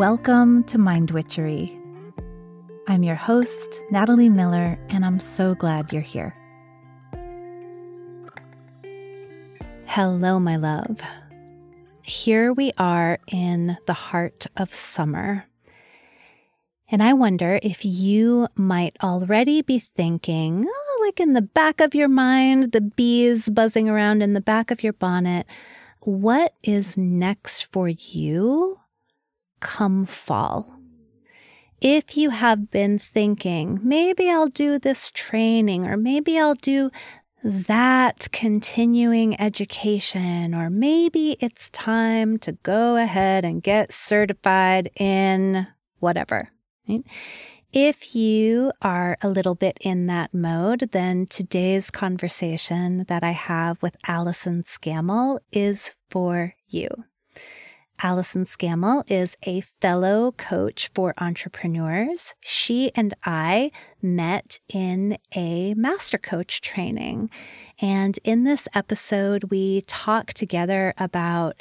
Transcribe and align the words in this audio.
Welcome 0.00 0.64
to 0.64 0.78
Mind 0.78 1.10
Witchery. 1.10 1.78
I'm 2.88 3.02
your 3.02 3.16
host, 3.16 3.82
Natalie 3.90 4.30
Miller, 4.30 4.78
and 4.88 5.04
I'm 5.04 5.20
so 5.20 5.54
glad 5.54 5.92
you're 5.92 6.00
here. 6.00 6.34
Hello, 9.84 10.40
my 10.40 10.56
love. 10.56 11.02
Here 12.00 12.50
we 12.50 12.72
are 12.78 13.18
in 13.26 13.76
the 13.84 13.92
heart 13.92 14.46
of 14.56 14.72
summer. 14.72 15.44
And 16.90 17.02
I 17.02 17.12
wonder 17.12 17.60
if 17.62 17.84
you 17.84 18.48
might 18.54 18.96
already 19.02 19.60
be 19.60 19.80
thinking, 19.80 20.64
oh, 20.66 21.02
like 21.02 21.20
in 21.20 21.34
the 21.34 21.42
back 21.42 21.82
of 21.82 21.94
your 21.94 22.08
mind, 22.08 22.72
the 22.72 22.80
bees 22.80 23.50
buzzing 23.50 23.90
around 23.90 24.22
in 24.22 24.32
the 24.32 24.40
back 24.40 24.70
of 24.70 24.82
your 24.82 24.94
bonnet, 24.94 25.46
what 26.00 26.54
is 26.62 26.96
next 26.96 27.70
for 27.70 27.86
you 27.86 28.79
come 29.60 30.06
fall? 30.06 30.76
If 31.80 32.16
you 32.16 32.30
have 32.30 32.70
been 32.70 32.98
thinking, 32.98 33.80
maybe 33.82 34.30
I'll 34.30 34.48
do 34.48 34.78
this 34.78 35.10
training, 35.14 35.86
or 35.86 35.96
maybe 35.96 36.38
I'll 36.38 36.54
do 36.54 36.90
that 37.42 38.28
continuing 38.32 39.40
education, 39.40 40.54
or 40.54 40.68
maybe 40.68 41.36
it's 41.40 41.70
time 41.70 42.38
to 42.40 42.52
go 42.52 42.96
ahead 42.96 43.46
and 43.46 43.62
get 43.62 43.94
certified 43.94 44.90
in 44.96 45.66
whatever. 46.00 46.50
Right? 46.86 47.02
If 47.72 48.16
you 48.16 48.72
are 48.82 49.16
a 49.22 49.28
little 49.28 49.54
bit 49.54 49.78
in 49.80 50.06
that 50.06 50.34
mode, 50.34 50.90
then 50.92 51.26
today's 51.28 51.88
conversation 51.88 53.04
that 53.08 53.22
I 53.22 53.30
have 53.30 53.80
with 53.80 53.96
Allyson 54.06 54.64
Scammell 54.64 55.38
is 55.52 55.94
for 56.10 56.56
you. 56.68 56.88
Allyson 58.02 58.44
Scammell 58.44 59.04
is 59.10 59.36
a 59.42 59.60
fellow 59.80 60.32
coach 60.32 60.90
for 60.94 61.14
entrepreneurs. 61.18 62.32
She 62.40 62.90
and 62.94 63.14
I 63.24 63.70
met 64.02 64.58
in 64.68 65.18
a 65.34 65.74
master 65.74 66.18
coach 66.18 66.60
training. 66.60 67.30
And 67.80 68.18
in 68.24 68.44
this 68.44 68.66
episode, 68.74 69.44
we 69.44 69.82
talk 69.82 70.32
together 70.32 70.92
about 70.98 71.56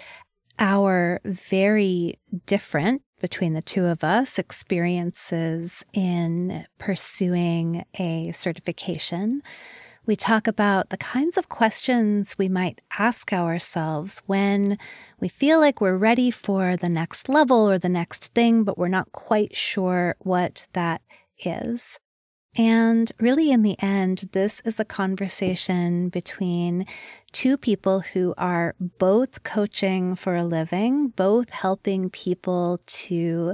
our 0.59 1.21
very 1.23 2.19
different 2.45 3.01
between 3.19 3.53
the 3.53 3.61
two 3.61 3.85
of 3.85 4.03
us 4.03 4.39
experiences 4.39 5.83
in 5.93 6.65
pursuing 6.77 7.85
a 7.97 8.31
certification. 8.31 9.41
We 10.09 10.15
talk 10.15 10.47
about 10.47 10.89
the 10.89 10.97
kinds 10.97 11.37
of 11.37 11.49
questions 11.49 12.35
we 12.35 12.49
might 12.49 12.81
ask 12.97 13.31
ourselves 13.31 14.23
when 14.25 14.79
we 15.19 15.27
feel 15.27 15.59
like 15.59 15.79
we're 15.79 15.97
ready 15.97 16.31
for 16.31 16.75
the 16.75 16.89
next 16.89 17.29
level 17.29 17.69
or 17.69 17.77
the 17.77 17.89
next 17.89 18.33
thing, 18.33 18.63
but 18.63 18.75
we're 18.75 18.87
not 18.87 19.11
quite 19.11 19.55
sure 19.55 20.15
what 20.17 20.65
that 20.73 21.03
is. 21.45 21.99
And 22.57 23.11
really, 23.19 23.51
in 23.51 23.61
the 23.61 23.79
end, 23.79 24.29
this 24.31 24.61
is 24.65 24.79
a 24.79 24.83
conversation 24.83 26.09
between 26.09 26.87
two 27.31 27.55
people 27.55 27.99
who 27.99 28.33
are 28.35 28.73
both 28.79 29.43
coaching 29.43 30.15
for 30.15 30.35
a 30.35 30.43
living, 30.43 31.09
both 31.09 31.51
helping 31.51 32.09
people 32.09 32.81
to 32.87 33.53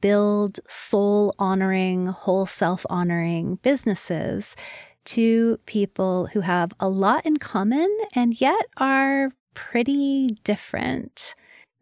build 0.00 0.58
soul 0.66 1.32
honoring, 1.38 2.08
whole 2.08 2.46
self 2.46 2.84
honoring 2.90 3.60
businesses. 3.62 4.56
Two 5.04 5.58
people 5.66 6.26
who 6.26 6.40
have 6.40 6.72
a 6.78 6.88
lot 6.88 7.26
in 7.26 7.36
common 7.38 7.88
and 8.14 8.40
yet 8.40 8.66
are 8.76 9.30
pretty 9.54 10.38
different. 10.44 11.34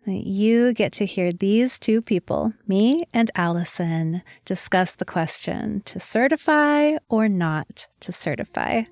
You 0.07 0.73
get 0.73 0.93
to 0.95 1.05
hear 1.05 1.33
these 1.33 1.79
two 1.79 2.01
people, 2.01 2.55
me 2.67 3.05
and 3.13 3.31
Allyson, 3.35 4.23
discuss 4.45 4.97
the 4.97 5.05
question 5.05 5.83
to 5.85 6.01
certify 6.01 6.97
or 7.09 7.29
not 7.29 7.87
to 8.01 8.13
certify. 8.13 8.83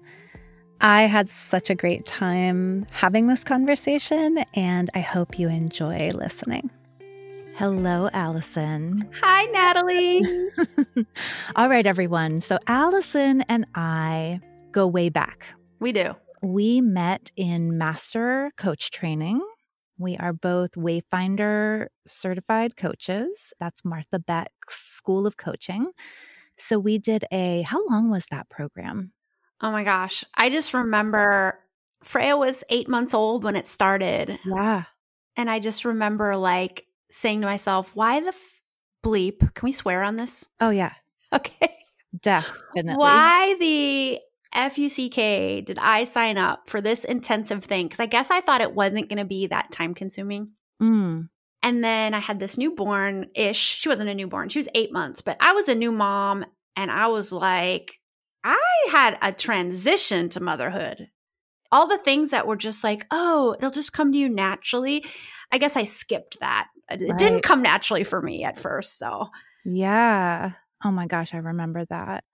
I 0.81 1.03
had 1.03 1.28
such 1.31 1.71
a 1.71 1.75
great 1.75 2.06
time 2.06 2.87
having 2.93 3.27
this 3.27 3.43
conversation, 3.43 4.44
and 4.55 4.91
I 4.94 5.00
hope 5.00 5.38
you 5.38 5.49
enjoy 5.49 6.11
listening. 6.15 6.71
Hello, 7.58 8.08
Allyson. 8.12 9.10
Hi, 9.20 9.44
Natalie. 9.46 10.24
All 11.56 11.69
right, 11.69 11.86
everyone. 11.86 12.41
So, 12.41 12.58
Allyson 12.66 13.42
and 13.42 13.66
I 13.74 14.41
go 14.72 14.86
way 14.86 15.08
back. 15.08 15.44
We 15.80 15.92
do. 15.92 16.14
We 16.42 16.80
met 16.80 17.30
in 17.36 17.76
master 17.76 18.52
coach 18.56 18.91
training 18.91 19.42
we 19.98 20.16
are 20.16 20.32
both 20.32 20.72
Wayfinder 20.72 21.88
certified 22.06 22.76
coaches. 22.76 23.52
That's 23.58 23.84
Martha 23.84 24.19
Beck's 24.19 24.78
School 24.78 25.26
of 25.26 25.36
Coaching. 25.36 25.90
So 26.56 26.78
we 26.78 26.98
did 26.98 27.25
a, 27.32 27.62
how 27.62 27.84
long 27.88 28.10
was 28.10 28.26
that 28.30 28.48
program? 28.48 29.12
Oh 29.60 29.72
my 29.72 29.82
gosh. 29.82 30.25
I 30.36 30.50
just 30.50 30.72
remember 30.72 31.58
Freya 32.04 32.36
was 32.36 32.62
eight 32.70 32.88
months 32.88 33.12
old 33.12 33.42
when 33.42 33.56
it 33.56 33.66
started. 33.66 34.38
Yeah. 34.44 34.84
And 35.36 35.50
I 35.50 35.58
just 35.58 35.84
remember 35.84 36.36
like 36.36 36.86
saying 37.10 37.41
to 37.41 37.46
myself, 37.46 37.91
why 37.94 38.20
the 38.20 38.28
f- 38.28 38.60
bleep? 39.04 39.54
Can 39.54 39.66
we 39.66 39.72
swear 39.72 40.02
on 40.02 40.16
this? 40.16 40.48
Oh, 40.60 40.70
yeah. 40.70 40.92
Okay. 41.30 41.76
Definitely. 42.22 42.94
Why 42.94 43.54
the 43.60 44.19
FUCK 44.54 45.62
did 45.66 45.78
I 45.78 46.04
sign 46.04 46.38
up 46.38 46.69
for 46.69 46.80
this 46.80 47.04
intensive 47.04 47.64
thing? 47.64 47.86
Because 47.86 48.00
I 48.00 48.06
guess 48.06 48.30
I 48.30 48.41
thought 48.41 48.62
it 48.62 48.74
wasn't 48.74 49.10
going 49.10 49.19
to 49.19 49.26
be 49.26 49.46
that 49.48 49.70
time 49.70 49.92
consuming. 49.92 50.52
Mm. 50.82 51.28
And 51.62 51.84
then 51.84 52.14
I 52.14 52.20
had 52.20 52.41
this 52.41 52.56
newborn 52.56 53.26
ish. 53.34 53.58
She 53.58 53.88
wasn't 53.88 54.10
a 54.10 54.14
newborn, 54.14 54.48
she 54.48 54.58
was 54.58 54.69
eight 54.75 54.92
months, 54.92 55.20
but 55.20 55.36
I 55.40 55.52
was 55.52 55.69
a 55.69 55.75
new 55.75 55.92
mom. 55.92 56.46
And 56.76 56.90
I 56.90 57.08
was 57.08 57.32
like, 57.32 57.98
I 58.44 58.88
had 58.90 59.19
a 59.20 59.32
transition 59.32 60.28
to 60.30 60.40
motherhood. 60.40 61.08
All 61.70 61.86
the 61.86 61.98
things 61.98 62.30
that 62.30 62.46
were 62.46 62.56
just 62.56 62.82
like, 62.82 63.04
oh, 63.10 63.54
it'll 63.58 63.70
just 63.70 63.92
come 63.92 64.12
to 64.12 64.19
you 64.19 64.28
naturally. 64.28 65.04
I 65.52 65.58
guess 65.58 65.76
I 65.76 65.82
skipped 65.82 66.40
that. 66.40 66.69
It 66.91 67.03
right. 67.03 67.19
didn't 67.19 67.43
come 67.43 67.62
naturally 67.62 68.04
for 68.04 68.22
me 68.22 68.44
at 68.44 68.59
first. 68.59 68.99
So, 68.99 69.28
yeah. 69.65 70.53
Oh 70.84 70.91
my 70.91 71.06
gosh, 71.06 71.34
I 71.34 71.38
remember 71.38 71.84
that. 71.87 72.25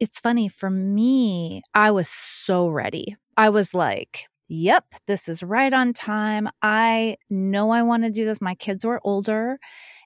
It's 0.00 0.20
funny 0.20 0.48
for 0.48 0.70
me, 0.70 1.62
I 1.74 1.90
was 1.90 2.08
so 2.08 2.68
ready. 2.68 3.16
I 3.36 3.50
was 3.50 3.74
like, 3.74 4.28
yep, 4.48 4.84
this 5.06 5.28
is 5.28 5.42
right 5.42 5.72
on 5.72 5.92
time. 5.92 6.48
I 6.62 7.16
know 7.28 7.70
I 7.70 7.82
want 7.82 8.04
to 8.04 8.10
do 8.10 8.24
this. 8.24 8.40
My 8.40 8.54
kids 8.54 8.84
were 8.84 9.00
older. 9.04 9.58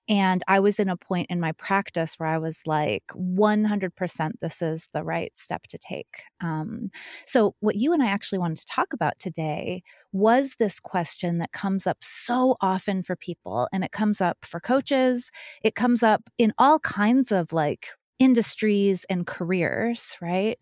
And 0.09 0.43
I 0.49 0.61
was 0.61 0.79
in 0.79 0.89
a 0.89 0.97
point 0.97 1.27
in 1.31 1.41
my 1.41 1.53
practice 1.53 2.15
where 2.17 2.29
I 2.29 2.39
was 2.39 2.63
like, 2.67 3.05
100% 3.15 4.37
this 4.41 4.63
is 4.63 4.89
the 4.93 5.03
right 5.03 5.33
step 5.37 5.65
to 5.69 5.79
take. 5.79 6.23
Um, 6.41 6.91
so, 7.27 7.55
what 7.61 7.77
you 7.77 7.93
and 7.93 8.03
I 8.03 8.07
actually 8.09 8.39
wanted 8.39 8.59
to 8.59 8.67
talk 8.67 8.93
about 8.93 9.19
today 9.19 9.83
was 10.13 10.55
this 10.59 10.81
question 10.81 11.39
that 11.39 11.53
comes 11.53 11.87
up 11.87 11.99
so 12.01 12.57
often 12.61 13.03
for 13.03 13.17
people. 13.17 13.69
And 13.73 13.85
it 13.85 13.93
comes 13.93 14.21
up 14.21 14.39
for 14.45 14.61
coaches, 14.61 15.31
it 15.63 15.75
comes 15.75 16.03
up 16.03 16.23
in 16.39 16.53
all 16.59 16.79
kinds 16.81 17.33
of 17.33 17.53
like 17.53 17.89
industries 18.19 19.05
and 19.11 19.27
careers, 19.27 20.17
right? 20.23 20.59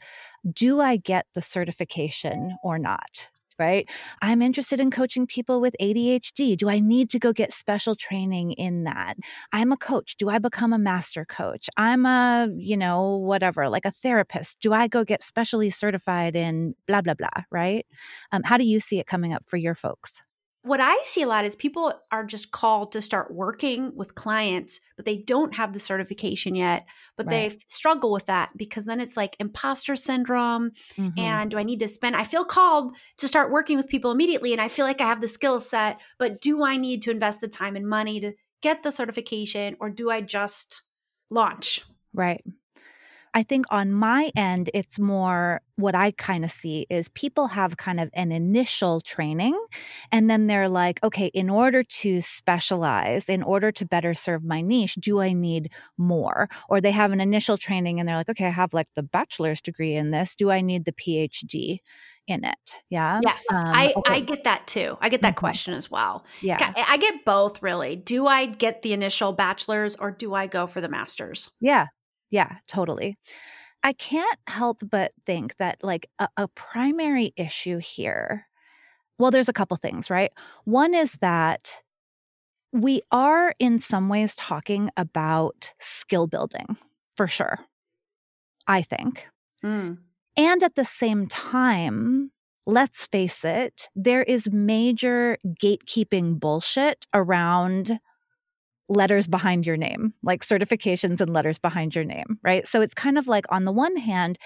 Do 0.53 0.81
I 0.81 0.97
get 0.97 1.27
the 1.35 1.43
certification 1.43 2.57
or 2.63 2.79
not? 2.79 3.29
Right? 3.59 3.89
I'm 4.21 4.43
interested 4.43 4.81
in 4.81 4.91
coaching 4.91 5.27
people 5.27 5.61
with 5.61 5.77
ADHD. 5.81 6.57
Do 6.57 6.69
I 6.69 6.81
need 6.81 7.09
to 7.11 7.19
go 7.19 7.33
get 7.33 7.53
special 7.53 7.95
training 7.95 8.53
in 8.53 8.85
that? 8.85 9.17
I'm 9.53 9.71
a 9.73 9.77
coach. 9.77 10.17
Do 10.17 10.29
I 10.29 10.39
become 10.39 10.73
a 10.73 10.79
master 10.79 11.25
coach? 11.25 11.69
I'm 11.77 12.05
a, 12.05 12.49
you 12.57 12.77
know, 12.77 13.17
whatever, 13.17 13.69
like 13.69 13.85
a 13.85 13.93
therapist. 13.93 14.59
Do 14.61 14.73
I 14.73 14.89
go 14.89 15.05
get 15.05 15.23
specially 15.23 15.71
certified 15.71 16.35
in 16.37 16.75
blah, 16.89 17.03
blah, 17.03 17.15
blah? 17.15 17.29
Right? 17.51 17.87
Um, 18.33 18.43
how 18.43 18.57
do 18.59 18.65
you 18.65 18.81
see 18.81 18.99
it 18.99 19.07
coming 19.07 19.33
up 19.33 19.45
for 19.47 19.57
your 19.57 19.75
folks? 19.75 20.21
What 20.65 20.81
I 20.81 20.99
see 21.05 21.21
a 21.21 21.27
lot 21.27 21.45
is 21.45 21.55
people 21.55 21.93
are 22.11 22.25
just 22.25 22.51
called 22.51 22.93
to 22.93 23.03
start 23.03 23.35
working 23.35 23.93
with 23.95 24.15
clients, 24.15 24.81
but 24.97 25.05
they 25.05 25.19
don't 25.19 25.55
have 25.55 25.75
the 25.75 25.79
certification 25.79 26.55
yet. 26.55 26.87
But 27.19 27.27
right. 27.27 27.51
they 27.51 27.59
struggle 27.69 28.11
with 28.11 28.25
that 28.27 28.49
because 28.57 28.87
then 28.87 28.99
it's 28.99 29.15
like 29.15 29.37
imposter 29.39 29.95
syndrome. 29.95 30.71
Mm-hmm. 30.97 31.19
And 31.19 31.51
do 31.51 31.59
I 31.59 31.65
need 31.65 31.81
to 31.81 31.89
spend? 31.89 32.17
I 32.17 32.25
feel 32.25 32.47
called 32.47 32.97
to 33.19 33.29
start 33.29 33.53
working 33.53 33.77
with 33.77 33.89
people 33.89 34.11
immediately, 34.11 34.53
and 34.53 34.61
I 34.61 34.69
feel 34.69 34.87
like 34.87 35.03
I 35.03 35.07
have 35.07 35.21
the 35.21 35.29
skill 35.29 35.61
set, 35.61 36.01
but 36.19 36.41
do 36.41 36.65
I 36.65 36.79
need 36.79 37.03
to 37.03 37.11
invest 37.11 37.43
the 37.43 37.49
time 37.49 37.77
and 37.77 37.87
money 37.87 38.19
to 38.21 38.33
get 38.63 38.83
the 38.83 38.91
certification, 38.91 39.77
or 39.81 39.91
do 39.91 40.11
I 40.11 40.23
just 40.23 40.83
launch? 41.29 41.83
Right. 42.15 42.43
I 43.35 43.43
think 43.43 43.67
on 43.71 43.93
my 43.93 44.31
end, 44.37 44.71
it's 44.73 44.99
more 44.99 45.61
what 45.77 45.97
I 45.97 46.13
kind 46.13 46.45
of 46.45 46.53
see 46.53 46.87
is 46.89 47.09
people 47.11 47.49
have 47.49 47.77
kind 47.77 47.99
of 47.99 48.09
an 48.15 48.31
initial 48.31 49.01
training 49.01 49.61
and 50.13 50.31
then 50.31 50.47
they're 50.47 50.69
like, 50.69 51.03
okay, 51.03 51.27
in 51.27 51.51
order 51.51 51.83
to 51.83 52.21
specialize, 52.21 53.29
in 53.29 53.43
order 53.43 53.73
to 53.73 53.85
better 53.85 54.15
serve 54.15 54.45
my 54.45 54.61
niche, 54.61 54.95
do 54.95 55.21
I 55.21 55.33
need 55.33 55.73
more? 55.99 56.49
Or 56.69 56.81
they 56.81 56.93
have 56.93 57.11
an 57.11 57.21
initial 57.21 57.59
training 57.59 57.99
and 57.99 58.09
they're 58.09 58.17
like, 58.17 58.29
okay, 58.29 58.47
I 58.47 58.51
have 58.51 58.73
like 58.73 58.95
the 58.95 59.03
bachelor's 59.03 59.61
degree 59.61 59.95
in 59.95 60.13
this. 60.13 60.37
Do 60.37 60.51
I 60.51 60.61
need 60.61 60.85
the 60.85 60.93
PhD? 60.93 61.81
in 62.27 62.43
it. 62.43 62.77
Yeah. 62.89 63.21
Yes. 63.23 63.45
Um, 63.53 63.65
I, 63.67 63.93
okay. 63.97 64.15
I 64.15 64.21
get 64.21 64.45
that 64.45 64.67
too. 64.67 64.97
I 65.01 65.11
get 65.11 65.21
that 65.21 65.35
mm-hmm. 65.35 65.41
question 65.41 65.75
as 65.75 65.91
well. 65.91 66.25
Yeah. 66.41 66.73
I 66.75 66.97
get 66.97 67.25
both 67.27 67.63
really. 67.63 67.97
Do 67.97 68.27
I 68.27 68.47
get 68.47 68.81
the 68.81 68.95
initial 68.95 69.33
bachelor's 69.33 69.95
or 69.97 70.11
do 70.11 70.33
I 70.33 70.47
go 70.47 70.67
for 70.67 70.81
the 70.81 70.89
master's? 70.89 71.51
Yeah. 71.61 71.89
Yeah, 72.31 72.57
totally. 72.67 73.17
I 73.83 73.93
can't 73.93 74.39
help 74.47 74.83
but 74.91 75.13
think 75.27 75.57
that, 75.59 75.79
like, 75.83 76.09
a, 76.19 76.29
a 76.37 76.49
primary 76.49 77.33
issue 77.37 77.79
here, 77.79 78.47
well, 79.19 79.31
there's 79.31 79.49
a 79.49 79.53
couple 79.55 79.77
things, 79.77 80.11
right? 80.11 80.33
One 80.65 80.95
is 80.95 81.13
that 81.21 81.77
we 82.73 83.03
are 83.13 83.55
in 83.59 83.79
some 83.79 84.09
ways 84.09 84.35
talking 84.35 84.91
about 84.97 85.73
skill 85.79 86.27
building 86.27 86.77
for 87.17 87.27
sure, 87.27 87.61
I 88.67 88.83
think. 88.83 89.29
Mm. 89.65 89.99
And 90.37 90.63
at 90.63 90.75
the 90.75 90.85
same 90.85 91.27
time, 91.27 92.33
let's 92.67 93.07
face 93.07 93.45
it, 93.45 93.89
there 93.95 94.23
is 94.23 94.51
major 94.51 95.39
gatekeeping 95.63 96.41
bullshit 96.41 97.07
around 97.15 98.01
letters 98.89 99.27
behind 99.27 99.67
your 99.67 99.77
name, 99.77 100.13
like 100.23 100.45
certifications 100.45 101.21
and 101.21 101.33
letters 101.33 101.59
behind 101.59 101.95
your 101.95 102.05
name, 102.05 102.39
right? 102.43 102.67
So 102.67 102.81
it's 102.81 102.95
kind 102.95 103.19
of 103.19 103.27
like, 103.27 103.47
on 103.51 103.65
the 103.65 103.73
one 103.73 103.97
hand, 103.97 104.39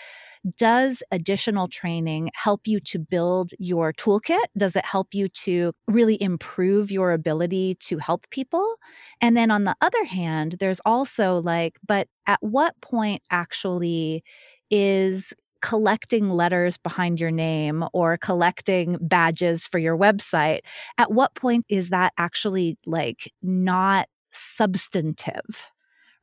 does 0.56 1.02
additional 1.10 1.66
training 1.66 2.30
help 2.34 2.66
you 2.66 2.78
to 2.80 2.98
build 2.98 3.50
your 3.58 3.92
toolkit? 3.92 4.44
Does 4.56 4.76
it 4.76 4.84
help 4.84 5.08
you 5.12 5.28
to 5.30 5.72
really 5.88 6.20
improve 6.22 6.90
your 6.92 7.12
ability 7.12 7.74
to 7.80 7.98
help 7.98 8.30
people? 8.30 8.76
And 9.20 9.36
then 9.36 9.50
on 9.50 9.64
the 9.64 9.74
other 9.80 10.04
hand, 10.04 10.56
there's 10.60 10.80
also 10.84 11.40
like, 11.42 11.78
but 11.86 12.06
at 12.26 12.38
what 12.40 12.80
point 12.80 13.22
actually 13.30 14.22
is 14.70 15.32
collecting 15.60 16.30
letters 16.30 16.78
behind 16.78 17.18
your 17.18 17.32
name 17.32 17.84
or 17.92 18.16
collecting 18.16 18.96
badges 19.00 19.66
for 19.66 19.78
your 19.78 19.98
website, 19.98 20.60
at 20.98 21.10
what 21.12 21.34
point 21.34 21.66
is 21.68 21.88
that 21.90 22.12
actually 22.16 22.78
like 22.86 23.32
not 23.42 24.06
substantive 24.38 25.70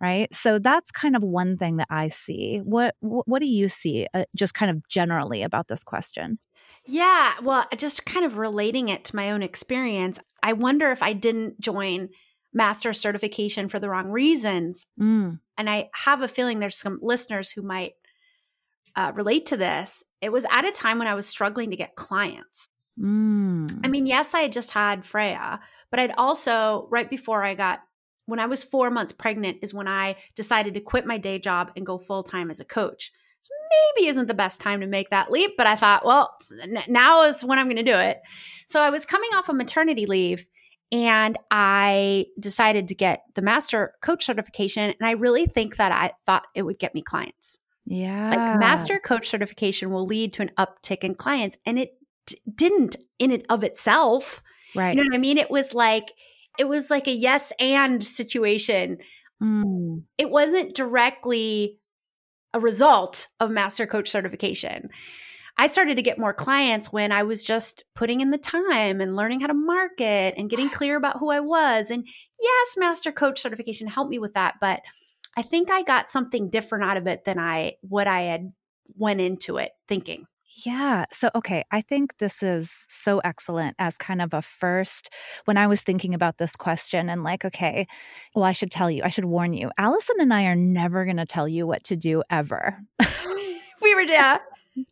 right? 0.01 0.33
So 0.33 0.59
that's 0.59 0.91
kind 0.91 1.15
of 1.15 1.23
one 1.23 1.57
thing 1.57 1.77
that 1.77 1.87
i 1.89 2.07
see. 2.07 2.59
What 2.63 2.95
what, 2.99 3.39
do 3.39 3.47
you 3.47 3.69
see 3.69 4.07
uh, 4.13 4.25
just 4.35 4.53
kind 4.53 4.69
of 4.69 4.87
generally 4.87 5.41
about 5.41 5.67
this 5.67 5.83
question? 5.83 6.39
Yeah 6.85 7.33
well 7.41 7.65
just 7.77 8.05
kind 8.05 8.25
of 8.25 8.37
relating 8.37 8.89
it 8.89 9.05
to 9.05 9.15
my 9.15 9.31
own 9.31 9.41
experience 9.41 10.19
i 10.43 10.53
wonder 10.53 10.91
if 10.91 11.01
i 11.01 11.13
didn't 11.13 11.59
join 11.59 12.09
master 12.53 12.93
certification 12.93 13.67
for 13.67 13.79
the 13.79 13.89
wrong 13.89 14.09
reasons. 14.09 14.85
Mm. 14.99 15.39
and 15.57 15.69
i 15.69 15.89
have 15.93 16.21
a 16.21 16.27
feeling 16.27 16.59
there's 16.59 16.77
some 16.77 16.99
listeners 17.01 17.49
who 17.49 17.61
might 17.61 17.93
uh, 18.97 19.11
relate 19.13 19.47
to 19.47 19.57
this. 19.57 20.05
It 20.21 20.31
was 20.31 20.45
at 20.49 20.65
a 20.67 20.71
time 20.71 20.99
when 20.99 21.07
i 21.07 21.15
was 21.15 21.27
struggling 21.27 21.71
to 21.71 21.75
get 21.75 21.95
clients. 21.95 22.69
Mm. 22.99 23.81
i 23.83 23.87
mean 23.87 24.05
yes 24.05 24.33
i 24.33 24.41
had 24.41 24.53
just 24.53 24.71
had 24.71 25.03
freya 25.03 25.59
but 25.91 25.99
i'd 25.99 26.13
also 26.17 26.87
right 26.89 27.09
before 27.09 27.43
i 27.43 27.53
got 27.53 27.81
when 28.25 28.39
I 28.39 28.45
was 28.45 28.63
four 28.63 28.89
months 28.89 29.13
pregnant 29.13 29.59
is 29.61 29.73
when 29.73 29.87
I 29.87 30.15
decided 30.35 30.73
to 30.73 30.79
quit 30.79 31.05
my 31.05 31.17
day 31.17 31.39
job 31.39 31.71
and 31.75 31.85
go 31.85 31.97
full 31.97 32.23
time 32.23 32.49
as 32.49 32.59
a 32.59 32.65
coach. 32.65 33.11
So 33.41 33.53
maybe 33.95 34.07
isn't 34.07 34.27
the 34.27 34.33
best 34.33 34.59
time 34.59 34.81
to 34.81 34.87
make 34.87 35.11
that 35.11 35.31
leap, 35.31 35.51
but 35.55 35.67
I 35.67 35.75
thought, 35.75 36.03
well, 36.03 36.35
now 36.87 37.23
is 37.23 37.43
when 37.43 37.59
I'm 37.59 37.67
going 37.67 37.75
to 37.75 37.83
do 37.83 37.97
it. 37.97 38.21
So 38.67 38.81
I 38.81 38.89
was 38.89 39.05
coming 39.05 39.29
off 39.35 39.49
of 39.49 39.55
maternity 39.55 40.07
leave 40.07 40.47
and 40.91 41.37
I 41.51 42.25
decided 42.39 42.87
to 42.87 42.95
get 42.95 43.23
the 43.35 43.43
master 43.43 43.93
coach 44.01 44.25
certification. 44.25 44.95
And 44.99 45.07
I 45.07 45.11
really 45.11 45.45
think 45.45 45.77
that 45.77 45.91
I 45.91 46.11
thought 46.25 46.47
it 46.55 46.63
would 46.63 46.79
get 46.79 46.95
me 46.95 47.03
clients. 47.03 47.59
Yeah. 47.85 48.29
Like 48.29 48.59
master 48.59 48.99
coach 48.99 49.27
certification 49.27 49.91
will 49.91 50.05
lead 50.05 50.33
to 50.33 50.41
an 50.41 50.51
uptick 50.57 51.03
in 51.03 51.13
clients. 51.13 51.57
And 51.67 51.77
it 51.77 51.91
d- 52.25 52.39
didn't 52.51 52.95
in 53.19 53.31
and 53.31 53.45
of 53.49 53.63
itself. 53.63 54.41
Right. 54.73 54.95
You 54.95 55.03
know 55.03 55.07
what 55.09 55.15
I 55.15 55.19
mean? 55.19 55.37
It 55.37 55.51
was 55.51 55.75
like, 55.75 56.11
it 56.57 56.67
was 56.67 56.89
like 56.89 57.07
a 57.07 57.11
yes 57.11 57.53
and 57.59 58.03
situation. 58.03 58.97
Mm. 59.41 60.03
It 60.17 60.29
wasn't 60.29 60.75
directly 60.75 61.79
a 62.53 62.59
result 62.59 63.27
of 63.39 63.51
master 63.51 63.85
coach 63.85 64.09
certification. 64.09 64.89
I 65.57 65.67
started 65.67 65.95
to 65.95 66.01
get 66.01 66.19
more 66.19 66.33
clients 66.33 66.91
when 66.91 67.11
I 67.11 67.23
was 67.23 67.43
just 67.43 67.83
putting 67.95 68.19
in 68.19 68.31
the 68.31 68.37
time 68.37 68.99
and 68.99 69.15
learning 69.15 69.39
how 69.39 69.47
to 69.47 69.53
market 69.53 70.33
and 70.37 70.49
getting 70.49 70.69
clear 70.71 70.97
about 70.97 71.19
who 71.19 71.29
I 71.31 71.39
was. 71.39 71.89
And 71.89 72.05
yes, 72.39 72.75
master 72.77 73.11
coach 73.11 73.41
certification 73.41 73.87
helped 73.87 74.11
me 74.11 74.19
with 74.19 74.33
that, 74.33 74.55
but 74.59 74.81
I 75.37 75.41
think 75.41 75.69
I 75.69 75.83
got 75.83 76.09
something 76.09 76.49
different 76.49 76.85
out 76.85 76.97
of 76.97 77.07
it 77.07 77.25
than 77.25 77.39
I 77.39 77.73
what 77.81 78.07
I 78.07 78.21
had 78.21 78.53
went 78.95 79.21
into 79.21 79.57
it 79.57 79.71
thinking. 79.87 80.27
Yeah. 80.63 81.05
So, 81.11 81.29
okay. 81.35 81.63
I 81.71 81.81
think 81.81 82.17
this 82.19 82.41
is 82.41 82.85
so 82.87 83.19
excellent 83.19 83.75
as 83.77 83.97
kind 83.97 84.21
of 84.21 84.33
a 84.33 84.41
first. 84.41 85.09
When 85.45 85.57
I 85.57 85.67
was 85.67 85.81
thinking 85.81 86.13
about 86.13 86.37
this 86.37 86.55
question 86.55 87.09
and 87.09 87.23
like, 87.23 87.43
okay, 87.43 87.87
well, 88.33 88.45
I 88.45 88.53
should 88.53 88.71
tell 88.71 88.89
you, 88.89 89.03
I 89.03 89.09
should 89.09 89.25
warn 89.25 89.53
you, 89.53 89.69
Allyson 89.77 90.15
and 90.19 90.33
I 90.33 90.45
are 90.45 90.55
never 90.55 91.03
going 91.03 91.17
to 91.17 91.25
tell 91.25 91.47
you 91.47 91.67
what 91.67 91.83
to 91.85 91.95
do 91.95 92.23
ever. 92.29 92.79
we 93.81 93.95
were, 93.95 94.01
yeah, 94.01 94.37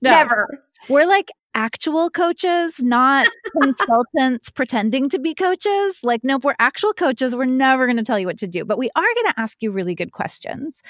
no. 0.01 0.09
never. 0.09 0.65
We're 0.89 1.07
like 1.07 1.31
actual 1.55 2.09
coaches, 2.09 2.79
not 2.81 3.27
consultants 3.61 4.49
pretending 4.55 5.09
to 5.09 5.19
be 5.19 5.33
coaches. 5.33 5.99
Like, 6.03 6.21
nope, 6.23 6.43
we're 6.43 6.55
actual 6.59 6.93
coaches. 6.93 7.35
We're 7.35 7.45
never 7.45 7.85
going 7.85 7.97
to 7.97 8.03
tell 8.03 8.19
you 8.19 8.27
what 8.27 8.37
to 8.39 8.47
do, 8.47 8.65
but 8.65 8.77
we 8.77 8.89
are 8.95 9.01
going 9.01 9.33
to 9.33 9.39
ask 9.39 9.61
you 9.61 9.71
really 9.71 9.95
good 9.95 10.11
questions. 10.11 10.81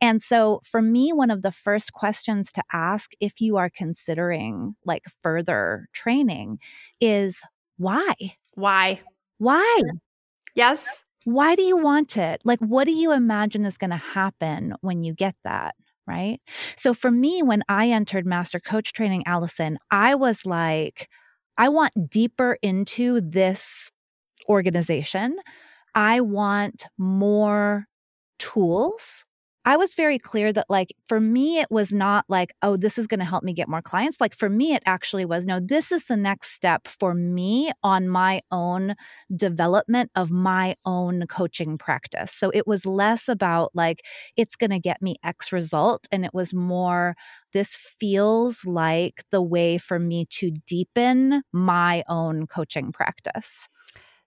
And 0.00 0.22
so, 0.22 0.60
for 0.64 0.82
me, 0.82 1.12
one 1.12 1.30
of 1.30 1.42
the 1.42 1.52
first 1.52 1.92
questions 1.92 2.52
to 2.52 2.62
ask 2.72 3.12
if 3.20 3.40
you 3.40 3.56
are 3.56 3.70
considering 3.70 4.74
like 4.84 5.04
further 5.22 5.88
training 5.92 6.58
is 7.00 7.40
why? 7.76 8.14
Why? 8.54 9.00
Why? 9.38 9.82
Yes. 10.54 11.04
Why 11.24 11.54
do 11.54 11.62
you 11.62 11.76
want 11.76 12.16
it? 12.16 12.40
Like, 12.44 12.58
what 12.60 12.84
do 12.84 12.92
you 12.92 13.12
imagine 13.12 13.64
is 13.64 13.76
going 13.76 13.90
to 13.90 13.96
happen 13.96 14.74
when 14.80 15.04
you 15.04 15.14
get 15.14 15.36
that? 15.44 15.74
Right? 16.08 16.40
So 16.76 16.94
for 16.94 17.10
me, 17.10 17.42
when 17.42 17.62
I 17.68 17.90
entered 17.90 18.26
master 18.26 18.60
coach 18.60 18.94
training, 18.94 19.24
Allyson, 19.26 19.78
I 19.90 20.14
was 20.14 20.46
like, 20.46 21.08
I 21.58 21.68
want 21.68 21.92
deeper 22.10 22.56
into 22.62 23.20
this 23.20 23.90
organization. 24.48 25.36
I 25.94 26.20
want 26.20 26.86
more 26.96 27.86
tools 28.38 29.24
I 29.68 29.76
was 29.76 29.92
very 29.92 30.18
clear 30.18 30.50
that, 30.54 30.64
like, 30.70 30.94
for 31.04 31.20
me, 31.20 31.58
it 31.60 31.66
was 31.70 31.92
not 31.92 32.24
like, 32.26 32.54
oh, 32.62 32.78
this 32.78 32.96
is 32.96 33.06
going 33.06 33.20
to 33.20 33.26
help 33.26 33.44
me 33.44 33.52
get 33.52 33.68
more 33.68 33.82
clients. 33.82 34.18
Like, 34.18 34.34
for 34.34 34.48
me, 34.48 34.72
it 34.72 34.82
actually 34.86 35.26
was, 35.26 35.44
no, 35.44 35.60
this 35.60 35.92
is 35.92 36.06
the 36.06 36.16
next 36.16 36.52
step 36.52 36.88
for 36.88 37.12
me 37.12 37.70
on 37.82 38.08
my 38.08 38.40
own 38.50 38.94
development 39.36 40.10
of 40.14 40.30
my 40.30 40.74
own 40.86 41.26
coaching 41.26 41.76
practice. 41.76 42.32
So 42.32 42.50
it 42.54 42.66
was 42.66 42.86
less 42.86 43.28
about, 43.28 43.70
like, 43.74 44.06
it's 44.38 44.56
going 44.56 44.70
to 44.70 44.78
get 44.78 45.02
me 45.02 45.16
X 45.22 45.52
result. 45.52 46.08
And 46.10 46.24
it 46.24 46.32
was 46.32 46.54
more, 46.54 47.14
this 47.52 47.76
feels 47.76 48.64
like 48.64 49.22
the 49.30 49.42
way 49.42 49.76
for 49.76 49.98
me 49.98 50.24
to 50.30 50.50
deepen 50.66 51.42
my 51.52 52.04
own 52.08 52.46
coaching 52.46 52.90
practice. 52.90 53.68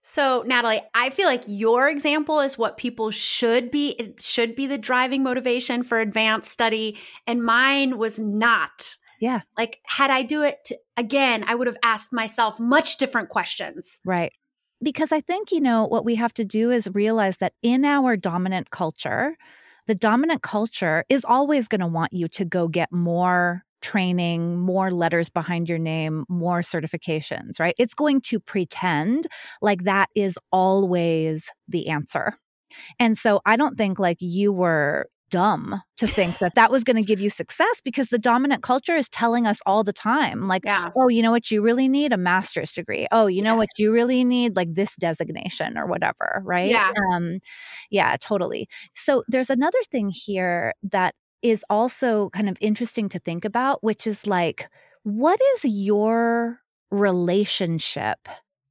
So, 0.02 0.42
Natalie, 0.44 0.82
I 0.94 1.10
feel 1.10 1.28
like 1.28 1.44
your 1.46 1.88
example 1.88 2.40
is 2.40 2.58
what 2.58 2.76
people 2.76 3.12
should 3.12 3.70
be 3.70 3.90
it 3.90 4.20
should 4.20 4.56
be 4.56 4.66
the 4.66 4.78
driving 4.78 5.22
motivation 5.22 5.84
for 5.84 6.00
advanced 6.00 6.50
study 6.50 6.98
and 7.26 7.42
mine 7.42 7.98
was 7.98 8.18
not. 8.18 8.96
Yeah. 9.20 9.42
Like 9.56 9.78
had 9.84 10.10
I 10.10 10.22
do 10.22 10.42
it 10.42 10.72
again, 10.96 11.44
I 11.46 11.54
would 11.54 11.68
have 11.68 11.78
asked 11.84 12.12
myself 12.12 12.58
much 12.58 12.96
different 12.96 13.28
questions. 13.28 14.00
Right. 14.04 14.32
Because 14.82 15.12
I 15.12 15.20
think, 15.20 15.52
you 15.52 15.60
know, 15.60 15.86
what 15.86 16.04
we 16.04 16.16
have 16.16 16.34
to 16.34 16.44
do 16.44 16.72
is 16.72 16.88
realize 16.92 17.38
that 17.38 17.52
in 17.62 17.84
our 17.84 18.16
dominant 18.16 18.70
culture, 18.70 19.36
the 19.86 19.94
dominant 19.94 20.42
culture 20.42 21.04
is 21.08 21.24
always 21.24 21.68
going 21.68 21.80
to 21.80 21.86
want 21.86 22.12
you 22.12 22.26
to 22.28 22.44
go 22.44 22.66
get 22.66 22.90
more 22.90 23.64
training, 23.82 24.58
more 24.58 24.90
letters 24.90 25.28
behind 25.28 25.68
your 25.68 25.78
name, 25.78 26.24
more 26.28 26.60
certifications, 26.60 27.60
right? 27.60 27.74
It's 27.78 27.94
going 27.94 28.20
to 28.22 28.40
pretend 28.40 29.26
like 29.60 29.84
that 29.84 30.08
is 30.16 30.38
always 30.50 31.50
the 31.68 31.88
answer. 31.88 32.34
And 32.98 33.18
so 33.18 33.40
I 33.44 33.56
don't 33.56 33.76
think 33.76 33.98
like 33.98 34.18
you 34.20 34.52
were 34.52 35.06
dumb 35.32 35.80
to 35.96 36.06
think 36.06 36.38
that 36.40 36.54
that 36.56 36.70
was 36.70 36.84
going 36.84 36.96
to 36.96 37.02
give 37.02 37.18
you 37.18 37.30
success 37.30 37.80
because 37.82 38.10
the 38.10 38.18
dominant 38.18 38.62
culture 38.62 38.94
is 38.94 39.08
telling 39.08 39.46
us 39.46 39.60
all 39.64 39.82
the 39.82 39.92
time 39.92 40.46
like 40.46 40.62
yeah. 40.62 40.90
oh 40.94 41.08
you 41.08 41.22
know 41.22 41.30
what 41.30 41.50
you 41.50 41.62
really 41.62 41.88
need 41.88 42.12
a 42.12 42.18
master's 42.18 42.70
degree 42.70 43.06
oh 43.12 43.26
you 43.26 43.40
know 43.40 43.52
yeah. 43.52 43.56
what 43.56 43.68
you 43.78 43.90
really 43.90 44.24
need 44.24 44.54
like 44.56 44.74
this 44.74 44.94
designation 44.96 45.78
or 45.78 45.86
whatever 45.86 46.42
right 46.44 46.68
yeah 46.68 46.90
um 47.10 47.38
yeah 47.90 48.14
totally 48.20 48.68
so 48.94 49.24
there's 49.26 49.48
another 49.48 49.78
thing 49.90 50.10
here 50.12 50.74
that 50.82 51.14
is 51.42 51.64
also 51.68 52.30
kind 52.30 52.48
of 52.48 52.56
interesting 52.60 53.08
to 53.10 53.18
think 53.18 53.44
about, 53.44 53.82
which 53.82 54.06
is 54.06 54.26
like, 54.26 54.68
what 55.02 55.40
is 55.54 55.64
your 55.64 56.60
relationship 56.90 58.28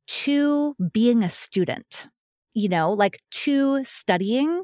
to 0.08 0.76
being 0.92 1.24
a 1.24 1.30
student? 1.30 2.08
You 2.54 2.70
know, 2.70 2.94
like 2.94 3.22
to 3.32 3.84
studying, 3.84 4.64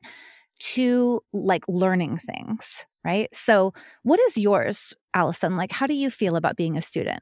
to 0.59 1.21
like 1.33 1.63
learning 1.67 2.17
things, 2.17 2.85
right? 3.03 3.33
So, 3.33 3.73
what 4.03 4.19
is 4.19 4.37
yours, 4.37 4.93
Allyson? 5.13 5.55
Like, 5.55 5.71
how 5.71 5.87
do 5.87 5.93
you 5.93 6.09
feel 6.09 6.35
about 6.35 6.57
being 6.57 6.77
a 6.77 6.81
student? 6.81 7.21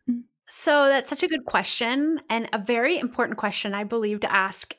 So, 0.50 0.88
that's 0.88 1.10
such 1.10 1.24
a 1.24 1.28
good 1.28 1.46
question 1.46 2.22
and 2.30 2.50
a 2.54 2.58
very 2.58 2.98
important 2.98 3.38
question, 3.38 3.74
I 3.74 3.84
believe, 3.84 4.22
to 4.22 4.32
ask 4.32 4.76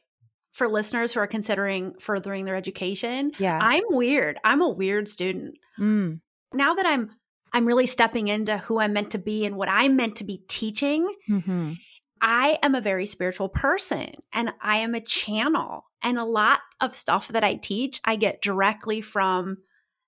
for 0.57 0.69
listeners 0.69 1.13
who 1.13 1.21
are 1.21 1.27
considering 1.27 1.93
furthering 2.01 2.47
their 2.47 2.57
education. 2.57 3.31
Yeah. 3.39 3.59
I'm 3.61 3.85
weird. 3.91 4.39
I'm 4.43 4.63
a 4.63 4.71
weird 4.71 5.07
student. 5.07 5.59
Mm. 5.79 6.21
Now 6.55 6.73
that 6.73 6.87
I'm 6.87 7.11
I'm 7.53 7.67
really 7.67 7.85
stepping 7.85 8.29
into 8.29 8.57
who 8.57 8.81
I'm 8.81 8.95
meant 8.95 9.11
to 9.11 9.19
be 9.19 9.45
and 9.45 9.57
what 9.57 9.69
I'm 9.69 9.97
meant 9.97 10.17
to 10.17 10.25
be 10.25 10.43
teaching. 10.49 11.15
Mm-hmm. 11.29 11.75
I 12.23 12.59
am 12.63 12.75
a 12.75 12.81
very 12.81 13.05
spiritual 13.05 13.51
person 13.51 14.15
and 14.33 14.51
I 14.63 14.79
am 14.79 14.95
a 14.95 15.01
channel. 15.01 15.85
And 16.03 16.19
a 16.19 16.25
lot 16.25 16.61
of 16.81 16.95
stuff 16.95 17.29
that 17.29 17.45
I 17.45 17.57
teach, 17.57 18.01
I 18.05 18.17
get 18.17 18.41
directly 18.41 19.03
from 19.03 19.59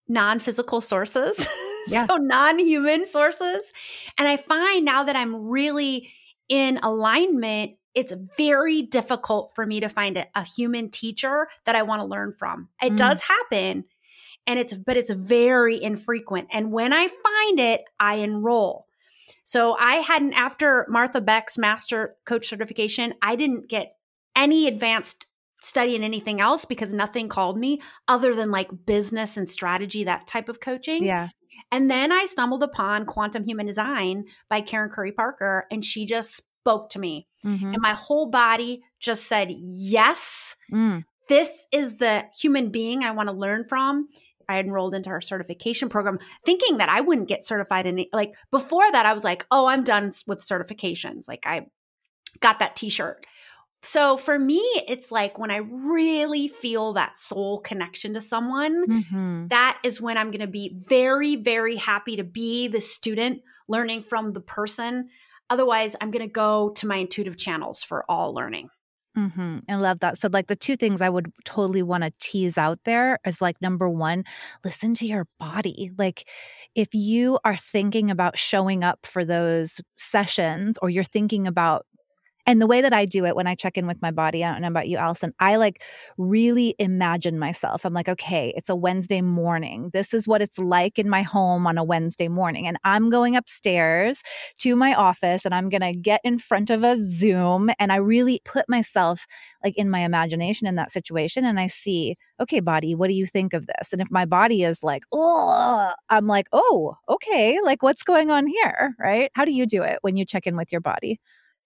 non 0.09 0.39
physical 0.39 0.81
sources. 0.81 1.47
Yeah. 1.91 2.07
so, 2.07 2.17
non 2.17 2.59
human 2.59 3.07
sources. 3.07 3.73
And 4.19 4.29
I 4.29 4.37
find 4.37 4.85
now 4.85 5.05
that 5.05 5.17
I'm 5.17 5.49
really 5.49 6.11
in 6.47 6.77
alignment, 6.83 7.79
it's 7.99 8.13
very 8.37 8.83
difficult 8.83 9.51
for 9.57 9.67
me 9.67 9.81
to 9.81 9.89
find 9.89 10.17
a, 10.17 10.27
a 10.37 10.45
human 10.45 10.89
teacher 10.89 11.49
that 11.65 11.75
I 11.75 11.83
want 11.83 12.01
to 12.01 12.07
learn 12.07 12.33
from. 12.33 12.69
It 12.81 12.93
Mm. 12.93 12.97
does 12.97 13.23
happen. 13.23 13.85
And 14.47 14.59
it's, 14.59 14.73
but 14.73 14.97
it's 14.97 15.11
very 15.11 15.83
infrequent. 15.83 16.49
And 16.53 16.71
when 16.71 16.93
I 16.93 17.09
find 17.09 17.59
it, 17.61 17.83
I 17.99 18.15
enroll. 18.17 18.87
So 19.43 19.75
I 19.77 19.95
hadn't, 19.97 20.35
after 20.35 20.87
Martha 20.89 21.21
Beck's 21.21 21.59
master 21.59 22.15
coach 22.25 22.47
certification, 22.47 23.15
I 23.21 23.35
didn't 23.35 23.69
get 23.69 23.97
any 24.37 24.69
advanced 24.69 25.27
study 25.61 25.97
in 25.97 26.05
anything 26.05 26.41
else 26.41 26.65
because 26.65 26.95
nothing 26.95 27.29
called 27.29 27.59
me 27.59 27.81
other 28.07 28.33
than 28.35 28.53
like 28.53 28.87
business 28.87 29.37
and 29.37 29.49
strategy, 29.49 30.05
that 30.05 30.29
type 30.29 30.49
of 30.49 30.61
coaching. 30.61 31.05
Yeah. 31.05 31.31
And 31.73 31.91
then 31.91 32.13
I 32.13 32.27
stumbled 32.27 32.63
upon 32.63 33.05
Quantum 33.07 33.45
Human 33.45 33.67
Design 33.67 34.27
by 34.49 34.61
Karen 34.61 34.89
Curry 34.89 35.11
Parker, 35.13 35.67
and 35.73 35.85
she 35.85 36.07
just 36.07 36.43
spoke 36.69 36.91
to 36.91 36.99
me. 36.99 37.27
Mhm. 37.45 37.73
And 37.73 37.79
my 37.81 37.95
whole 37.95 38.27
body 38.27 38.83
just 39.01 39.27
said, 39.27 39.49
Yes, 39.57 40.55
Mm. 40.73 41.05
this 41.29 41.67
is 41.73 41.97
the 41.97 42.27
human 42.39 42.71
being 42.71 43.05
I 43.05 43.13
want 43.13 43.31
to 43.31 43.37
learn 43.37 43.65
from. 43.65 44.09
I 44.51 44.59
enrolled 44.61 44.95
into 44.95 45.11
her 45.11 45.21
certification 45.21 45.89
program 45.89 46.19
thinking 46.45 46.79
that 46.79 46.89
I 46.89 47.01
wouldn't 47.03 47.29
get 47.29 47.45
certified 47.45 47.87
in 47.87 48.05
like 48.13 48.35
before 48.51 48.91
that 48.93 49.05
I 49.07 49.13
was 49.13 49.25
like, 49.25 49.47
"Oh, 49.51 49.67
I'm 49.67 49.85
done 49.85 50.11
with 50.27 50.41
certifications." 50.41 51.29
Like 51.29 51.47
I 51.47 51.67
got 52.41 52.59
that 52.59 52.75
t-shirt. 52.77 53.27
So 53.83 54.17
for 54.17 54.39
me, 54.39 54.59
it's 54.89 55.13
like 55.13 55.39
when 55.39 55.51
I 55.51 55.59
really 55.59 56.49
feel 56.49 56.95
that 56.95 57.17
soul 57.17 57.61
connection 57.61 58.15
to 58.15 58.21
someone, 58.21 58.87
Mhm. 58.89 59.51
that 59.51 59.79
is 59.85 60.01
when 60.01 60.17
I'm 60.19 60.31
going 60.31 60.41
to 60.41 60.47
be 60.63 60.75
very 60.89 61.37
very 61.37 61.77
happy 61.77 62.17
to 62.17 62.25
be 62.25 62.69
the 62.69 62.81
student 62.81 63.43
learning 63.69 64.03
from 64.03 64.33
the 64.33 64.41
person. 64.41 65.11
Otherwise, 65.51 65.97
I'm 66.01 66.11
going 66.11 66.27
to 66.27 66.33
go 66.33 66.71
to 66.71 66.87
my 66.87 66.97
intuitive 66.97 67.37
channels 67.37 67.83
for 67.83 68.05
all 68.11 68.35
learning. 68.35 68.71
hmm 69.17 69.59
I 69.69 69.75
love 69.77 69.99
that. 70.01 70.21
So, 70.21 70.29
like, 70.33 70.47
the 70.47 70.55
two 70.57 70.77
things 70.77 71.03
I 71.03 71.09
would 71.09 71.33
totally 71.45 71.83
want 71.83 72.05
to 72.05 72.13
tease 72.21 72.57
out 72.57 72.79
there 72.85 73.19
is 73.27 73.41
like, 73.41 73.61
number 73.61 73.89
one, 73.89 74.25
listen 74.65 74.95
to 74.97 75.07
your 75.07 75.27
body. 75.41 75.91
Like, 75.99 76.29
if 76.75 76.89
you 76.95 77.39
are 77.45 77.57
thinking 77.57 78.11
about 78.11 78.39
showing 78.39 78.85
up 78.85 79.07
for 79.07 79.25
those 79.25 79.81
sessions 79.99 80.79
or 80.83 80.91
you're 80.91 81.05
thinking 81.05 81.47
about, 81.47 81.85
and 82.49 82.63
the 82.63 82.67
way 82.67 82.81
that 82.81 82.95
I 82.95 83.05
do 83.05 83.27
it 83.27 83.37
when 83.37 83.47
I 83.47 83.55
check 83.55 83.77
in 83.77 83.87
with 83.87 84.01
my 84.01 84.11
body, 84.11 84.43
I 84.43 84.51
don't 84.51 84.63
know 84.63 84.69
about 84.69 84.89
you, 84.89 84.97
Allyson, 84.97 85.35
I 85.39 85.57
like 85.57 85.83
really 86.17 86.75
imagine 86.79 87.39
myself. 87.39 87.85
I'm 87.85 87.93
like, 87.93 88.09
okay, 88.09 88.55
it's 88.57 88.71
a 88.71 88.75
Wednesday 88.75 89.21
morning. 89.21 89.91
This 89.93 90.15
is 90.15 90.27
what 90.27 90.41
it's 90.41 90.59
like 90.59 90.99
in 90.99 91.11
my 91.11 91.21
home 91.21 91.67
on 91.67 91.77
a 91.77 91.85
Wednesday 91.85 92.27
morning. 92.29 92.67
And 92.67 92.79
I'm 92.85 93.11
going 93.11 93.37
upstairs 93.37 94.23
to 94.61 94.75
my 94.77 94.95
office 94.95 95.45
and 95.45 95.55
I'm 95.55 95.69
going 95.69 95.83
to 95.83 95.93
get 95.93 96.23
in 96.25 96.39
front 96.39 96.71
of 96.71 96.85
a 96.85 96.97
Zoom 97.05 97.69
and 97.79 97.93
I 97.93 97.97
really 97.97 98.41
put 98.47 98.67
myself 98.67 99.27
like 99.63 99.77
in 99.77 99.91
my 99.91 100.01
imagination 100.01 100.67
in 100.67 100.77
that 100.77 100.91
situation 100.91 101.45
and 101.45 101.61
I 101.61 101.67
see, 101.67 102.17
okay, 102.41 102.61
body, 102.61 102.95
what 102.95 103.09
do 103.09 103.15
you 103.15 103.27
think 103.27 103.53
of 103.53 103.67
this? 103.67 103.93
And 103.93 104.01
if 104.01 104.11
my 104.11 104.25
body 104.25 104.63
is 104.63 104.83
like, 104.83 105.03
oh, 105.13 105.93
I'm 106.09 106.27
like, 106.27 106.47
oh, 106.55 106.97
okay, 107.11 107.59
like 107.63 107.83
what's 107.83 108.05
going 108.05 108.31
on 108.31 108.47
here? 108.47 108.95
Right? 108.99 109.31
How 109.35 109.45
do 109.45 109.53
you 109.53 109.67
do 109.67 109.83
it 109.83 109.99
when 110.01 110.17
you 110.17 110.25
check 110.25 110.47
in 110.47 110.57
with 110.57 110.73
your 110.73 110.81
body? 110.81 111.21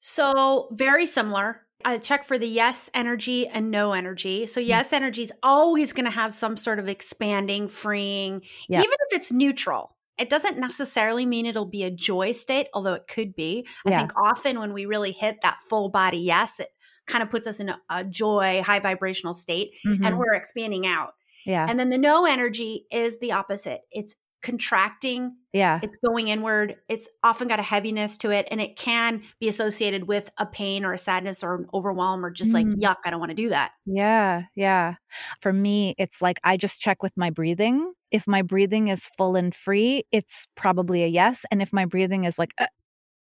So, 0.05 0.67
very 0.73 1.07
similar. 1.07 1.61
I 1.85 1.99
check 1.99 2.25
for 2.25 2.37
the 2.37 2.47
yes 2.49 2.91
energy 2.93 3.47
and 3.47 3.71
no 3.71 3.93
energy. 3.93 4.47
So, 4.47 4.59
yes 4.59 4.93
energy 4.93 5.23
is 5.23 5.33
always 5.45 5.93
going 5.93 6.07
to 6.07 6.11
have 6.11 6.35
some 6.35 6.57
sort 6.57 6.81
of 6.81 6.89
expanding, 6.89 7.69
freeing, 7.69 8.43
Yeah. 8.69 8.81
even 8.81 8.91
if 8.93 9.17
it's 9.21 9.33
neutral. 9.33 9.95
It 10.19 10.29
doesn't 10.29 10.59
necessarily 10.59 11.25
mean 11.25 11.47
it'll 11.47 11.67
be 11.71 11.85
a 11.85 11.91
joy 11.91 12.33
state, 12.33 12.67
although 12.75 12.95
it 12.95 13.07
could 13.09 13.35
be. 13.37 13.65
I 13.87 13.91
Yeah. 13.91 13.99
think 13.99 14.13
often 14.17 14.59
when 14.59 14.73
we 14.73 14.87
really 14.87 15.13
hit 15.13 15.37
that 15.43 15.59
full 15.71 15.89
body 15.89 16.19
yes, 16.19 16.59
it 16.59 16.71
kind 17.07 17.23
of 17.23 17.31
puts 17.31 17.47
us 17.47 17.61
in 17.61 17.69
a, 17.69 17.81
a 17.89 18.03
joy, 18.05 18.61
high 18.65 18.81
vibrational 18.81 19.35
state, 19.35 19.79
and 19.85 20.01
Mhm. 20.01 20.19
we're 20.19 20.35
expanding 20.35 20.85
out. 20.85 21.15
yeah. 21.47 21.67
And 21.69 21.79
then 21.79 21.91
the 21.91 21.99
no 21.99 22.25
energy 22.27 22.87
is 22.93 23.19
the 23.21 23.33
opposite. 23.33 23.81
It's 23.93 24.15
contracting 24.43 25.37
yeah. 25.53 25.81
it's 25.83 25.97
going 26.05 26.29
inward. 26.29 26.77
It's 26.89 27.09
often 27.23 27.47
got 27.47 27.61
a 27.61 27.63
heaviness 27.63 28.17
to 28.19 28.31
it, 28.31 28.49
and 28.51 28.61
it 28.61 28.77
can 28.77 29.23
be 29.39 29.49
associated 29.49 30.09
with 30.09 30.31
a 30.39 30.47
pain 30.47 30.85
or 30.85 30.93
a 30.93 30.99
sadness 30.99 31.43
or 31.43 31.57
an 31.57 31.67
overwhelm 31.75 32.25
or 32.25 32.31
just 32.31 32.53
like, 32.53 32.67
Mm. 32.67 32.81
yuck, 32.81 32.97
I 33.05 33.11
don't 33.11 33.21
want 33.21 33.31
to 33.31 33.37
do 33.37 33.51
that. 33.51 33.73
Yeah, 33.85 34.45
yeah. 34.55 34.95
For 35.41 35.53
me, 35.53 35.95
it's 35.99 36.23
like 36.23 36.41
I 36.43 36.57
just 36.57 36.81
check 36.81 37.03
with 37.03 37.13
my 37.17 37.31
breathing. 37.31 37.93
If 38.11 38.27
my 38.27 38.43
breathing 38.43 38.89
is 38.89 39.11
full 39.19 39.37
and 39.37 39.55
free, 39.55 40.05
it's 40.11 40.47
probably 40.55 41.05
a 41.05 41.07
yes. 41.07 41.45
And 41.51 41.61
if 41.61 41.73
my 41.73 41.85
breathing 41.85 42.25
is 42.25 42.39
like, 42.39 42.55
uh, 42.59 42.67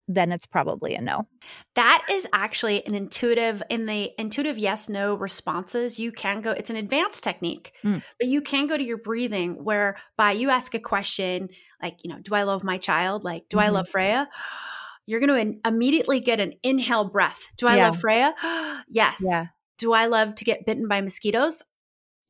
then 0.07 0.31
it's 0.31 0.45
probably 0.45 0.95
a 0.95 1.01
no. 1.01 1.27
That 1.75 2.05
is 2.09 2.27
actually 2.33 2.85
an 2.85 2.93
intuitive, 2.95 3.62
in 3.69 3.85
the 3.85 4.12
intuitive 4.19 4.57
yes 4.57 4.88
no 4.89 5.15
responses, 5.15 6.00
you 6.00 6.12
can 6.12 6.41
go, 6.41 6.51
it's 6.51 6.69
an 6.69 6.75
advanced 6.75 7.24
technique, 7.24 7.74
Mm. 7.83 8.03
but 8.19 8.27
you 8.27 8.41
can 8.41 8.67
go 8.67 8.77
to 8.77 8.83
your 8.83 8.97
breathing 8.97 9.63
whereby 9.63 10.31
you 10.31 10.50
ask 10.50 10.74
a 10.75 10.79
question 10.79 11.50
like, 11.81 11.97
you 12.03 12.12
know, 12.13 12.19
do 12.21 12.33
I 12.35 12.43
love 12.43 12.63
my 12.63 12.77
child? 12.77 13.24
Like, 13.24 13.43
do 13.50 13.59
I 13.59 13.67
Mhm. 13.67 13.74
love 13.74 13.89
Freya? 13.89 14.29
You're 15.07 15.19
going 15.19 15.53
to 15.62 15.67
immediately 15.69 16.19
get 16.19 16.39
an 16.39 16.53
inhale 16.63 17.03
breath. 17.09 17.51
Do 17.57 17.67
I 17.67 17.75
Yeah. 17.75 17.85
love 17.88 18.00
Freya? 18.00 18.33
yes. 18.89 19.21
Yeah, 19.24 19.47
Do 19.77 19.93
I 19.93 20.05
love 20.07 20.35
to 20.35 20.45
get 20.45 20.65
bitten 20.65 20.88
by 20.88 21.01
mosquitoes? 21.01 21.63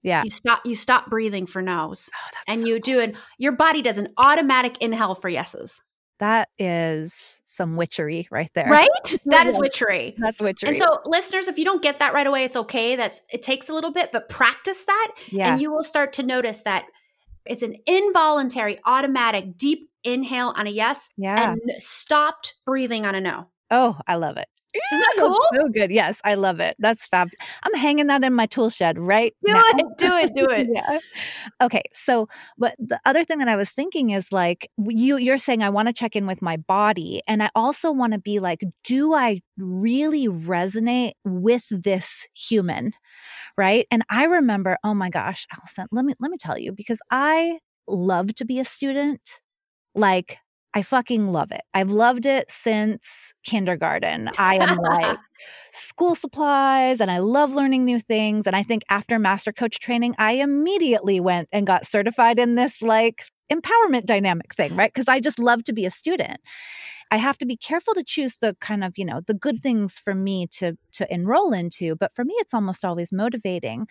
yeah. 0.03 0.23
You 0.23 0.29
stop 0.29 0.61
you 0.65 0.75
stop 0.75 1.09
breathing 1.09 1.45
for 1.47 1.61
no's. 1.61 2.09
Oh, 2.13 2.37
and 2.47 2.61
so 2.61 2.67
you 2.67 2.79
do 2.79 2.99
an 2.99 3.15
your 3.37 3.53
body 3.53 3.81
does 3.81 3.97
an 3.97 4.09
automatic 4.17 4.77
inhale 4.81 5.15
for 5.15 5.29
yeses. 5.29 5.81
That 6.19 6.49
is 6.57 7.41
some 7.45 7.75
witchery 7.75 8.27
right 8.31 8.49
there. 8.55 8.67
Right? 8.67 8.89
That 9.25 9.47
is 9.47 9.57
witchery. 9.57 10.15
That's 10.17 10.39
witchery. 10.39 10.69
And 10.69 10.77
so 10.77 10.99
listeners, 11.05 11.47
if 11.47 11.57
you 11.57 11.65
don't 11.65 11.81
get 11.81 11.99
that 11.99 12.13
right 12.13 12.27
away, 12.27 12.43
it's 12.43 12.55
okay. 12.55 12.95
That's 12.95 13.21
it 13.31 13.41
takes 13.41 13.69
a 13.69 13.73
little 13.73 13.91
bit, 13.91 14.11
but 14.11 14.29
practice 14.29 14.83
that 14.85 15.11
yeah. 15.29 15.51
and 15.51 15.61
you 15.61 15.71
will 15.71 15.83
start 15.83 16.13
to 16.13 16.23
notice 16.23 16.59
that 16.59 16.85
it's 17.45 17.61
an 17.61 17.75
involuntary, 17.85 18.79
automatic, 18.85 19.57
deep 19.57 19.89
inhale 20.03 20.53
on 20.55 20.67
a 20.67 20.69
yes 20.69 21.09
yeah. 21.17 21.53
and 21.53 21.61
stopped 21.77 22.55
breathing 22.65 23.05
on 23.05 23.15
a 23.15 23.21
no. 23.21 23.47
oh, 23.71 23.97
I 24.07 24.15
love 24.15 24.37
it. 24.37 24.47
Isn't 24.91 25.01
that 25.01 25.15
cool? 25.17 25.39
So 25.53 25.67
good. 25.69 25.91
Yes, 25.91 26.21
I 26.23 26.35
love 26.35 26.59
it. 26.59 26.75
That's 26.79 27.07
fab. 27.07 27.29
I'm 27.63 27.73
hanging 27.75 28.07
that 28.07 28.23
in 28.23 28.33
my 28.33 28.45
tool 28.45 28.69
shed 28.69 28.97
right 28.99 29.33
Do 29.45 29.53
now. 29.53 29.61
it, 29.67 29.85
do 29.97 30.13
it, 30.15 30.33
do 30.35 30.47
it. 30.51 30.67
yeah. 30.71 30.99
Okay. 31.61 31.83
So, 31.93 32.27
but 32.57 32.75
the 32.79 32.99
other 33.05 33.23
thing 33.23 33.39
that 33.39 33.47
I 33.47 33.55
was 33.55 33.69
thinking 33.71 34.11
is 34.11 34.31
like 34.31 34.69
you 34.77 35.17
you're 35.17 35.37
saying 35.37 35.63
I 35.63 35.69
want 35.69 35.87
to 35.87 35.93
check 35.93 36.15
in 36.15 36.27
with 36.27 36.41
my 36.41 36.57
body 36.57 37.21
and 37.27 37.41
I 37.43 37.49
also 37.55 37.91
want 37.91 38.13
to 38.13 38.19
be 38.19 38.39
like 38.39 38.63
do 38.83 39.13
I 39.13 39.41
really 39.57 40.27
resonate 40.27 41.13
with 41.23 41.63
this 41.69 42.27
human? 42.33 42.93
Right? 43.57 43.87
And 43.91 44.03
I 44.09 44.25
remember, 44.25 44.77
oh 44.83 44.93
my 44.93 45.09
gosh, 45.09 45.47
Allyson, 45.57 45.87
let 45.91 46.05
me 46.05 46.13
let 46.19 46.31
me 46.31 46.37
tell 46.39 46.57
you 46.57 46.71
because 46.71 46.99
I 47.11 47.59
love 47.87 48.35
to 48.35 48.45
be 48.45 48.59
a 48.59 48.65
student. 48.65 49.21
Like 49.93 50.39
I 50.75 50.81
fucking 50.81 51.31
love 51.31 51.51
it. 51.51 51.61
I've 51.73 51.89
loved 51.89 52.25
it 52.25 52.51
since 52.51 53.33
kindergarten. 53.45 54.29
I 54.37 54.55
am 54.55 54.75
like 54.75 55.17
school 55.71 56.15
supplies 56.15 56.99
and 56.99 57.09
I 57.09 57.19
love 57.19 57.53
learning 57.53 57.85
new 57.85 57.97
things. 57.97 58.45
And 58.45 58.57
I 58.57 58.63
think 58.63 58.83
after 58.89 59.17
master 59.17 59.53
coach 59.53 59.79
training, 59.79 60.15
I 60.17 60.33
immediately 60.33 61.21
went 61.21 61.47
and 61.53 61.65
got 61.65 61.85
certified 61.85 62.39
in 62.39 62.55
this 62.55 62.81
like 62.81 63.23
empowerment 63.49 64.05
dynamic 64.05 64.53
thing, 64.53 64.75
right? 64.75 64.93
Because 64.93 65.07
I 65.07 65.21
just 65.21 65.39
love 65.39 65.63
to 65.63 65.73
be 65.73 65.85
a 65.85 65.91
student. 65.91 66.41
I 67.09 67.17
have 67.17 67.37
to 67.37 67.45
be 67.45 67.55
careful 67.55 67.93
to 67.93 68.03
choose 68.03 68.37
the 68.41 68.57
kind 68.59 68.83
of, 68.83 68.97
you 68.97 69.05
know, 69.05 69.21
the 69.25 69.33
good 69.33 69.63
things 69.63 69.97
for 69.97 70.13
me 70.13 70.47
to 70.57 70.77
to 70.93 71.13
enroll 71.13 71.53
into, 71.53 71.95
but 71.95 72.13
for 72.13 72.25
me 72.25 72.33
it's 72.39 72.53
almost 72.53 72.83
always 72.83 73.13
motivating. 73.13 73.87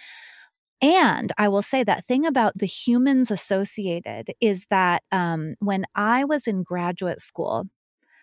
And 0.85 1.33
I 1.39 1.49
will 1.49 1.63
say 1.63 1.83
that 1.83 2.07
thing 2.07 2.27
about 2.27 2.59
the 2.59 2.67
humans 2.67 3.31
associated 3.31 4.35
is 4.39 4.67
that 4.69 5.03
um, 5.11 5.55
when 5.61 5.87
I 5.95 6.25
was 6.25 6.47
in 6.47 6.63
graduate 6.63 7.23
school, 7.23 7.65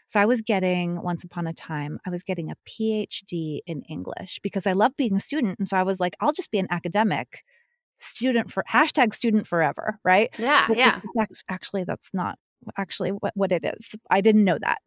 so 0.06 0.20
I 0.20 0.26
was 0.28 0.44
getting, 0.44 1.02
once 1.02 1.24
upon 1.24 1.48
a 1.48 1.54
time, 1.54 1.98
I 2.06 2.12
was 2.12 2.22
getting 2.22 2.52
a 2.52 2.56
PhD 2.70 3.62
in 3.66 3.82
English 3.90 4.40
because 4.44 4.68
I 4.68 4.74
love 4.74 4.92
being 4.96 5.16
a 5.16 5.20
student. 5.20 5.58
And 5.58 5.68
so 5.68 5.76
I 5.76 5.82
was 5.82 6.00
like, 6.00 6.16
I'll 6.20 6.34
just 6.34 6.52
be 6.52 6.60
an 6.60 6.68
academic 6.70 7.44
student 7.98 8.52
for 8.52 8.64
hashtag 8.72 9.16
student 9.16 9.48
forever, 9.48 9.98
right? 10.04 10.30
Yeah, 10.38 10.66
But 10.68 10.78
yeah. 10.78 11.00
actually, 11.50 11.86
that's 11.86 12.14
not 12.14 12.38
actually 12.78 13.10
what, 13.10 13.32
what 13.36 13.52
it 13.52 13.66
is. 13.66 13.96
I 14.12 14.22
didn't 14.22 14.44
know 14.44 14.60
that. 14.62 14.78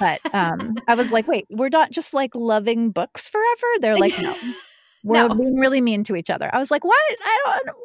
But 0.00 0.20
um, 0.34 0.76
I 0.88 0.96
was 0.96 1.12
like, 1.12 1.28
wait, 1.28 1.46
we're 1.48 1.68
not 1.68 1.92
just 1.92 2.12
like 2.12 2.34
loving 2.34 2.90
books 2.90 3.28
forever. 3.28 3.66
They're 3.80 3.96
like, 3.96 4.14
no, 4.20 4.34
we're 5.04 5.28
No. 5.28 5.34
being 5.34 5.56
really 5.58 5.80
mean 5.80 6.02
to 6.04 6.16
each 6.16 6.30
other. 6.30 6.50
I 6.52 6.58
was 6.58 6.70
like, 6.70 6.84
what? 6.84 6.96
I 7.24 7.38
don't. 7.44 7.76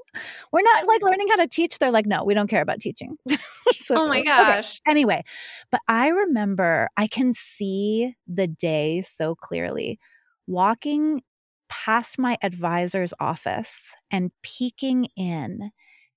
We're 0.52 0.64
not 0.64 0.88
like 0.88 1.02
learning 1.04 1.28
how 1.30 1.36
to 1.38 1.48
teach. 1.48 1.78
They're 1.78 1.92
like, 1.92 2.06
no, 2.08 2.24
we 2.24 2.34
don't 2.34 2.48
care 2.50 2.62
about 2.62 2.80
teaching. 2.80 3.18
So, 3.78 3.98
oh 3.98 4.08
my 4.08 4.22
okay. 4.22 4.24
gosh. 4.24 4.82
Anyway, 4.88 5.24
but 5.72 5.82
I 5.88 6.08
remember 6.10 6.90
I 6.98 7.08
can 7.08 7.34
see 7.34 8.16
the 8.28 8.48
day 8.48 9.02
so 9.02 9.36
clearly 9.36 10.00
walking 10.48 11.22
past 11.70 12.18
my 12.20 12.38
advisor's 12.44 13.14
office 13.20 13.94
and 14.12 14.32
peeking 14.44 15.08
in, 15.16 15.72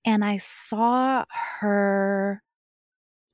and 0.05 0.25
I 0.25 0.37
saw 0.37 1.25
her 1.59 2.41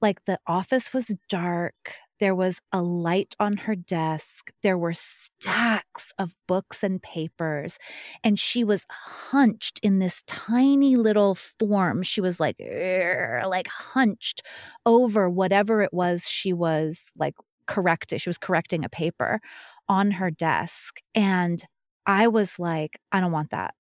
like 0.02 0.24
the 0.26 0.40
office 0.48 0.94
was 0.94 1.14
dark. 1.30 1.94
There 2.20 2.36
was 2.36 2.60
a 2.72 2.82
light 2.82 3.36
on 3.40 3.58
her 3.58 3.76
desk. 3.76 4.52
There 4.62 4.78
were 4.78 4.94
stacks 4.94 6.12
of 6.20 6.36
books 6.48 6.84
and 6.84 7.02
papers. 7.02 7.78
And 8.24 8.38
she 8.38 8.64
was 8.64 8.86
hunched 8.90 9.80
in 9.84 10.00
this 10.00 10.22
tiny 10.28 10.96
little 10.98 11.36
form. 11.36 12.04
She 12.04 12.22
was 12.22 12.40
like, 12.40 12.58
like 12.60 13.68
hunched 13.68 14.42
over 14.86 15.30
whatever 15.30 15.82
it 15.82 15.94
was 15.94 16.28
she 16.28 16.54
was 16.54 17.10
like 17.18 17.36
correcting. 17.68 18.20
She 18.20 18.30
was 18.30 18.38
correcting 18.38 18.84
a 18.84 18.90
paper 18.90 19.40
on 19.88 20.12
her 20.12 20.30
desk. 20.32 21.00
And 21.16 21.64
I 22.06 22.28
was 22.28 22.60
like, 22.60 23.00
I 23.12 23.20
don't 23.22 23.32
want 23.32 23.52
that. 23.52 23.74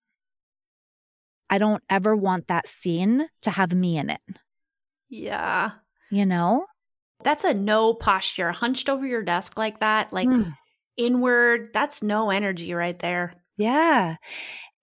I 1.49 1.57
don't 1.57 1.83
ever 1.89 2.15
want 2.15 2.47
that 2.47 2.67
scene 2.67 3.27
to 3.41 3.51
have 3.51 3.73
me 3.73 3.97
in 3.97 4.09
it, 4.09 4.21
Yeah. 5.09 5.71
you 6.09 6.25
know? 6.25 6.65
That's 7.23 7.43
a 7.43 7.53
no 7.53 7.93
posture. 7.93 8.51
Hunched 8.51 8.89
over 8.89 9.05
your 9.05 9.23
desk 9.23 9.57
like 9.57 9.79
that, 9.81 10.11
like 10.13 10.27
Mm. 10.27 10.53
inward, 10.97 11.69
that's 11.73 12.01
no 12.03 12.29
energy 12.29 12.73
right 12.73 12.97
there. 12.99 13.33
Yeah, 13.57 14.15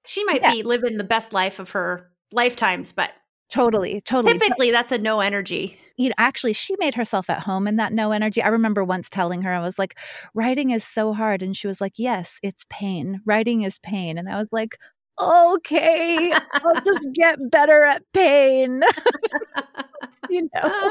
She 0.04 0.22
might 0.24 0.42
Yeah. 0.42 0.52
be 0.52 0.62
living 0.62 0.98
the 0.98 1.04
best 1.04 1.32
life 1.32 1.58
of 1.58 1.70
her 1.70 2.10
lifetimes, 2.32 2.92
but 2.92 3.12
totally, 3.50 4.00
totally. 4.02 4.34
Typically 4.38 4.70
that's 4.70 4.92
a 4.92 4.98
no 4.98 5.20
energy. 5.20 5.80
you 5.98 6.10
know, 6.10 6.14
actually, 6.18 6.52
she 6.52 6.74
made 6.78 6.94
herself 6.94 7.30
at 7.30 7.40
home 7.40 7.66
in 7.66 7.76
that 7.76 7.92
no 7.92 8.12
energy. 8.12 8.42
I 8.42 8.48
remember 8.48 8.84
once 8.84 9.08
telling 9.08 9.40
her, 9.42 9.52
I 9.52 9.60
was 9.62 9.78
like, 9.78 9.98
writing 10.34 10.70
is 10.70 10.84
so 10.84 11.14
hard. 11.14 11.42
And 11.42 11.56
she 11.56 11.66
was 11.66 11.80
like, 11.80 11.94
yes, 11.96 12.38
it's 12.42 12.66
pain. 12.68 13.22
Writing 13.24 13.62
is 13.62 13.78
pain. 13.78 14.18
And 14.18 14.28
I 14.28 14.36
was 14.36 14.48
like, 14.52 14.76
okay, 15.18 16.32
I'll 16.52 16.80
just 16.84 17.08
get 17.14 17.38
better 17.50 17.84
at 17.84 18.02
pain, 18.12 18.82
you 20.30 20.48
know? 20.54 20.90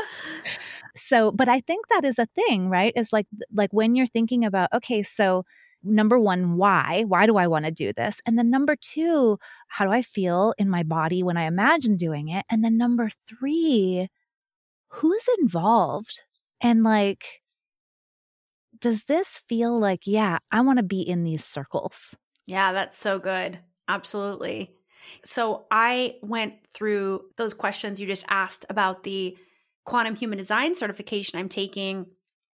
so 0.95 1.31
but 1.31 1.49
i 1.49 1.59
think 1.59 1.87
that 1.89 2.05
is 2.05 2.17
a 2.17 2.25
thing 2.27 2.69
right? 2.69 2.93
Is 2.95 3.11
like 3.13 3.27
like 3.53 3.71
when 3.71 3.95
you're 3.95 4.07
thinking 4.07 4.45
about 4.45 4.69
okay 4.73 5.03
so 5.03 5.43
number 5.83 6.17
one 6.17 6.57
why? 6.57 7.03
Why 7.07 7.25
do 7.27 7.37
i 7.37 7.47
want 7.47 7.65
to 7.65 7.71
do 7.71 7.93
this? 7.93 8.19
And 8.25 8.37
then 8.37 8.49
number 8.49 8.75
two 8.75 9.37
how 9.67 9.85
do 9.85 9.91
i 9.91 10.01
feel 10.01 10.53
in 10.57 10.69
my 10.69 10.83
body 10.83 11.21
when 11.23 11.37
i 11.37 11.43
imagine 11.43 11.97
doing 11.97 12.29
it? 12.29 12.45
And 12.49 12.63
then 12.63 12.77
number 12.77 13.09
three 13.27 14.07
who's 14.87 15.25
involved? 15.39 16.21
And 16.61 16.83
like 16.83 17.41
does 18.79 19.03
this 19.05 19.27
feel 19.27 19.79
like 19.79 20.01
yeah 20.05 20.39
i 20.51 20.61
want 20.61 20.77
to 20.79 20.83
be 20.83 21.01
in 21.01 21.23
these 21.23 21.43
circles? 21.45 22.17
Yeah, 22.47 22.73
that's 22.73 22.97
so 22.97 23.19
good. 23.19 23.59
Absolutely. 23.87 24.71
So 25.23 25.65
I 25.69 26.15
went 26.21 26.55
through 26.69 27.25
those 27.37 27.53
questions 27.53 27.99
you 27.99 28.07
just 28.07 28.25
asked 28.27 28.65
about 28.69 29.03
the 29.03 29.37
quantum 29.85 30.15
human 30.15 30.37
design 30.37 30.75
certification 30.75 31.39
I'm 31.39 31.49
taking. 31.49 32.07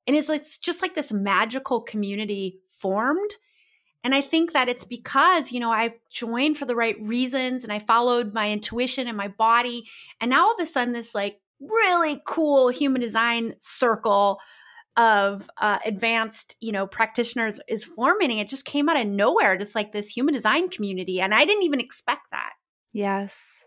And 0.08 0.16
it's, 0.16 0.30
it's 0.30 0.58
just 0.58 0.82
like 0.82 0.96
this 0.96 1.12
magical 1.12 1.82
community 1.82 2.60
formed. 2.68 3.36
And 4.04 4.16
I 4.16 4.22
think 4.22 4.54
that 4.54 4.68
it's 4.68 4.84
because, 4.84 5.52
you 5.52 5.60
know, 5.60 5.72
I've 5.72 5.94
joined 6.12 6.58
for 6.58 6.66
the 6.66 6.76
right 6.76 7.00
reasons 7.00 7.64
and 7.64 7.72
I 7.72 7.80
followed 7.80 8.34
my 8.34 8.52
intuition 8.52 9.08
and 9.08 9.16
my 9.16 9.28
body. 9.28 9.84
And 10.20 10.32
now 10.32 10.46
all 10.46 10.56
of 10.56 10.62
a 10.62 10.66
sudden, 10.66 10.94
this 10.94 11.14
like 11.14 11.40
really 11.60 12.22
cool 12.26 12.70
human 12.70 13.02
design 13.02 13.56
circle 13.60 14.40
of 14.98 15.50
uh, 15.58 15.80
advanced, 15.86 16.56
you 16.60 16.72
know, 16.72 16.86
practitioners 16.86 17.60
is 17.68 17.84
forming. 17.84 18.40
It 18.40 18.48
just 18.48 18.66
came 18.66 18.90
out 18.90 19.00
of 19.00 19.08
nowhere, 19.08 19.58
just 19.58 19.76
like 19.76 19.94
this 19.94 20.10
human 20.10 20.34
design 20.34 20.70
community. 20.70 21.22
And 21.22 21.34
I 21.34 21.46
didn't 21.46 21.64
even 21.64 21.80
expect 21.80 22.24
that. 22.32 22.54
Yes. 22.94 23.66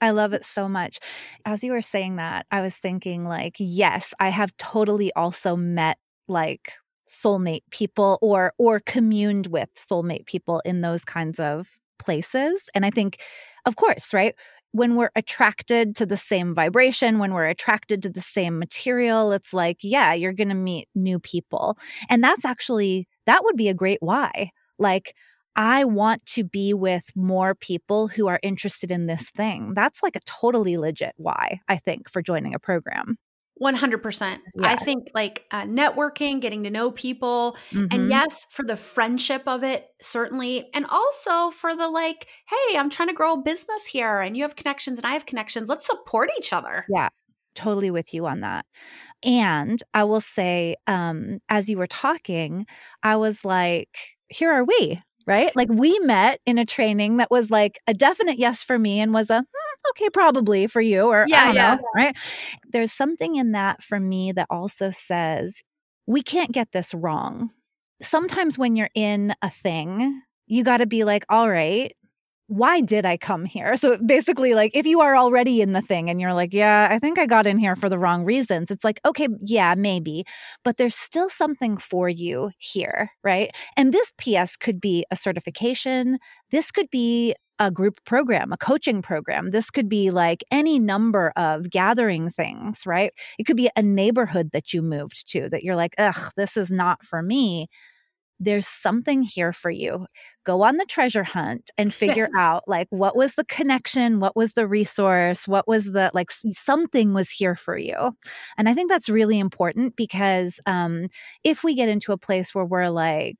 I 0.00 0.10
love 0.10 0.32
it 0.32 0.44
so 0.44 0.68
much. 0.68 1.00
As 1.44 1.62
you 1.64 1.72
were 1.72 1.82
saying 1.82 2.16
that, 2.16 2.46
I 2.50 2.60
was 2.60 2.76
thinking, 2.76 3.24
like, 3.24 3.56
yes, 3.58 4.14
I 4.20 4.28
have 4.28 4.56
totally 4.56 5.12
also 5.14 5.56
met 5.56 5.98
like 6.28 6.72
soulmate 7.08 7.62
people 7.70 8.18
or 8.20 8.52
or 8.58 8.80
communed 8.80 9.46
with 9.46 9.70
soulmate 9.76 10.26
people 10.26 10.60
in 10.64 10.82
those 10.82 11.04
kinds 11.04 11.40
of 11.40 11.68
places. 11.98 12.68
And 12.74 12.86
I 12.86 12.90
think, 12.90 13.18
of 13.66 13.76
course, 13.76 14.14
right? 14.14 14.34
When 14.72 14.96
we're 14.96 15.10
attracted 15.16 15.96
to 15.96 16.06
the 16.06 16.16
same 16.16 16.54
vibration, 16.54 17.18
when 17.18 17.32
we're 17.32 17.46
attracted 17.46 18.02
to 18.02 18.10
the 18.10 18.20
same 18.20 18.58
material, 18.58 19.32
it's 19.32 19.52
like, 19.52 19.78
yeah, 19.82 20.12
you're 20.12 20.34
going 20.34 20.50
to 20.50 20.54
meet 20.54 20.88
new 20.94 21.18
people. 21.18 21.78
And 22.10 22.22
that's 22.22 22.44
actually, 22.44 23.08
that 23.26 23.44
would 23.44 23.56
be 23.56 23.68
a 23.68 23.74
great 23.74 23.98
why. 24.00 24.50
Like, 24.78 25.14
I 25.56 25.84
want 25.84 26.24
to 26.26 26.44
be 26.44 26.72
with 26.74 27.04
more 27.16 27.54
people 27.54 28.06
who 28.06 28.28
are 28.28 28.38
interested 28.42 28.90
in 28.90 29.06
this 29.06 29.30
thing. 29.30 29.72
That's 29.74 30.02
like 30.02 30.14
a 30.14 30.20
totally 30.20 30.76
legit 30.76 31.14
why, 31.16 31.60
I 31.68 31.78
think, 31.78 32.08
for 32.08 32.22
joining 32.22 32.54
a 32.54 32.60
program. 32.60 33.16
100%. 33.58 34.42
Yeah. 34.54 34.68
I 34.68 34.76
think 34.76 35.08
like 35.14 35.46
uh, 35.50 35.62
networking, 35.62 36.40
getting 36.40 36.62
to 36.64 36.70
know 36.70 36.90
people, 36.90 37.56
Mhm. 37.72 37.88
and 37.92 38.10
yes, 38.10 38.46
for 38.50 38.64
the 38.64 38.76
friendship 38.76 39.42
of 39.46 39.64
it, 39.64 39.86
certainly. 40.00 40.68
And 40.74 40.86
also 40.86 41.50
for 41.50 41.74
the 41.76 41.88
like, 41.88 42.28
hey, 42.48 42.78
I'm 42.78 42.90
trying 42.90 43.08
to 43.08 43.14
grow 43.14 43.34
a 43.34 43.42
business 43.42 43.86
here 43.86 44.20
and 44.20 44.36
you 44.36 44.42
have 44.44 44.56
connections 44.56 44.98
and 44.98 45.06
I 45.06 45.12
have 45.12 45.26
connections. 45.26 45.68
Let's 45.68 45.86
support 45.86 46.30
each 46.38 46.52
other. 46.52 46.86
Yeah, 46.88 47.08
totally 47.54 47.90
with 47.90 48.14
you 48.14 48.26
on 48.26 48.40
that. 48.40 48.64
And 49.24 49.82
I 49.94 50.04
will 50.04 50.20
say, 50.20 50.76
um, 50.86 51.38
as 51.48 51.68
you 51.68 51.78
were 51.78 51.86
talking, 51.86 52.66
I 53.02 53.16
was 53.16 53.44
like, 53.44 53.90
here 54.28 54.52
are 54.52 54.64
we, 54.64 55.02
right? 55.26 55.50
Like 55.56 55.68
we 55.70 55.98
met 56.00 56.40
in 56.46 56.58
a 56.58 56.64
training 56.66 57.16
that 57.18 57.30
was 57.30 57.50
like 57.50 57.78
a 57.86 57.94
definite 57.94 58.38
yes 58.38 58.62
for 58.62 58.78
me 58.78 59.00
and 59.00 59.12
was 59.12 59.30
a 59.30 59.38
hmm, 59.40 59.67
okay, 59.90 60.10
probably 60.10 60.66
for 60.66 60.80
you, 60.80 61.02
or 61.02 61.26
Yeah, 61.26 61.40
I 61.44 61.52
don't 61.52 61.54
yeah. 61.54 61.76
know, 61.76 61.78
right? 61.94 62.16
There's 62.70 62.92
something 62.92 63.36
in 63.36 63.52
that 63.52 63.82
for 63.82 64.00
me 64.00 64.32
that 64.32 64.46
also 64.50 64.90
says 64.90 65.62
we 66.06 66.22
can't 66.22 66.52
get 66.52 66.72
this 66.72 66.94
wrong. 66.94 67.50
Sometimes 68.02 68.58
when 68.58 68.76
you're 68.76 68.90
in 68.94 69.34
a 69.42 69.50
thing, 69.50 70.22
you 70.46 70.64
got 70.64 70.78
to 70.78 70.86
be 70.86 71.04
like, 71.04 71.24
all 71.28 71.48
right, 71.50 71.94
why 72.48 72.80
did 72.80 73.04
I 73.04 73.18
come 73.18 73.44
here? 73.44 73.76
So 73.76 73.98
basically, 73.98 74.54
like, 74.54 74.72
if 74.74 74.86
you 74.86 75.00
are 75.00 75.16
already 75.16 75.60
in 75.60 75.74
the 75.74 75.82
thing 75.82 76.08
and 76.08 76.18
you're 76.20 76.32
like, 76.32 76.54
yeah, 76.54 76.88
I 76.90 76.98
think 76.98 77.18
I 77.18 77.26
got 77.26 77.46
in 77.46 77.58
here 77.58 77.76
for 77.76 77.90
the 77.90 77.98
wrong 77.98 78.24
reasons, 78.24 78.70
it's 78.70 78.84
like, 78.84 79.00
okay, 79.04 79.28
yeah, 79.42 79.74
maybe, 79.76 80.24
but 80.64 80.78
there's 80.78 80.96
still 80.96 81.28
something 81.28 81.76
for 81.76 82.08
you 82.08 82.50
here, 82.58 83.10
right? 83.22 83.50
And 83.76 83.92
this 83.92 84.12
PS 84.16 84.56
could 84.56 84.80
be 84.80 85.04
a 85.10 85.16
certification. 85.16 86.18
This 86.50 86.70
could 86.70 86.88
be 86.90 87.34
a 87.58 87.70
group 87.70 88.02
program, 88.04 88.52
a 88.52 88.56
coaching 88.56 89.02
program. 89.02 89.50
This 89.50 89.68
could 89.70 89.88
be 89.88 90.10
like 90.10 90.42
any 90.50 90.78
number 90.78 91.32
of 91.36 91.70
gathering 91.70 92.30
things, 92.30 92.82
right? 92.86 93.12
It 93.38 93.44
could 93.44 93.56
be 93.56 93.68
a 93.76 93.82
neighborhood 93.82 94.50
that 94.52 94.72
you 94.72 94.80
moved 94.80 95.28
to 95.32 95.48
that 95.50 95.64
you're 95.64 95.76
like, 95.76 95.94
ugh, 95.98 96.32
this 96.36 96.56
is 96.56 96.70
not 96.70 97.04
for 97.04 97.22
me. 97.22 97.66
There's 98.40 98.68
something 98.68 99.22
here 99.22 99.52
for 99.52 99.70
you. 99.70 100.06
Go 100.44 100.62
on 100.62 100.76
the 100.76 100.86
treasure 100.86 101.24
hunt 101.24 101.70
and 101.76 101.92
figure 101.92 102.28
Yes. 102.28 102.36
out 102.36 102.62
like 102.68 102.86
what 102.90 103.16
was 103.16 103.34
the 103.34 103.44
connection, 103.44 104.20
what 104.20 104.36
was 104.36 104.52
the 104.52 104.66
resource, 104.68 105.48
what 105.48 105.66
was 105.66 105.86
the 105.86 106.10
like 106.14 106.30
something 106.52 107.14
was 107.14 107.30
here 107.30 107.56
for 107.56 107.76
you. 107.76 108.12
And 108.56 108.68
I 108.68 108.74
think 108.74 108.90
that's 108.90 109.08
really 109.08 109.38
important 109.38 109.96
because 109.96 110.60
um, 110.66 111.08
if 111.44 111.64
we 111.64 111.74
get 111.74 111.88
into 111.88 112.12
a 112.12 112.18
place 112.18 112.54
where 112.54 112.64
we're 112.64 112.90
like, 112.90 113.38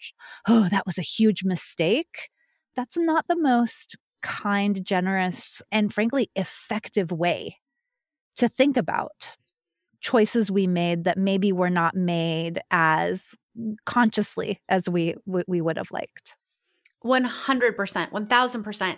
oh, 0.48 0.68
that 0.70 0.86
was 0.86 0.98
a 0.98 1.02
huge 1.02 1.44
mistake, 1.44 2.30
that's 2.74 2.96
not 2.96 3.26
the 3.28 3.36
most 3.38 3.96
kind, 4.22 4.84
generous, 4.84 5.62
and 5.70 5.92
frankly 5.94 6.28
effective 6.34 7.12
way 7.12 7.56
to 8.36 8.48
think 8.48 8.76
about 8.76 9.36
choices 10.00 10.50
we 10.50 10.66
made 10.66 11.04
that 11.04 11.18
maybe 11.18 11.52
were 11.52 11.70
not 11.70 11.94
made 11.94 12.60
as 12.70 13.34
consciously 13.84 14.60
as 14.68 14.88
we 14.88 15.14
we, 15.26 15.60
would 15.60 15.76
have 15.76 15.90
liked. 15.90 16.36
100%, 17.04 18.10
1000%. 18.10 18.96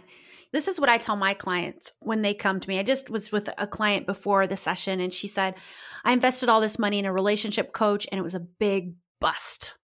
This 0.53 0.69
is 0.69 0.81
what 0.81 0.89
I 0.89 0.99
tell 0.99 1.17
my 1.17 1.35
clients 1.35 1.93
when 2.01 2.23
they 2.23 2.35
come 2.35 2.59
to 2.59 2.69
me. 2.69 2.79
I 2.79 2.83
just 2.83 3.09
was 3.09 3.31
with 3.31 3.49
a 3.57 3.67
client 3.67 4.07
before 4.07 4.47
the 4.47 4.57
session 4.57 5.01
and 5.01 5.13
she 5.13 5.29
said, 5.29 5.55
I 6.05 6.13
invested 6.13 6.49
all 6.49 6.61
this 6.61 6.79
money 6.79 6.99
in 6.99 7.05
a 7.05 7.13
relationship 7.13 7.73
coach 7.73 8.07
and 8.11 8.19
it 8.19 8.23
was 8.23 8.35
a 8.35 8.41
big 8.41 8.95
bust. 9.21 9.75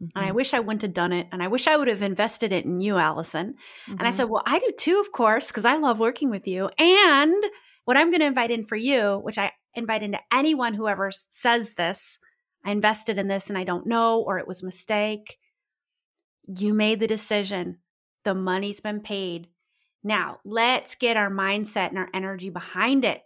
Mm-hmm. 0.00 0.18
And 0.18 0.24
I 0.24 0.28
mm-hmm. 0.28 0.36
wish 0.36 0.54
I 0.54 0.60
wouldn't 0.60 0.82
have 0.82 0.94
done 0.94 1.12
it. 1.12 1.28
And 1.32 1.42
I 1.42 1.48
wish 1.48 1.66
I 1.66 1.76
would 1.76 1.88
have 1.88 2.02
invested 2.02 2.52
it 2.52 2.64
in 2.64 2.80
you, 2.80 2.96
Allyson. 2.96 3.54
Mm-hmm. 3.54 3.92
And 3.92 4.02
I 4.02 4.06
mm-hmm. 4.06 4.16
said, 4.16 4.28
Well, 4.28 4.42
I 4.46 4.58
do 4.58 4.72
too, 4.76 5.00
of 5.00 5.12
course, 5.12 5.48
because 5.48 5.64
I 5.64 5.76
love 5.76 5.98
working 5.98 6.30
with 6.30 6.46
you. 6.46 6.70
And 6.78 7.44
what 7.84 7.96
I'm 7.96 8.10
going 8.10 8.20
to 8.20 8.26
invite 8.26 8.50
in 8.50 8.64
for 8.64 8.76
you, 8.76 9.20
which 9.22 9.38
I 9.38 9.52
invite 9.74 10.02
into 10.02 10.18
anyone 10.32 10.74
who 10.74 10.88
ever 10.88 11.10
says 11.12 11.74
this, 11.74 12.18
I 12.66 12.72
invested 12.72 13.16
in 13.16 13.28
this 13.28 13.48
and 13.48 13.56
I 13.56 13.62
don't 13.62 13.86
know, 13.86 14.20
or 14.20 14.38
it 14.38 14.48
was 14.48 14.62
a 14.62 14.66
mistake. 14.66 15.38
You 16.46 16.74
made 16.74 16.98
the 16.98 17.06
decision. 17.06 17.78
The 18.24 18.34
money's 18.34 18.80
been 18.80 19.00
paid. 19.00 19.46
Now, 20.02 20.40
let's 20.44 20.96
get 20.96 21.16
our 21.16 21.30
mindset 21.30 21.90
and 21.90 21.98
our 21.98 22.08
energy 22.12 22.50
behind 22.50 23.04
it 23.04 23.22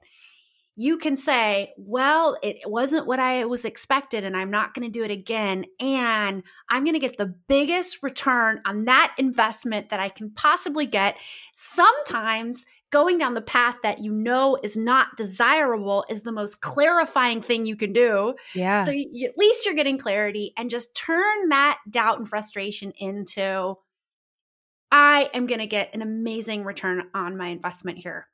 you 0.81 0.97
can 0.97 1.15
say, 1.15 1.75
well, 1.77 2.39
it 2.43 2.57
wasn't 2.65 3.07
what 3.07 3.21
I 3.21 3.45
was 3.45 3.67
expected 3.67 4.25
and 4.25 4.35
I'm 4.35 4.51
not 4.51 4.73
going 4.73 4.91
to 4.91 4.91
do 4.91 5.05
it 5.05 5.11
again. 5.11 5.67
And 5.79 6.43
I'm 6.71 6.85
going 6.85 6.95
to 6.95 6.99
get 6.99 7.19
the 7.19 7.27
biggest 7.27 8.03
return 8.03 8.63
on 8.65 8.87
that 8.87 9.15
investment 9.19 9.91
that 9.91 10.01
I 10.01 10.09
can 10.09 10.31
possibly 10.31 10.87
get. 10.87 11.17
Sometimes 11.53 12.65
going 12.89 13.19
down 13.19 13.35
the 13.35 13.43
path 13.43 13.77
that 13.83 13.99
you 13.99 14.11
know 14.11 14.57
is 14.63 14.75
not 14.75 15.19
desirable 15.19 16.07
is 16.09 16.23
the 16.23 16.33
most 16.33 16.63
clarifying 16.63 17.43
thing 17.43 17.67
you 17.67 17.77
can 17.77 17.93
do. 17.93 18.35
Yeah. 18.55 18.83
So 18.83 18.91
you, 18.91 19.29
at 19.29 19.37
least 19.37 19.67
you're 19.67 19.75
getting 19.75 19.99
clarity 19.99 20.55
and 20.57 20.71
just 20.71 20.95
turn 20.95 21.51
that 21.51 21.79
doubt 21.91 22.21
and 22.21 22.27
frustration 22.27 22.95
into 22.97 23.75
I 24.91 25.29
am 25.35 25.47
going 25.47 25.61
to 25.61 25.67
get 25.67 25.93
an 25.93 26.01
amazing 26.01 26.65
return 26.65 27.03
on 27.13 27.37
my 27.37 27.49
investment 27.49 27.99
here. 27.99 28.30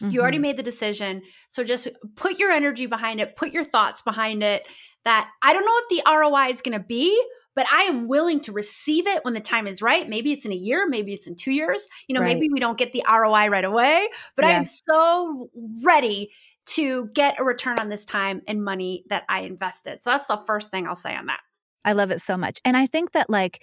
Mm-hmm. 0.00 0.10
You 0.10 0.20
already 0.20 0.36
mm-hmm. 0.36 0.42
made 0.42 0.56
the 0.56 0.62
decision. 0.62 1.22
So 1.48 1.64
just 1.64 1.88
put 2.16 2.38
your 2.38 2.50
energy 2.50 2.86
behind 2.86 3.20
it, 3.20 3.36
put 3.36 3.52
your 3.52 3.64
thoughts 3.64 4.02
behind 4.02 4.42
it. 4.42 4.66
That 5.04 5.30
I 5.42 5.52
don't 5.52 5.64
know 5.64 5.72
what 5.72 5.88
the 5.88 6.02
ROI 6.06 6.52
is 6.52 6.60
going 6.60 6.78
to 6.78 6.84
be, 6.84 7.18
but 7.54 7.66
I 7.72 7.82
am 7.82 8.06
willing 8.06 8.40
to 8.40 8.52
receive 8.52 9.06
it 9.06 9.24
when 9.24 9.34
the 9.34 9.40
time 9.40 9.66
is 9.66 9.80
right. 9.80 10.08
Maybe 10.08 10.32
it's 10.32 10.44
in 10.44 10.52
a 10.52 10.56
year, 10.56 10.86
maybe 10.86 11.12
it's 11.12 11.26
in 11.26 11.36
two 11.36 11.52
years. 11.52 11.88
You 12.06 12.14
know, 12.14 12.20
right. 12.20 12.34
maybe 12.34 12.48
we 12.52 12.60
don't 12.60 12.76
get 12.76 12.92
the 12.92 13.02
ROI 13.08 13.48
right 13.48 13.64
away, 13.64 14.08
but 14.36 14.44
yeah. 14.44 14.50
I 14.50 14.54
am 14.54 14.66
so 14.66 15.48
ready 15.82 16.30
to 16.66 17.08
get 17.14 17.40
a 17.40 17.44
return 17.44 17.78
on 17.78 17.88
this 17.88 18.04
time 18.04 18.42
and 18.46 18.62
money 18.62 19.04
that 19.08 19.24
I 19.28 19.40
invested. 19.40 20.02
So 20.02 20.10
that's 20.10 20.26
the 20.26 20.42
first 20.46 20.70
thing 20.70 20.86
I'll 20.86 20.96
say 20.96 21.16
on 21.16 21.26
that. 21.26 21.40
I 21.84 21.92
love 21.92 22.10
it 22.10 22.20
so 22.20 22.36
much. 22.36 22.60
And 22.64 22.76
I 22.76 22.86
think 22.86 23.12
that, 23.12 23.30
like, 23.30 23.62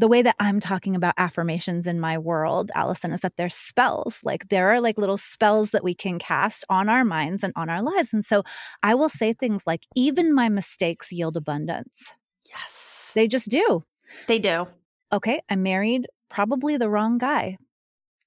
the 0.00 0.08
way 0.08 0.22
that 0.22 0.34
I'm 0.40 0.60
talking 0.60 0.96
about 0.96 1.12
affirmations 1.18 1.86
in 1.86 2.00
my 2.00 2.16
world, 2.16 2.70
Allyson, 2.74 3.12
is 3.12 3.20
that 3.20 3.34
they're 3.36 3.50
spells. 3.50 4.20
Like 4.24 4.48
there 4.48 4.70
are 4.70 4.80
like 4.80 4.96
little 4.96 5.18
spells 5.18 5.72
that 5.72 5.84
we 5.84 5.94
can 5.94 6.18
cast 6.18 6.64
on 6.70 6.88
our 6.88 7.04
minds 7.04 7.44
and 7.44 7.52
on 7.54 7.68
our 7.68 7.82
lives. 7.82 8.14
And 8.14 8.24
so 8.24 8.42
I 8.82 8.94
will 8.94 9.10
say 9.10 9.34
things 9.34 9.66
like, 9.66 9.84
even 9.94 10.34
my 10.34 10.48
mistakes 10.48 11.12
yield 11.12 11.36
abundance. 11.36 12.14
Yes. 12.48 13.12
They 13.14 13.28
just 13.28 13.50
do. 13.50 13.84
They 14.26 14.38
do. 14.38 14.68
Okay. 15.12 15.42
I 15.50 15.56
married 15.56 16.06
probably 16.30 16.78
the 16.78 16.88
wrong 16.88 17.18
guy 17.18 17.58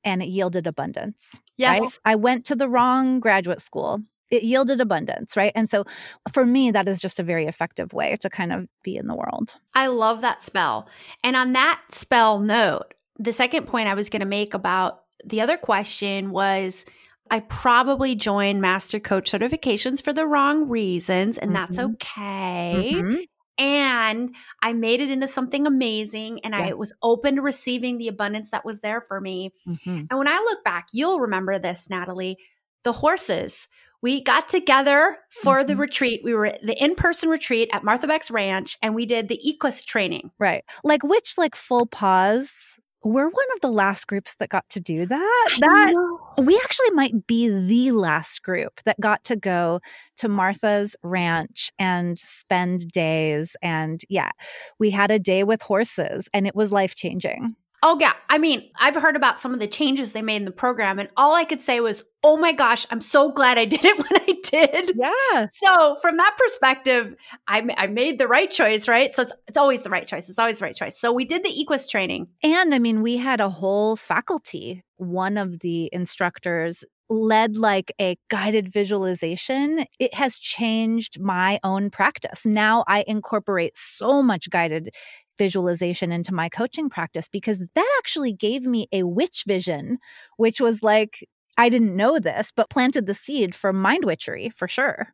and 0.03 0.21
it 0.21 0.29
yielded 0.29 0.67
abundance. 0.67 1.39
Yes. 1.57 1.81
Right? 1.81 1.91
I 2.05 2.15
went 2.15 2.45
to 2.45 2.55
the 2.55 2.69
wrong 2.69 3.19
graduate 3.19 3.61
school 3.61 4.03
it 4.33 4.43
yielded 4.43 4.81
abundance, 4.81 5.37
right? 5.37 5.51
And 5.53 5.69
so 5.69 5.85
for 6.31 6.43
me, 6.43 6.71
that 6.71 6.87
is 6.87 6.99
just 6.99 7.19
a 7.19 7.23
very 7.23 7.45
effective 7.45 7.93
way 7.93 8.15
to 8.21 8.29
kind 8.29 8.51
of 8.51 8.67
be 8.83 8.97
in 8.97 9.05
the 9.05 9.15
world. 9.15 9.53
I 9.75 9.87
love 9.87 10.21
that 10.21 10.41
spell. 10.41 10.89
And 11.23 11.35
on 11.35 11.53
that 11.53 11.81
spell 11.89 12.39
note, 12.39 12.95
the 13.19 13.31
second 13.31 13.67
point 13.67 13.87
I 13.87 13.93
was 13.93 14.09
going 14.09 14.21
to 14.21 14.25
make 14.25 14.55
about 14.55 15.03
the 15.23 15.41
other 15.41 15.55
question 15.55 16.31
was 16.31 16.85
I 17.29 17.41
probably 17.41 18.15
joined 18.15 18.59
master 18.59 18.99
coach 18.99 19.31
certifications 19.31 20.01
for 20.01 20.13
the 20.13 20.25
wrong 20.25 20.67
reasons, 20.67 21.37
and 21.37 21.51
mm-hmm. 21.51 21.53
that's 21.53 21.79
okay. 21.79 22.91
Mm-hmm. 22.95 23.15
And 23.59 24.35
I 24.63 24.73
made 24.73 24.99
it 24.99 25.11
into 25.11 25.27
something 25.27 25.67
amazing, 25.67 26.39
and 26.43 26.55
yeah. 26.55 26.61
I 26.61 26.73
was 26.73 26.91
open 27.03 27.35
to 27.35 27.41
receiving 27.43 27.99
the 27.99 28.07
abundance 28.07 28.49
that 28.49 28.65
was 28.65 28.81
there 28.81 29.01
for 29.07 29.21
me. 29.21 29.51
Mm-hmm. 29.67 30.05
And 30.09 30.17
when 30.17 30.27
I 30.27 30.37
look 30.37 30.63
back, 30.63 30.87
you'll 30.91 31.19
remember 31.19 31.59
this, 31.59 31.87
Natalie 31.87 32.37
the 32.83 32.91
horses 32.91 33.67
we 34.03 34.21
got 34.21 34.49
together 34.49 35.17
for 35.31 35.59
mm-hmm. 35.59 35.67
the 35.69 35.75
retreat. 35.77 36.21
We 36.23 36.35
were 36.35 36.53
the 36.61 36.75
in-person 36.83 37.29
retreat 37.29 37.69
at 37.71 37.83
Martha 37.83 38.05
Beck's 38.05 38.29
ranch 38.29 38.77
and 38.83 38.93
we 38.93 39.07
did 39.07 39.29
the 39.29 39.39
Equus 39.49 39.83
training. 39.83 40.29
Right. 40.37 40.63
Like 40.83 41.03
which 41.03 41.35
like 41.37 41.55
full 41.55 41.87
pause 41.87 42.77
we're 43.05 43.27
one 43.27 43.45
of 43.53 43.61
the 43.61 43.71
last 43.71 44.07
groups 44.07 44.35
that 44.39 44.47
got 44.47 44.67
to 44.69 44.79
do 44.79 45.05
that. 45.05 45.49
I 45.51 45.57
that 45.59 45.91
know. 45.93 46.19
we 46.37 46.55
actually 46.63 46.91
might 46.91 47.27
be 47.27 47.49
the 47.49 47.91
last 47.91 48.43
group 48.43 48.79
that 48.85 48.99
got 48.99 49.25
to 49.25 49.35
go 49.35 49.81
to 50.17 50.29
Martha's 50.29 50.95
ranch 51.03 51.69
and 51.77 52.17
spend 52.17 52.87
days. 52.89 53.57
And 53.61 54.01
yeah, 54.07 54.31
we 54.79 54.89
had 54.89 55.11
a 55.11 55.19
day 55.19 55.43
with 55.43 55.61
horses 55.61 56.29
and 56.33 56.47
it 56.47 56.55
was 56.55 56.71
life 56.71 56.95
changing. 56.95 57.57
Oh, 57.85 57.97
yeah. 57.99 58.13
I 58.29 58.37
mean, 58.37 58.71
I've 58.79 58.95
heard 58.95 59.17
about 59.17 59.39
some 59.39 59.53
of 59.53 59.59
the 59.59 59.67
changes 59.67 60.13
they 60.13 60.21
made 60.21 60.37
in 60.37 60.45
the 60.45 60.51
program, 60.51 60.99
and 60.99 61.09
all 61.17 61.35
I 61.35 61.43
could 61.43 61.61
say 61.61 61.81
was, 61.81 62.05
oh 62.23 62.37
my 62.37 62.53
gosh, 62.53 62.87
I'm 62.89 63.01
so 63.01 63.29
glad 63.29 63.57
I 63.57 63.65
did 63.73 63.83
it 63.83 63.97
when 63.97 64.21
I 64.21 64.35
did. 64.41 64.91
Yeah. 64.95 65.47
So, 65.51 65.97
from 66.01 66.15
that 66.15 66.37
perspective, 66.37 67.13
I, 67.49 67.67
I 67.77 67.87
made 67.87 68.19
the 68.19 68.27
right 68.27 68.49
choice, 68.49 68.87
right? 68.87 69.13
So, 69.13 69.23
it's, 69.23 69.33
it's 69.49 69.57
always 69.57 69.83
the 69.83 69.89
right 69.89 70.07
choice. 70.07 70.29
It's 70.29 70.39
always 70.39 70.59
the 70.59 70.65
right 70.65 70.75
choice. 70.75 70.97
So, 70.97 71.11
we 71.11 71.25
did 71.25 71.43
the 71.43 71.49
Equus 71.49 71.87
training. 71.89 72.27
And 72.41 72.73
I 72.73 72.79
mean, 72.79 73.01
we 73.01 73.17
had 73.17 73.41
a 73.41 73.49
whole 73.49 73.97
faculty. 73.97 74.81
One 74.95 75.37
of 75.37 75.59
the 75.59 75.89
instructors 75.91 76.85
led 77.09 77.57
like 77.57 77.91
a 77.99 78.17
guided 78.29 78.71
visualization, 78.71 79.85
it 79.99 80.13
has 80.13 80.37
changed 80.37 81.19
my 81.19 81.59
own 81.63 81.89
practice. 81.89 82.45
Now 82.45 82.83
I 82.87 83.03
incorporate 83.07 83.77
so 83.77 84.23
much 84.23 84.49
guided 84.49 84.93
visualization 85.37 86.11
into 86.11 86.33
my 86.33 86.49
coaching 86.49 86.89
practice 86.89 87.27
because 87.27 87.63
that 87.73 87.95
actually 87.99 88.33
gave 88.33 88.63
me 88.63 88.87
a 88.91 89.03
witch 89.03 89.43
vision, 89.47 89.97
which 90.37 90.61
was 90.61 90.83
like, 90.83 91.27
I 91.57 91.69
didn't 91.69 91.95
know 91.95 92.19
this, 92.19 92.51
but 92.55 92.69
planted 92.69 93.05
the 93.05 93.13
seed 93.13 93.53
for 93.55 93.73
mind 93.73 94.05
witchery 94.05 94.49
for 94.49 94.67
sure. 94.67 95.13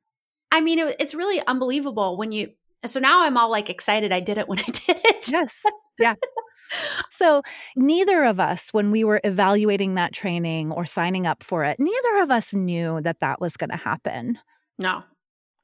I 0.51 0.61
mean, 0.61 0.79
it's 0.79 1.13
really 1.13 1.45
unbelievable 1.45 2.17
when 2.17 2.31
you. 2.31 2.51
So 2.85 2.99
now 2.99 3.23
I'm 3.23 3.37
all 3.37 3.51
like 3.51 3.69
excited 3.69 4.13
I 4.13 4.21
did 4.21 4.37
it 4.37 4.47
when 4.47 4.59
I 4.59 4.63
did 4.65 5.01
it. 5.03 5.31
Yes. 5.31 5.63
Yeah. 5.99 6.15
so 7.11 7.41
neither 7.75 8.23
of 8.23 8.39
us, 8.39 8.69
when 8.71 8.89
we 8.89 9.03
were 9.03 9.19
evaluating 9.23 9.95
that 9.95 10.13
training 10.13 10.71
or 10.71 10.85
signing 10.85 11.27
up 11.27 11.43
for 11.43 11.65
it, 11.65 11.77
neither 11.79 12.21
of 12.21 12.31
us 12.31 12.53
knew 12.53 13.01
that 13.01 13.19
that 13.19 13.41
was 13.41 13.57
going 13.57 13.69
to 13.71 13.75
happen. 13.75 14.39
No. 14.77 15.03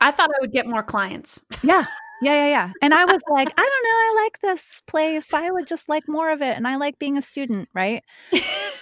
I 0.01 0.11
thought 0.11 0.29
I 0.29 0.41
would 0.41 0.51
get 0.51 0.67
more 0.67 0.83
clients. 0.83 1.39
yeah. 1.63 1.85
Yeah, 2.21 2.33
yeah, 2.33 2.47
yeah. 2.47 2.71
And 2.81 2.93
I 2.93 3.05
was 3.05 3.21
like, 3.29 3.49
I 3.49 3.61
don't 3.61 3.83
know, 3.83 4.21
I 4.21 4.23
like 4.23 4.39
this 4.41 4.81
place. 4.87 5.33
I 5.33 5.51
would 5.51 5.67
just 5.67 5.89
like 5.89 6.03
more 6.07 6.31
of 6.31 6.41
it 6.41 6.55
and 6.55 6.67
I 6.67 6.77
like 6.77 6.97
being 6.97 7.17
a 7.17 7.21
student, 7.21 7.67
right? 7.73 8.03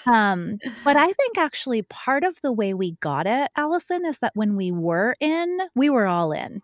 um, 0.06 0.60
but 0.84 0.98
I 0.98 1.12
think 1.12 1.38
actually 1.38 1.82
part 1.82 2.24
of 2.24 2.39
the 2.41 2.52
way 2.52 2.74
we 2.74 2.91
got 2.93 3.26
it, 3.26 3.50
Allyson, 3.56 4.06
is 4.06 4.19
that 4.19 4.36
when 4.36 4.56
we 4.56 4.72
were 4.72 5.15
in, 5.19 5.58
we 5.76 5.89
were 5.89 6.06
all 6.06 6.32
in. 6.32 6.62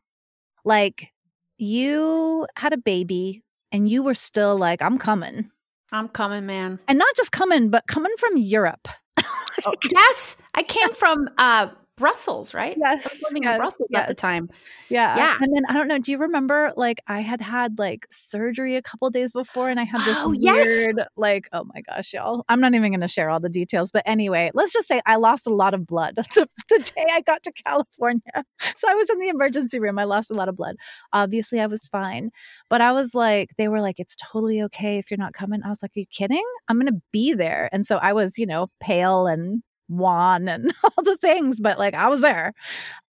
Like 0.63 1.11
you 1.57 2.47
had 2.55 2.73
a 2.73 2.77
baby 2.77 3.43
and 3.71 3.89
you 3.89 4.03
were 4.03 4.13
still 4.13 4.57
like, 4.57 4.81
I'm 4.81 4.97
coming. 4.97 5.49
I'm 5.91 6.07
coming, 6.07 6.45
man. 6.45 6.79
And 6.87 6.99
not 6.99 7.15
just 7.15 7.31
coming, 7.31 7.69
but 7.69 7.87
coming 7.87 8.13
from 8.19 8.37
Europe. 8.37 8.87
oh, 9.65 9.73
yes. 9.91 10.37
I 10.53 10.63
came 10.63 10.93
from 10.93 11.29
uh 11.37 11.67
Brussels, 11.99 12.53
right? 12.53 12.75
Yes. 12.79 13.05
I 13.05 13.09
was 13.09 13.23
living 13.27 13.43
yes, 13.43 13.53
in 13.53 13.59
Brussels 13.59 13.87
yes. 13.91 14.01
at 14.01 14.07
the 14.07 14.13
time. 14.15 14.49
Yeah. 14.89 15.17
Yeah. 15.17 15.37
And 15.39 15.53
then 15.53 15.65
I 15.69 15.73
don't 15.73 15.87
know, 15.87 15.99
do 15.99 16.11
you 16.11 16.17
remember 16.17 16.71
like 16.77 17.01
I 17.07 17.19
had 17.19 17.41
had 17.41 17.77
like 17.77 18.07
surgery 18.09 18.77
a 18.77 18.81
couple 18.81 19.09
days 19.09 19.33
before 19.33 19.69
and 19.69 19.79
I 19.79 19.83
had 19.83 20.01
this 20.05 20.17
oh, 20.17 20.29
weird, 20.29 20.95
yes. 20.97 21.07
like, 21.17 21.49
oh 21.51 21.65
my 21.65 21.81
gosh, 21.81 22.13
y'all. 22.13 22.45
I'm 22.47 22.61
not 22.61 22.73
even 22.73 22.91
going 22.91 23.01
to 23.01 23.07
share 23.07 23.29
all 23.29 23.41
the 23.41 23.49
details. 23.49 23.91
But 23.91 24.03
anyway, 24.05 24.49
let's 24.53 24.71
just 24.71 24.87
say 24.87 25.01
I 25.05 25.17
lost 25.17 25.45
a 25.45 25.53
lot 25.53 25.73
of 25.73 25.85
blood 25.85 26.15
the, 26.35 26.47
the 26.69 26.79
day 26.79 27.05
I 27.11 27.21
got 27.21 27.43
to 27.43 27.51
California. 27.51 28.21
So 28.75 28.89
I 28.89 28.93
was 28.93 29.09
in 29.09 29.19
the 29.19 29.27
emergency 29.27 29.79
room. 29.79 29.99
I 29.99 30.05
lost 30.05 30.31
a 30.31 30.33
lot 30.33 30.47
of 30.47 30.55
blood. 30.55 30.75
Obviously, 31.11 31.59
I 31.59 31.67
was 31.67 31.87
fine. 31.87 32.29
But 32.69 32.81
I 32.81 32.93
was 32.93 33.13
like, 33.13 33.49
they 33.57 33.67
were 33.67 33.81
like, 33.81 33.99
it's 33.99 34.15
totally 34.15 34.61
okay 34.63 34.97
if 34.97 35.11
you're 35.11 35.17
not 35.17 35.33
coming. 35.33 35.61
I 35.63 35.69
was 35.69 35.81
like, 35.81 35.91
are 35.97 35.99
you 35.99 36.05
kidding? 36.05 36.43
I'm 36.67 36.79
going 36.79 36.93
to 36.93 37.01
be 37.11 37.33
there. 37.33 37.67
And 37.73 37.85
so 37.85 37.97
I 37.97 38.13
was, 38.13 38.37
you 38.37 38.45
know, 38.45 38.67
pale 38.79 39.27
and 39.27 39.63
wan 39.89 40.47
and 40.47 40.71
all 40.83 41.03
the 41.03 41.17
things, 41.17 41.59
but 41.59 41.77
like 41.77 41.93
I 41.93 42.07
was 42.07 42.21
there. 42.21 42.53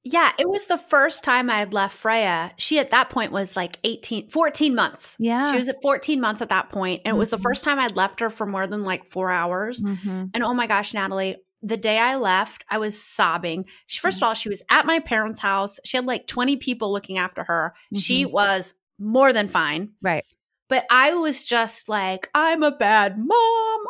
Yeah, 0.08 0.30
it 0.38 0.48
was 0.48 0.68
the 0.68 0.78
first 0.78 1.24
time 1.24 1.50
I 1.50 1.58
had 1.58 1.74
left 1.74 1.96
Freya. 1.96 2.52
She 2.58 2.78
at 2.78 2.92
that 2.92 3.10
point 3.10 3.32
was 3.32 3.56
like 3.56 3.80
18, 3.82 4.28
14 4.28 4.72
months. 4.72 5.16
Yeah. 5.18 5.50
She 5.50 5.56
was 5.56 5.68
at 5.68 5.82
14 5.82 6.20
months 6.20 6.40
at 6.40 6.50
that 6.50 6.68
point, 6.68 7.02
And 7.04 7.10
mm-hmm. 7.10 7.16
it 7.16 7.18
was 7.18 7.30
the 7.30 7.38
mm-hmm. 7.38 7.42
first 7.42 7.64
time 7.64 7.80
I'd 7.80 7.96
left 7.96 8.20
her 8.20 8.30
for 8.30 8.46
more 8.46 8.68
than 8.68 8.84
like 8.84 9.04
four 9.04 9.32
hours. 9.32 9.82
Mm-hmm. 9.82 10.26
And 10.32 10.44
oh 10.44 10.54
my 10.54 10.68
gosh, 10.68 10.94
Natalie, 10.94 11.38
the 11.60 11.76
day 11.76 11.98
I 11.98 12.16
left, 12.16 12.64
I 12.70 12.78
was 12.78 13.02
sobbing. 13.02 13.64
She, 13.86 14.00
1st 14.00 14.08
mm-hmm. 14.08 14.18
of 14.18 14.22
all, 14.22 14.34
she 14.34 14.48
was 14.48 14.62
at 14.70 14.86
my 14.86 15.00
parents' 15.00 15.40
house. 15.40 15.80
She 15.84 15.96
had 15.96 16.06
like 16.06 16.28
20 16.28 16.56
people 16.58 16.92
looking 16.92 17.18
after 17.18 17.42
her. 17.42 17.74
She 17.92 18.24
mm-hmm. 18.24 18.32
was 18.32 18.74
more 19.00 19.32
than 19.32 19.48
fine. 19.48 19.90
Right. 20.00 20.24
But 20.68 20.86
I 20.88 21.14
was 21.14 21.44
just 21.44 21.88
like, 21.88 22.28
I'm 22.32 22.62
a 22.62 22.70
bad 22.70 23.18
mom. 23.18 23.80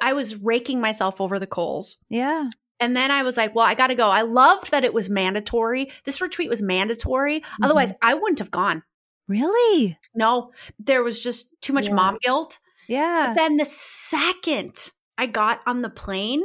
I 0.00 0.12
was 0.12 0.36
raking 0.36 0.80
myself 0.80 1.20
over 1.20 1.38
the 1.38 1.46
coals. 1.46 1.98
Yeah. 2.08 2.48
And 2.80 2.96
then 2.96 3.10
I 3.10 3.22
was 3.22 3.36
like, 3.36 3.54
well, 3.54 3.66
I 3.66 3.74
got 3.74 3.88
to 3.88 3.94
go. 3.94 4.08
I 4.08 4.22
loved 4.22 4.70
that 4.70 4.84
it 4.84 4.94
was 4.94 5.10
mandatory. 5.10 5.90
This 6.04 6.20
retreat 6.20 6.48
was 6.48 6.62
mandatory. 6.62 7.40
Mm-hmm. 7.40 7.64
Otherwise, 7.64 7.92
I 8.00 8.14
wouldn't 8.14 8.38
have 8.38 8.50
gone. 8.50 8.82
Really? 9.28 9.98
No, 10.14 10.52
there 10.78 11.02
was 11.02 11.20
just 11.20 11.50
too 11.60 11.72
much 11.72 11.88
yeah. 11.88 11.94
mom 11.94 12.18
guilt. 12.20 12.58
Yeah. 12.88 13.28
But 13.28 13.34
then 13.34 13.58
the 13.58 13.64
second 13.64 14.90
I 15.18 15.26
got 15.26 15.60
on 15.66 15.82
the 15.82 15.90
plane, 15.90 16.42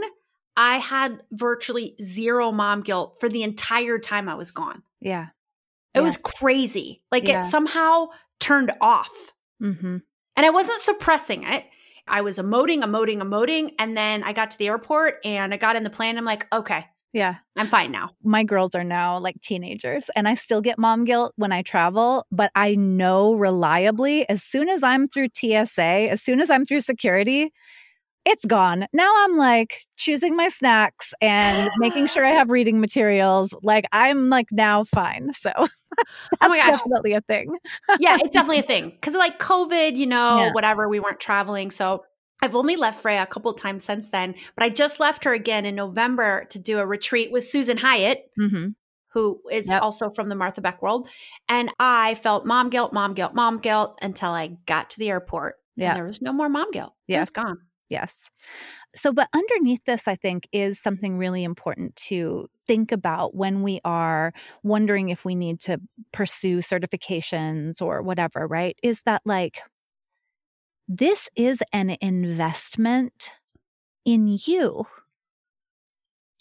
I 0.57 0.77
had 0.77 1.23
virtually 1.31 1.95
zero 2.01 2.51
mom 2.51 2.81
guilt 2.81 3.17
for 3.19 3.29
the 3.29 3.43
entire 3.43 3.97
time 3.97 4.29
I 4.29 4.35
was 4.35 4.51
gone. 4.51 4.83
Yeah. 4.99 5.27
It 5.93 5.99
yeah. 5.99 6.01
was 6.01 6.17
crazy. 6.17 7.01
Like 7.11 7.27
yeah. 7.27 7.41
it 7.41 7.45
somehow 7.45 8.07
turned 8.39 8.71
off. 8.81 9.33
Mm-hmm. 9.63 9.97
And 10.37 10.45
I 10.45 10.49
wasn't 10.49 10.81
suppressing 10.81 11.43
it. 11.43 11.65
I 12.07 12.21
was 12.21 12.37
emoting, 12.37 12.83
emoting, 12.83 13.21
emoting. 13.21 13.71
And 13.79 13.97
then 13.97 14.23
I 14.23 14.33
got 14.33 14.51
to 14.51 14.57
the 14.57 14.67
airport 14.67 15.19
and 15.25 15.53
I 15.53 15.57
got 15.57 15.75
in 15.75 15.83
the 15.83 15.89
plane. 15.89 16.17
I'm 16.17 16.25
like, 16.25 16.47
okay. 16.53 16.85
Yeah. 17.13 17.35
I'm 17.55 17.67
fine 17.67 17.91
now. 17.91 18.09
My 18.23 18.43
girls 18.43 18.75
are 18.75 18.83
now 18.83 19.17
like 19.19 19.39
teenagers 19.41 20.09
and 20.17 20.27
I 20.27 20.35
still 20.35 20.59
get 20.59 20.77
mom 20.77 21.05
guilt 21.05 21.31
when 21.37 21.53
I 21.53 21.61
travel, 21.61 22.25
but 22.29 22.51
I 22.55 22.75
know 22.75 23.33
reliably 23.35 24.27
as 24.27 24.43
soon 24.43 24.67
as 24.67 24.83
I'm 24.83 25.07
through 25.07 25.29
TSA, 25.33 25.81
as 25.81 26.21
soon 26.21 26.41
as 26.41 26.49
I'm 26.49 26.65
through 26.65 26.81
security, 26.81 27.53
it's 28.25 28.43
gone. 28.43 28.87
Now 28.91 29.11
I'm 29.23 29.37
like 29.37 29.85
choosing 29.97 30.35
my 30.35 30.49
snacks 30.49 31.13
and 31.21 31.69
making 31.77 32.07
sure 32.07 32.25
I 32.25 32.31
have 32.31 32.49
reading 32.49 32.79
materials. 32.79 33.53
Like 33.61 33.85
I'm 33.91 34.29
like 34.29 34.47
now 34.51 34.83
fine. 34.83 35.31
So 35.31 35.51
that's, 35.55 35.69
oh 36.41 36.49
my 36.49 36.57
gosh. 36.57 36.79
definitely 36.79 37.13
a 37.13 37.21
thing. 37.21 37.55
yeah, 37.99 38.17
it's 38.19 38.29
definitely 38.31 38.59
a 38.59 38.63
thing. 38.63 38.93
Cause 39.01 39.13
like 39.13 39.39
COVID, 39.39 39.95
you 39.95 40.07
know, 40.07 40.37
yeah. 40.37 40.53
whatever, 40.53 40.89
we 40.89 40.99
weren't 40.99 41.19
traveling. 41.19 41.69
So 41.69 42.03
I've 42.41 42.55
only 42.55 42.75
left 42.75 43.01
Freya 43.01 43.23
a 43.23 43.27
couple 43.27 43.53
times 43.53 43.83
since 43.83 44.09
then, 44.09 44.35
but 44.55 44.63
I 44.63 44.69
just 44.69 44.99
left 44.99 45.23
her 45.23 45.33
again 45.33 45.65
in 45.65 45.75
November 45.75 46.45
to 46.49 46.59
do 46.59 46.79
a 46.79 46.85
retreat 46.85 47.31
with 47.31 47.43
Susan 47.43 47.77
Hyatt. 47.77 48.29
Mm-hmm. 48.39 48.69
Who 49.13 49.39
is 49.49 49.69
yep. 49.69 49.81
also 49.81 50.09
from 50.09 50.27
the 50.27 50.35
Martha 50.35 50.59
Beck 50.59 50.81
world. 50.81 51.07
And 51.47 51.71
I 51.79 52.15
felt 52.15 52.45
mom 52.45 52.69
guilt, 52.69 52.91
mom 52.91 53.13
guilt, 53.13 53.33
mom 53.33 53.59
guilt 53.59 53.97
until 54.01 54.31
I 54.31 54.57
got 54.65 54.89
to 54.89 54.99
the 54.99 55.07
airport. 55.07 55.55
Yeah. 55.77 55.93
there 55.93 56.03
was 56.03 56.21
no 56.21 56.33
more 56.33 56.49
mom 56.49 56.71
guilt. 56.71 56.91
Yeah. 57.07 57.17
It 57.17 57.19
was 57.21 57.29
gone. 57.29 57.59
Yes. 57.89 58.29
So, 58.95 59.13
but 59.13 59.29
underneath 59.33 59.81
this, 59.85 60.07
I 60.07 60.15
think, 60.15 60.47
is 60.51 60.79
something 60.79 61.17
really 61.17 61.43
important 61.43 61.95
to 62.07 62.47
think 62.67 62.91
about 62.91 63.35
when 63.35 63.61
we 63.63 63.79
are 63.85 64.33
wondering 64.63 65.09
if 65.09 65.25
we 65.25 65.35
need 65.35 65.59
to 65.61 65.79
pursue 66.11 66.59
certifications 66.59 67.81
or 67.81 68.01
whatever, 68.01 68.47
right? 68.47 68.77
Is 68.83 69.01
that 69.05 69.21
like, 69.25 69.59
this 70.87 71.29
is 71.35 71.63
an 71.73 71.97
investment 72.01 73.31
in 74.05 74.37
you. 74.45 74.85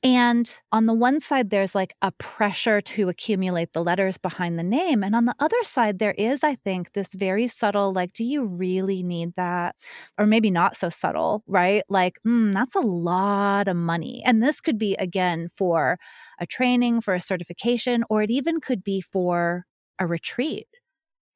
And 0.05 0.55
on 0.71 0.85
the 0.85 0.93
one 0.93 1.19
side, 1.23 1.49
there's 1.49 1.75
like 1.75 1.95
a 2.03 2.13
pressure 2.13 2.83
to 2.83 3.09
accumulate 3.09 3.73
the 3.73 3.83
letters 3.83 4.19
behind 4.19 4.59
the 4.59 4.63
name. 4.63 5.03
And 5.03 5.17
on 5.17 5.25
the 5.25 5.35
other 5.41 5.57
side, 5.65 5.99
there 5.99 6.13
is, 6.19 6.45
I 6.45 6.57
think, 6.57 6.93
this 6.93 7.09
very 7.15 7.49
subtle, 7.49 7.91
like, 7.95 8.13
do 8.13 8.23
you 8.23 8.45
really 8.45 9.03
need 9.03 9.33
that? 9.37 9.77
Or 10.19 10.27
maybe 10.27 10.51
not 10.51 10.77
so 10.77 10.91
subtle, 10.91 11.43
right? 11.47 11.85
Like, 11.89 12.19
mm, 12.27 12.53
that's 12.53 12.75
a 12.75 12.81
lot 12.81 13.67
of 13.67 13.77
money. 13.77 14.23
And 14.27 14.43
this 14.43 14.61
could 14.61 14.79
be, 14.79 14.95
again, 14.97 15.49
for 15.57 15.99
a 16.39 16.47
training, 16.47 17.01
for 17.01 17.15
a 17.15 17.21
certification, 17.21 18.05
or 18.11 18.23
it 18.23 18.31
even 18.31 18.61
could 18.61 18.85
be 18.85 19.01
for 19.01 19.65
a 19.99 20.07
retreat, 20.07 20.69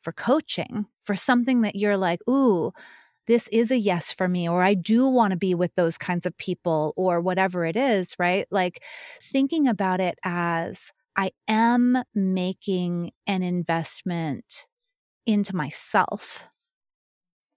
for 0.03 0.13
coaching, 0.13 0.87
for 1.05 1.17
something 1.17 1.63
that 1.63 1.75
you're 1.77 1.97
like, 1.97 2.21
ooh, 2.29 2.73
this 3.29 3.49
is 3.53 3.71
a 3.71 3.79
yes 3.79 4.13
for 4.13 4.27
me, 4.27 4.49
or 4.49 4.63
I 4.63 4.75
do 4.75 5.07
want 5.07 5.31
to 5.31 5.37
be 5.37 5.55
with 5.55 5.75
those 5.77 5.99
kinds 5.99 6.27
of 6.27 6.37
people, 6.37 6.95
or 6.97 7.21
whatever 7.21 7.65
it 7.65 7.77
is, 7.77 8.15
right? 8.19 8.47
Like 8.51 8.83
thinking 9.31 9.69
about 9.69 10.01
it 10.01 10.19
as 10.25 10.91
I 11.17 11.31
am 11.47 12.03
making 12.15 13.13
an 13.27 13.43
investment 13.43 14.67
into 15.27 15.55
myself. 15.55 16.49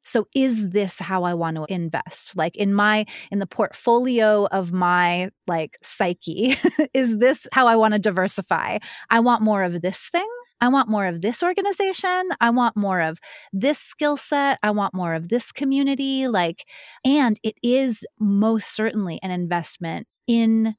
So 0.03 0.27
is 0.35 0.71
this 0.71 0.99
how 0.99 1.23
I 1.23 1.35
want 1.35 1.57
to 1.57 1.65
invest? 1.69 2.35
Like 2.35 2.57
in 2.57 2.73
my 2.73 3.05
in 3.31 3.39
the 3.39 3.45
portfolio 3.47 4.45
of 4.47 4.73
my 4.73 5.29
like 5.47 5.77
psyche, 5.83 6.57
is 6.93 7.17
this 7.19 7.47
how 7.53 7.67
I 7.67 7.75
want 7.75 7.93
to 7.93 7.99
diversify? 7.99 8.79
I 9.09 9.19
want 9.21 9.41
more 9.41 9.63
of 9.63 9.81
this 9.81 9.99
thing 10.11 10.27
I 10.61 10.69
want 10.69 10.87
more 10.87 11.07
of 11.07 11.21
this 11.21 11.43
organization. 11.43 12.29
I 12.39 12.51
want 12.51 12.77
more 12.77 13.01
of 13.01 13.19
this 13.51 13.79
skill 13.79 14.15
set. 14.15 14.59
I 14.63 14.71
want 14.71 14.93
more 14.93 15.13
of 15.15 15.29
this 15.29 15.51
community. 15.51 16.27
Like, 16.27 16.65
and 17.03 17.39
it 17.43 17.55
is 17.63 18.05
most 18.19 18.75
certainly 18.75 19.19
an 19.23 19.31
investment 19.31 20.07
in 20.27 20.75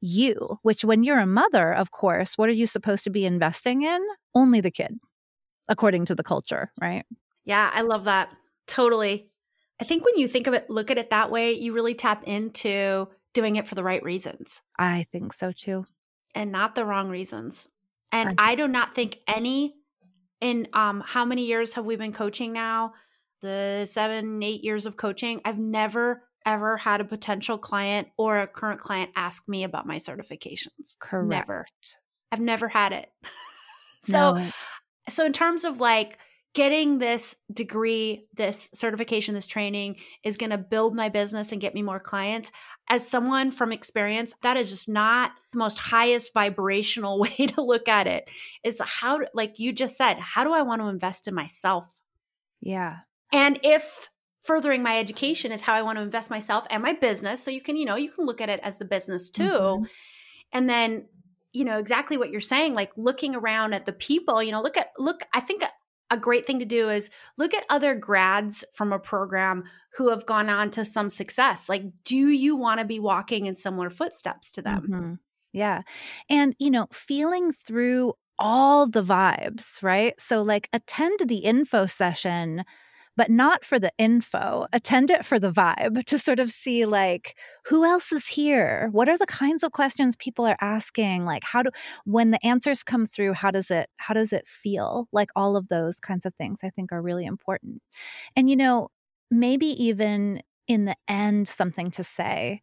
you, 0.00 0.58
which 0.62 0.84
when 0.84 1.02
you're 1.02 1.20
a 1.20 1.26
mother, 1.26 1.72
of 1.72 1.90
course, 1.90 2.36
what 2.36 2.48
are 2.48 2.52
you 2.52 2.66
supposed 2.66 3.04
to 3.04 3.10
be 3.10 3.24
investing 3.24 3.82
in? 3.82 4.00
Only 4.34 4.60
the 4.60 4.70
kid, 4.70 4.98
according 5.68 6.06
to 6.06 6.14
the 6.14 6.24
culture, 6.24 6.72
right? 6.80 7.04
Yeah, 7.44 7.70
I 7.72 7.82
love 7.82 8.04
that. 8.04 8.30
Totally. 8.66 9.28
I 9.80 9.84
think 9.84 10.04
when 10.04 10.16
you 10.16 10.26
think 10.26 10.46
of 10.46 10.54
it, 10.54 10.70
look 10.70 10.90
at 10.90 10.98
it 10.98 11.10
that 11.10 11.30
way, 11.30 11.52
you 11.52 11.72
really 11.72 11.94
tap 11.94 12.24
into 12.24 13.08
doing 13.34 13.56
it 13.56 13.66
for 13.66 13.74
the 13.74 13.84
right 13.84 14.02
reasons. 14.02 14.62
I 14.78 15.06
think 15.12 15.32
so 15.32 15.52
too. 15.52 15.84
And 16.34 16.50
not 16.50 16.74
the 16.74 16.84
wrong 16.84 17.08
reasons. 17.08 17.68
And 18.12 18.34
I 18.38 18.54
do 18.54 18.68
not 18.68 18.94
think 18.94 19.18
any 19.26 19.74
in 20.40 20.68
um 20.72 21.02
how 21.04 21.24
many 21.24 21.46
years 21.46 21.74
have 21.74 21.86
we 21.86 21.96
been 21.96 22.12
coaching 22.12 22.52
now? 22.52 22.94
The 23.42 23.86
7 23.90 24.42
8 24.42 24.64
years 24.64 24.86
of 24.86 24.96
coaching, 24.96 25.40
I've 25.44 25.58
never 25.58 26.22
ever 26.46 26.76
had 26.76 27.00
a 27.00 27.04
potential 27.04 27.58
client 27.58 28.08
or 28.16 28.38
a 28.38 28.46
current 28.46 28.80
client 28.80 29.10
ask 29.16 29.48
me 29.48 29.64
about 29.64 29.86
my 29.86 29.96
certifications. 29.96 30.96
Correct. 31.00 31.28
Never. 31.28 31.66
I've 32.30 32.40
never 32.40 32.68
had 32.68 32.92
it. 32.92 33.08
so 34.04 34.34
no. 34.34 34.50
so 35.08 35.26
in 35.26 35.32
terms 35.32 35.64
of 35.64 35.80
like 35.80 36.18
getting 36.54 36.98
this 36.98 37.36
degree, 37.52 38.28
this 38.34 38.70
certification, 38.72 39.34
this 39.34 39.46
training 39.46 39.96
is 40.24 40.38
going 40.38 40.50
to 40.50 40.56
build 40.56 40.94
my 40.94 41.10
business 41.10 41.52
and 41.52 41.60
get 41.60 41.74
me 41.74 41.82
more 41.82 42.00
clients. 42.00 42.50
As 42.88 43.06
someone 43.06 43.50
from 43.50 43.72
experience, 43.72 44.34
that 44.42 44.56
is 44.56 44.70
just 44.70 44.88
not 44.88 45.32
the 45.52 45.58
most 45.58 45.78
highest 45.78 46.32
vibrational 46.32 47.18
way 47.20 47.34
to 47.36 47.62
look 47.62 47.88
at 47.88 48.06
it. 48.06 48.28
It's 48.62 48.80
how, 48.80 49.20
like 49.34 49.58
you 49.58 49.72
just 49.72 49.96
said, 49.96 50.18
how 50.18 50.44
do 50.44 50.52
I 50.52 50.62
want 50.62 50.82
to 50.82 50.88
invest 50.88 51.28
in 51.28 51.34
myself? 51.34 52.00
Yeah. 52.60 52.98
And 53.32 53.58
if 53.62 54.08
furthering 54.42 54.82
my 54.82 54.98
education 54.98 55.50
is 55.50 55.60
how 55.60 55.74
I 55.74 55.82
want 55.82 55.98
to 55.98 56.02
invest 56.02 56.30
myself 56.30 56.66
and 56.70 56.82
my 56.82 56.92
business, 56.92 57.42
so 57.42 57.50
you 57.50 57.60
can, 57.60 57.76
you 57.76 57.84
know, 57.84 57.96
you 57.96 58.10
can 58.10 58.24
look 58.24 58.40
at 58.40 58.48
it 58.48 58.60
as 58.62 58.78
the 58.78 58.84
business 58.84 59.30
too. 59.30 59.42
Mm-hmm. 59.42 59.84
And 60.52 60.68
then 60.68 61.06
you 61.52 61.64
know 61.64 61.78
exactly 61.78 62.18
what 62.18 62.28
you're 62.28 62.40
saying 62.40 62.74
like 62.74 62.90
looking 62.98 63.34
around 63.34 63.72
at 63.72 63.86
the 63.86 63.92
people 63.92 64.42
you 64.42 64.52
know 64.52 64.60
look 64.60 64.76
at 64.76 64.92
look 64.98 65.22
i 65.32 65.40
think 65.40 65.62
a 66.10 66.16
great 66.16 66.46
thing 66.46 66.58
to 66.58 66.64
do 66.64 66.88
is 66.88 67.10
look 67.36 67.54
at 67.54 67.64
other 67.68 67.94
grads 67.94 68.64
from 68.72 68.92
a 68.92 68.98
program 68.98 69.64
who 69.96 70.10
have 70.10 70.26
gone 70.26 70.48
on 70.48 70.70
to 70.70 70.84
some 70.84 71.10
success. 71.10 71.68
Like, 71.68 71.84
do 72.04 72.28
you 72.28 72.54
want 72.56 72.80
to 72.80 72.84
be 72.84 73.00
walking 73.00 73.46
in 73.46 73.54
similar 73.54 73.90
footsteps 73.90 74.52
to 74.52 74.62
them? 74.62 74.82
Mm-hmm. 74.82 75.14
Yeah. 75.52 75.82
And, 76.28 76.54
you 76.58 76.70
know, 76.70 76.86
feeling 76.92 77.52
through 77.52 78.14
all 78.38 78.86
the 78.86 79.02
vibes, 79.02 79.82
right? 79.82 80.12
So, 80.20 80.42
like, 80.42 80.68
attend 80.72 81.20
the 81.26 81.38
info 81.38 81.86
session 81.86 82.64
but 83.16 83.30
not 83.30 83.64
for 83.64 83.78
the 83.78 83.92
info. 83.98 84.66
Attend 84.72 85.10
it 85.10 85.24
for 85.24 85.38
the 85.38 85.50
vibe 85.50 86.04
to 86.04 86.18
sort 86.18 86.38
of 86.38 86.50
see 86.50 86.84
like 86.84 87.36
who 87.64 87.84
else 87.84 88.12
is 88.12 88.26
here? 88.26 88.88
What 88.92 89.08
are 89.08 89.18
the 89.18 89.26
kinds 89.26 89.62
of 89.62 89.72
questions 89.72 90.16
people 90.16 90.46
are 90.46 90.56
asking? 90.60 91.24
Like 91.24 91.44
how 91.44 91.62
do 91.62 91.70
when 92.04 92.30
the 92.30 92.44
answers 92.46 92.82
come 92.82 93.06
through, 93.06 93.34
how 93.34 93.50
does 93.50 93.70
it 93.70 93.88
how 93.96 94.14
does 94.14 94.32
it 94.32 94.46
feel? 94.46 95.08
Like 95.12 95.30
all 95.36 95.56
of 95.56 95.68
those 95.68 95.98
kinds 96.00 96.26
of 96.26 96.34
things 96.34 96.60
I 96.62 96.70
think 96.70 96.92
are 96.92 97.02
really 97.02 97.24
important. 97.26 97.82
And 98.36 98.50
you 98.50 98.56
know, 98.56 98.88
maybe 99.30 99.66
even 99.82 100.42
in 100.68 100.84
the 100.86 100.96
end 101.08 101.48
something 101.48 101.90
to 101.92 102.04
say 102.04 102.60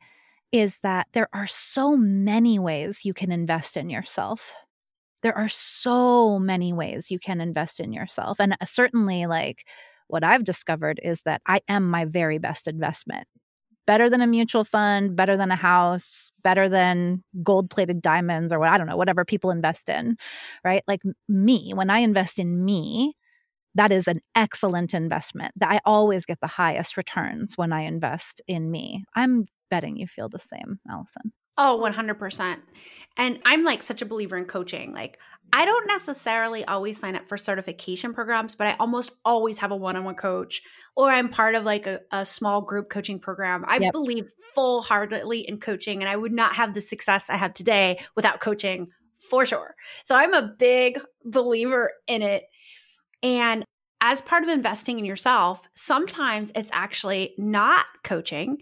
is 0.51 0.79
that 0.83 1.07
there 1.13 1.29
are 1.33 1.47
so 1.47 1.97
many 1.97 2.59
ways 2.59 3.05
you 3.05 3.13
can 3.13 3.31
invest 3.31 3.77
in 3.77 3.89
yourself 3.89 4.53
there 5.21 5.37
are 5.37 5.47
so 5.47 6.37
many 6.37 6.73
ways 6.73 7.09
you 7.09 7.17
can 7.19 7.39
invest 7.41 7.79
in 7.79 7.93
yourself 7.93 8.39
and 8.39 8.53
uh, 8.59 8.65
certainly 8.65 9.25
like 9.25 9.65
what 10.07 10.23
I've 10.23 10.43
discovered 10.43 10.99
is 11.03 11.21
that 11.21 11.41
I 11.47 11.61
am 11.67 11.89
my 11.89 12.05
very 12.05 12.37
best 12.37 12.67
investment. 12.67 13.27
Better 13.85 14.09
than 14.09 14.21
a 14.21 14.27
mutual 14.27 14.63
fund, 14.63 15.15
better 15.15 15.35
than 15.35 15.51
a 15.51 15.57
house, 15.57 16.31
better 16.43 16.69
than 16.69 17.23
gold 17.43 17.69
plated 17.69 18.01
diamonds 18.01 18.53
or 18.53 18.59
what 18.59 18.69
I 18.69 18.77
don't 18.77 18.87
know, 18.87 18.95
whatever 18.97 19.25
people 19.25 19.51
invest 19.51 19.89
in, 19.89 20.17
right? 20.63 20.83
Like 20.87 21.01
me, 21.27 21.73
when 21.73 21.89
I 21.89 21.99
invest 21.99 22.39
in 22.39 22.63
me, 22.63 23.15
that 23.75 23.91
is 23.91 24.07
an 24.07 24.21
excellent 24.35 24.93
investment. 24.93 25.51
That 25.57 25.71
I 25.71 25.81
always 25.85 26.25
get 26.25 26.39
the 26.41 26.47
highest 26.47 26.97
returns 26.97 27.57
when 27.57 27.73
I 27.73 27.81
invest 27.81 28.41
in 28.47 28.71
me. 28.71 29.03
I'm 29.15 29.45
betting 29.69 29.97
you 29.97 30.07
feel 30.07 30.29
the 30.29 30.39
same, 30.39 30.79
Allyson. 30.89 31.33
Oh, 31.57 31.79
100%. 31.83 32.57
And 33.17 33.39
I'm 33.45 33.63
like 33.63 33.83
such 33.83 34.01
a 34.01 34.05
believer 34.05 34.37
in 34.37 34.45
coaching. 34.45 34.93
Like, 34.93 35.19
I 35.55 35.65
don't 35.65 35.87
necessarily 35.87 36.65
always 36.65 36.99
sign 36.99 37.15
up 37.15 37.27
for 37.27 37.37
certification 37.37 38.11
programs, 38.11 38.55
but 38.55 38.65
I 38.65 38.75
almost 38.79 39.11
always 39.23 39.59
have 39.59 39.71
a 39.71 39.75
one 39.75 39.95
on 39.95 40.03
one 40.03 40.15
coach 40.15 40.63
or 40.95 41.11
I'm 41.11 41.29
part 41.29 41.53
of 41.53 41.63
like 41.63 41.85
a, 41.85 41.99
a 42.11 42.25
small 42.25 42.61
group 42.61 42.89
coaching 42.89 43.19
program. 43.19 43.63
I 43.67 43.77
yep. 43.77 43.91
believe 43.91 44.31
full 44.55 44.81
heartedly 44.81 45.47
in 45.47 45.59
coaching, 45.59 46.01
and 46.01 46.09
I 46.09 46.15
would 46.15 46.31
not 46.31 46.55
have 46.55 46.73
the 46.73 46.81
success 46.81 47.29
I 47.29 47.37
have 47.37 47.53
today 47.53 47.99
without 48.15 48.39
coaching 48.39 48.87
for 49.29 49.45
sure. 49.45 49.75
So 50.03 50.15
I'm 50.15 50.33
a 50.33 50.53
big 50.57 50.99
believer 51.25 51.91
in 52.07 52.21
it. 52.21 52.43
And 53.21 53.63
as 54.01 54.21
part 54.21 54.43
of 54.43 54.49
investing 54.49 54.99
in 54.99 55.05
yourself, 55.05 55.67
sometimes 55.75 56.51
it's 56.55 56.69
actually 56.73 57.33
not 57.37 57.85
coaching 58.03 58.57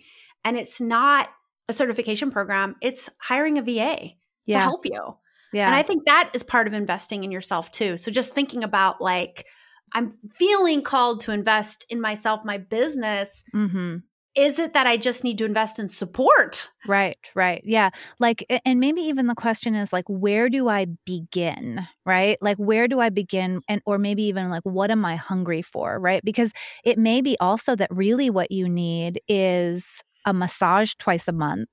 and 0.45 0.58
it's 0.58 0.80
not 0.80 1.30
a 1.69 1.74
certification 1.74 2.32
program, 2.32 2.76
it's 2.82 3.10
hiring 3.19 3.58
a 3.58 3.62
VA 3.62 4.12
yeah. 4.45 4.58
to 4.58 4.60
help 4.60 4.86
you. 4.86 5.15
Yeah. 5.54 5.67
And 5.67 5.76
I 5.76 5.84
think 5.84 6.06
that 6.06 6.32
is 6.34 6.43
part 6.43 6.67
of 6.67 6.74
investing 6.74 7.24
in 7.24 7.32
yourself 7.32 7.71
too. 7.71 7.97
So 7.97 8.12
just 8.12 8.34
thinking 8.34 8.63
about 8.63 9.02
like, 9.02 9.45
I'm 9.93 10.13
feeling 10.36 10.82
called 10.82 11.21
to 11.21 11.32
invest 11.32 11.86
in 11.89 12.00
myself, 12.00 12.41
my 12.45 12.58
business. 12.58 13.43
Mm-hmm 13.54 13.97
is 14.36 14.60
it 14.60 14.74
that 14.74 14.88
I 14.88 14.95
just 14.97 15.24
need 15.24 15.38
to 15.39 15.45
invest 15.45 15.78
in 15.78 15.89
support? 15.89 16.69
Right, 16.88 17.17
right. 17.36 17.62
Yeah. 17.65 17.89
Like, 18.19 18.45
and 18.65 18.80
maybe 18.80 19.02
even 19.02 19.28
the 19.28 19.36
question 19.36 19.76
is 19.76 19.91
like, 19.91 20.06
where 20.08 20.50
do 20.50 20.69
I 20.69 20.88
begin? 21.06 21.86
Right. 22.06 22.38
Like, 22.41 22.58
where 22.58 22.88
do 22.88 23.00
I 23.00 23.10
begin? 23.10 23.62
And, 23.67 23.82
or 23.86 23.97
maybe 23.97 24.24
even 24.24 24.50
like, 24.50 24.63
what 24.63 24.89
am 24.89 25.04
I 25.04 25.17
hungry 25.17 25.62
for? 25.62 26.00
Right. 26.00 26.24
Because 26.24 26.54
it 26.86 26.97
may 26.97 27.21
be 27.21 27.36
also 27.39 27.76
that 27.76 27.93
really 27.93 28.30
what 28.30 28.52
you 28.52 28.69
need 28.69 29.19
is 29.28 30.02
a 30.25 30.34
massage 30.34 30.93
twice 30.99 31.27
a 31.27 31.34
month 31.34 31.69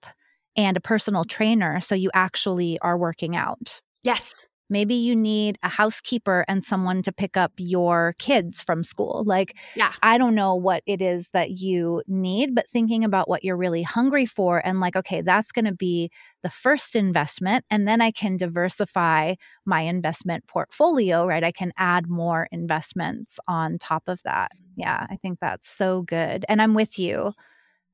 and 0.57 0.77
a 0.77 0.81
personal 0.81 1.25
trainer. 1.25 1.81
So 1.81 1.95
you 1.95 2.11
actually 2.15 2.79
are 2.81 2.99
working 2.99 3.37
out. 3.37 3.81
Yes. 4.03 4.47
Maybe 4.71 4.95
you 4.95 5.17
need 5.17 5.59
a 5.63 5.69
housekeeper 5.69 6.45
and 6.47 6.63
someone 6.63 7.01
to 7.03 7.13
pick 7.13 7.39
up 7.39 7.53
your 7.57 8.15
kids 8.19 8.63
from 8.63 8.85
school. 8.85 9.23
Like, 9.27 9.57
yeah. 9.75 9.93
I 10.03 10.19
don't 10.19 10.35
know 10.35 10.55
what 10.55 10.83
it 10.85 11.01
is 11.01 11.31
that 11.31 11.53
you 11.53 12.03
need, 12.07 12.55
but 12.55 12.69
thinking 12.69 13.03
about 13.03 13.31
what 13.31 13.45
you're 13.45 13.57
really 13.57 13.83
hungry 13.83 14.27
for 14.27 14.59
and 14.59 14.79
like, 14.79 14.95
okay, 14.95 15.23
that's 15.23 15.53
going 15.53 15.65
to 15.65 15.75
be 15.75 16.11
the 16.43 16.51
first 16.51 16.95
investment. 16.95 17.65
And 17.71 17.89
then 17.89 18.03
I 18.03 18.11
can 18.11 18.37
diversify 18.37 19.37
my 19.65 19.81
investment 19.83 20.47
portfolio, 20.47 21.27
right? 21.27 21.45
I 21.45 21.53
can 21.53 21.73
add 21.79 22.07
more 22.07 22.47
investments 22.53 23.39
on 23.49 23.79
top 23.79 24.03
of 24.07 24.21
that. 24.25 24.53
Yeah, 24.77 25.07
I 25.09 25.17
think 25.17 25.39
that's 25.41 25.71
so 25.71 26.03
good. 26.03 26.45
And 26.47 26.61
I'm 26.61 26.75
with 26.75 26.99
you 26.99 27.33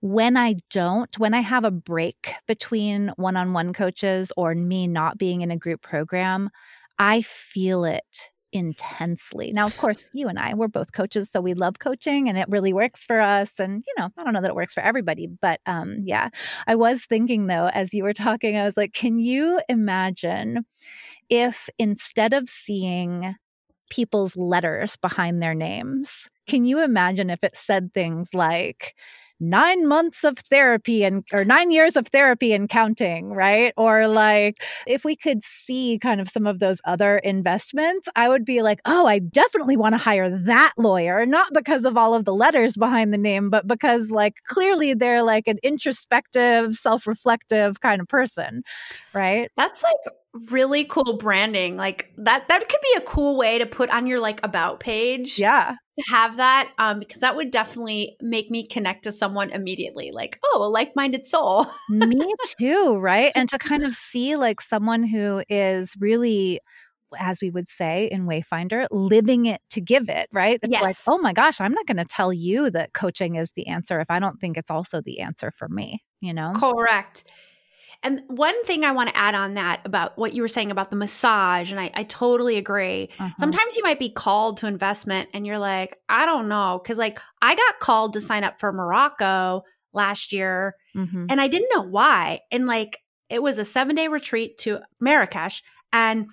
when 0.05 0.37
I 0.37 0.57
don't, 0.71 1.19
when 1.19 1.33
I 1.33 1.41
have 1.41 1.65
a 1.65 1.71
break 1.71 2.35
between 2.47 3.11
one 3.17 3.39
on 3.39 3.55
one 3.55 3.73
coaches 3.73 4.31
or 4.37 4.55
me 4.55 4.87
not 4.87 5.17
being 5.17 5.41
in 5.41 5.51
a 5.51 5.57
group 5.57 5.81
program, 5.81 6.51
I 6.99 7.23
feel 7.23 7.87
it 7.87 8.31
intensely. 8.53 9.51
Now, 9.51 9.65
of 9.65 9.75
course, 9.79 10.11
you 10.13 10.29
and 10.29 10.39
I, 10.39 10.53
we're 10.53 10.69
both 10.69 10.93
coaches, 10.93 11.31
so 11.31 11.41
we 11.41 11.55
love 11.55 11.79
coaching 11.79 12.29
and 12.29 12.37
it 12.37 12.51
really 12.51 12.75
works 12.75 13.03
for 13.03 13.19
us. 13.19 13.59
And, 13.59 13.83
you 13.87 13.95
know, 13.97 14.11
I 14.19 14.25
don't 14.25 14.35
know 14.35 14.43
that 14.43 14.51
it 14.51 14.55
works 14.55 14.75
for 14.75 14.83
everybody, 14.83 15.27
but 15.27 15.61
um, 15.65 15.97
yeah. 16.05 16.29
I 16.67 16.75
was 16.75 17.07
thinking 17.07 17.47
though, 17.47 17.71
as 17.73 17.95
you 17.95 18.05
were 18.05 18.13
talking, 18.13 18.59
I 18.59 18.67
was 18.67 18.77
like, 18.77 18.93
can 18.93 19.19
you 19.19 19.59
imagine 19.71 20.67
if 21.31 21.71
instead 21.79 22.35
of 22.35 22.47
seeing 22.47 23.37
people's 23.89 24.37
letters 24.37 24.97
behind 24.97 25.41
their 25.41 25.55
names, 25.55 26.29
can 26.47 26.67
you 26.67 26.85
imagine 26.85 27.31
if 27.31 27.43
it 27.43 27.57
said 27.57 27.95
things 27.95 28.35
like, 28.35 28.95
nine 29.41 29.87
months 29.87 30.25
of 30.25 30.39
therapy 30.39 31.05
and 31.05 31.25
or 31.33 31.45
nine 31.45 31.71
years 31.71 31.97
of 31.97 32.09
therapy 32.09 32.53
and 32.53 32.69
counting, 32.69 33.31
right? 33.31 33.73
Or 33.77 34.09
like 34.09 34.63
if 34.87 35.05
we 35.05 35.17
could 35.17 35.43
see 35.45 35.99
kind 36.01 36.21
of 36.21 36.29
some 36.29 36.47
of 36.47 36.59
those 36.59 36.81
other 36.85 37.19
investments, 37.19 38.09
I 38.17 38.29
would 38.29 38.45
be 38.45 38.63
like, 38.63 38.81
oh, 38.85 39.07
I 39.07 39.19
definitely 39.19 39.77
want 39.77 39.95
to 39.95 39.99
hire 39.99 40.31
that 40.31 40.73
lawyer, 40.79 41.27
not 41.27 41.53
because 41.53 41.85
of 41.85 41.97
all 41.97 42.15
of 42.15 42.25
the 42.25 42.35
letters 42.35 42.77
behind 42.77 43.13
the 43.13 43.19
name, 43.19 43.51
but 43.51 43.67
because 43.67 44.11
like 44.11 44.35
clearly 44.47 44.95
they're 44.95 45.23
like 45.23 45.47
an 45.49 45.59
introspective, 45.63 46.75
self 46.75 47.07
reflective 47.07 47.81
kind 47.81 48.01
of 48.01 48.09
person, 48.09 48.63
right? 49.13 49.51
That's 49.57 49.83
like 49.83 50.15
really 50.49 50.85
cool 50.85 51.17
branding 51.17 51.77
like 51.77 52.13
that 52.17 52.49
that 52.49 52.69
could 52.69 52.81
be 52.83 52.95
a 52.97 53.01
cool 53.03 53.37
way 53.37 53.59
to 53.59 53.67
put 53.67 53.89
on 53.91 54.07
your 54.07 54.21
like 54.21 54.41
about 54.43 54.81
page 54.81 55.39
yeah 55.39 55.77
to 55.97 56.05
have 56.11 56.39
that 56.39 56.73
um 56.79 56.99
because 56.99 57.21
that 57.21 57.37
would 57.37 57.53
definitely 57.53 58.17
make 58.21 58.51
me 58.51 58.67
connect 58.67 59.05
to 59.05 59.13
someone 59.13 59.51
immediately 59.51 60.11
like 60.13 60.41
oh 60.45 60.65
a 60.65 60.69
like-minded 60.69 61.25
soul 61.25 61.67
me 61.89 62.33
too 62.59 62.97
right 62.99 63.31
and 63.37 63.49
to 63.49 63.59
kind 63.59 63.85
of 63.85 63.93
see 64.11 64.35
like 64.35 64.61
someone 64.61 65.05
who 65.05 65.43
is 65.49 65.95
really 66.01 66.59
as 67.17 67.39
we 67.41 67.49
would 67.49 67.69
say 67.69 68.09
in 68.11 68.27
Wayfinder, 68.27 68.89
living 68.91 69.47
it 69.47 69.61
to 69.71 69.81
give 69.81 70.09
it, 70.09 70.29
right? 70.33 70.59
It's 70.61 70.73
yes. 70.73 70.83
like, 70.83 70.97
oh 71.07 71.19
my 71.19 71.33
gosh, 71.33 71.61
I'm 71.61 71.71
not 71.71 71.87
going 71.87 71.99
to 71.99 72.05
tell 72.05 72.33
you 72.33 72.71
that 72.71 72.93
coaching 72.93 73.37
is 73.37 73.53
the 73.53 73.69
answer 73.69 74.01
if 74.01 74.11
I 74.11 74.19
don't 74.19 74.41
think 74.41 74.57
it's 74.57 74.71
also 74.71 75.01
the 75.01 75.21
answer 75.21 75.53
for 75.53 75.69
me, 75.69 76.03
you 76.21 76.35
know? 76.35 76.53
Correct. 76.57 77.23
And 78.05 78.21
one 78.29 78.63
thing 78.65 78.85
I 78.85 78.93
want 78.93 79.09
to 79.09 79.17
add 79.17 79.35
on 79.35 79.55
that 79.55 79.81
about 79.87 80.19
what 80.19 80.35
you 80.35 80.43
were 80.43 80.49
saying 80.49 80.71
about 80.71 80.91
the 80.91 80.97
massage, 80.97 81.71
and 81.71 81.81
I, 81.81 81.91
I 81.95 82.05
totally 82.05 82.59
agree. 82.59 83.09
Uh-huh. 83.19 83.31
Sometimes 83.39 83.77
you 83.77 83.83
might 83.83 83.99
be 83.99 84.11
called 84.11 84.59
to 84.59 84.67
investment 84.67 85.31
and 85.33 85.47
you're 85.47 85.59
like, 85.59 85.97
I 86.09 86.27
don't 86.27 86.47
know. 86.49 86.81
Cause 86.87 86.99
like 86.99 87.19
I 87.41 87.55
got 87.55 87.81
called 87.81 88.13
to 88.13 88.21
sign 88.21 88.45
up 88.45 88.61
for 88.61 88.73
Morocco 88.73 89.65
last 89.95 90.33
year 90.33 90.77
mm-hmm. 90.95 91.27
and 91.31 91.41
I 91.41 91.49
didn't 91.49 91.71
know 91.75 91.83
why. 91.83 92.41
And 92.53 92.67
like 92.67 92.99
it 93.31 93.43
was 93.43 93.57
a 93.57 93.65
seven 93.65 93.97
day 93.97 94.09
retreat 94.09 94.59
to 94.59 94.81
Marrakesh 95.01 95.63
and 95.93 96.27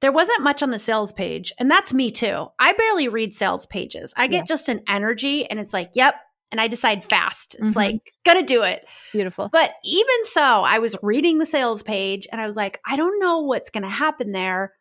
there 0.00 0.12
wasn't 0.12 0.42
much 0.42 0.62
on 0.62 0.70
the 0.70 0.78
sales 0.78 1.12
page. 1.12 1.52
And 1.58 1.70
that's 1.70 1.92
me 1.92 2.10
too. 2.10 2.46
I 2.58 2.72
barely 2.72 3.08
read 3.08 3.34
sales 3.34 3.66
pages. 3.66 4.14
I 4.16 4.26
get 4.26 4.36
yeah. 4.36 4.44
just 4.44 4.70
an 4.70 4.80
energy 4.88 5.44
and 5.44 5.60
it's 5.60 5.74
like, 5.74 5.90
yep, 5.94 6.14
and 6.50 6.60
I 6.60 6.68
decide 6.68 7.04
fast. 7.04 7.54
It's 7.54 7.70
mm-hmm. 7.70 7.78
like, 7.78 8.14
gonna 8.24 8.44
do 8.44 8.62
it. 8.62 8.84
Beautiful. 9.12 9.48
But 9.52 9.72
even 9.84 10.24
so, 10.24 10.42
I 10.42 10.78
was 10.78 10.96
reading 11.02 11.38
the 11.38 11.46
sales 11.46 11.82
page 11.82 12.26
and 12.30 12.40
I 12.40 12.46
was 12.46 12.56
like, 12.56 12.80
I 12.86 12.96
don't 12.96 13.20
know 13.20 13.40
what's 13.40 13.70
gonna 13.70 13.90
happen 13.90 14.32
there. 14.32 14.74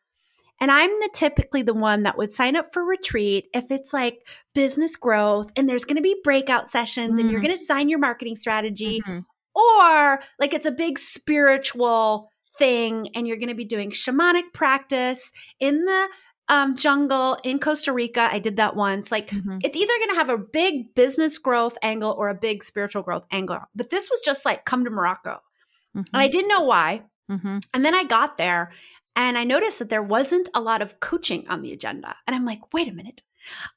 And 0.61 0.71
I'm 0.71 0.89
the 0.89 1.09
typically 1.13 1.61
the 1.61 1.73
one 1.73 2.03
that 2.03 2.17
would 2.17 2.33
sign 2.33 2.55
up 2.55 2.73
for 2.73 2.83
retreat 2.83 3.45
if 3.53 3.71
it's 3.71 3.93
like 3.93 4.27
business 4.53 4.95
growth 4.97 5.51
and 5.55 5.69
there's 5.69 5.85
gonna 5.85 6.01
be 6.01 6.19
breakout 6.23 6.69
sessions 6.69 7.11
mm-hmm. 7.11 7.19
and 7.19 7.31
you're 7.31 7.39
mm. 7.39 7.43
gonna 7.43 7.57
design 7.57 7.89
your 7.89 7.99
marketing 7.99 8.35
strategy. 8.35 9.01
Mm-hmm. 9.01 9.19
Or 9.55 10.21
like 10.39 10.53
it's 10.53 10.65
a 10.65 10.71
big 10.71 10.99
spiritual 10.99 12.31
thing 12.59 13.07
and 13.15 13.27
you're 13.27 13.37
going 13.37 13.49
to 13.49 13.55
be 13.55 13.65
doing 13.65 13.89
shamanic 13.89 14.53
practice 14.53 15.31
in 15.59 15.85
the 15.85 16.07
um, 16.49 16.75
jungle 16.75 17.37
in 17.43 17.59
Costa 17.59 17.93
Rica. 17.93 18.27
I 18.31 18.39
did 18.39 18.57
that 18.57 18.75
once. 18.75 19.11
Like 19.11 19.29
mm-hmm. 19.29 19.59
it's 19.63 19.77
either 19.77 19.93
going 19.99 20.09
to 20.09 20.15
have 20.15 20.29
a 20.29 20.37
big 20.37 20.93
business 20.95 21.37
growth 21.37 21.77
angle 21.81 22.11
or 22.11 22.29
a 22.29 22.35
big 22.35 22.63
spiritual 22.63 23.03
growth 23.03 23.25
angle. 23.31 23.59
But 23.75 23.91
this 23.91 24.09
was 24.09 24.19
just 24.21 24.45
like 24.45 24.65
come 24.65 24.83
to 24.83 24.89
Morocco. 24.89 25.41
Mm-hmm. 25.95 26.13
And 26.13 26.21
I 26.21 26.27
didn't 26.27 26.49
know 26.49 26.63
why. 26.63 27.03
Mm-hmm. 27.31 27.59
And 27.73 27.85
then 27.85 27.93
I 27.93 28.03
got 28.03 28.37
there 28.37 28.71
and 29.15 29.37
I 29.37 29.43
noticed 29.43 29.79
that 29.79 29.89
there 29.89 30.03
wasn't 30.03 30.49
a 30.53 30.61
lot 30.61 30.81
of 30.81 30.99
coaching 30.99 31.47
on 31.47 31.61
the 31.61 31.71
agenda. 31.71 32.15
And 32.25 32.35
I'm 32.35 32.45
like, 32.45 32.73
wait 32.73 32.87
a 32.87 32.93
minute. 32.93 33.21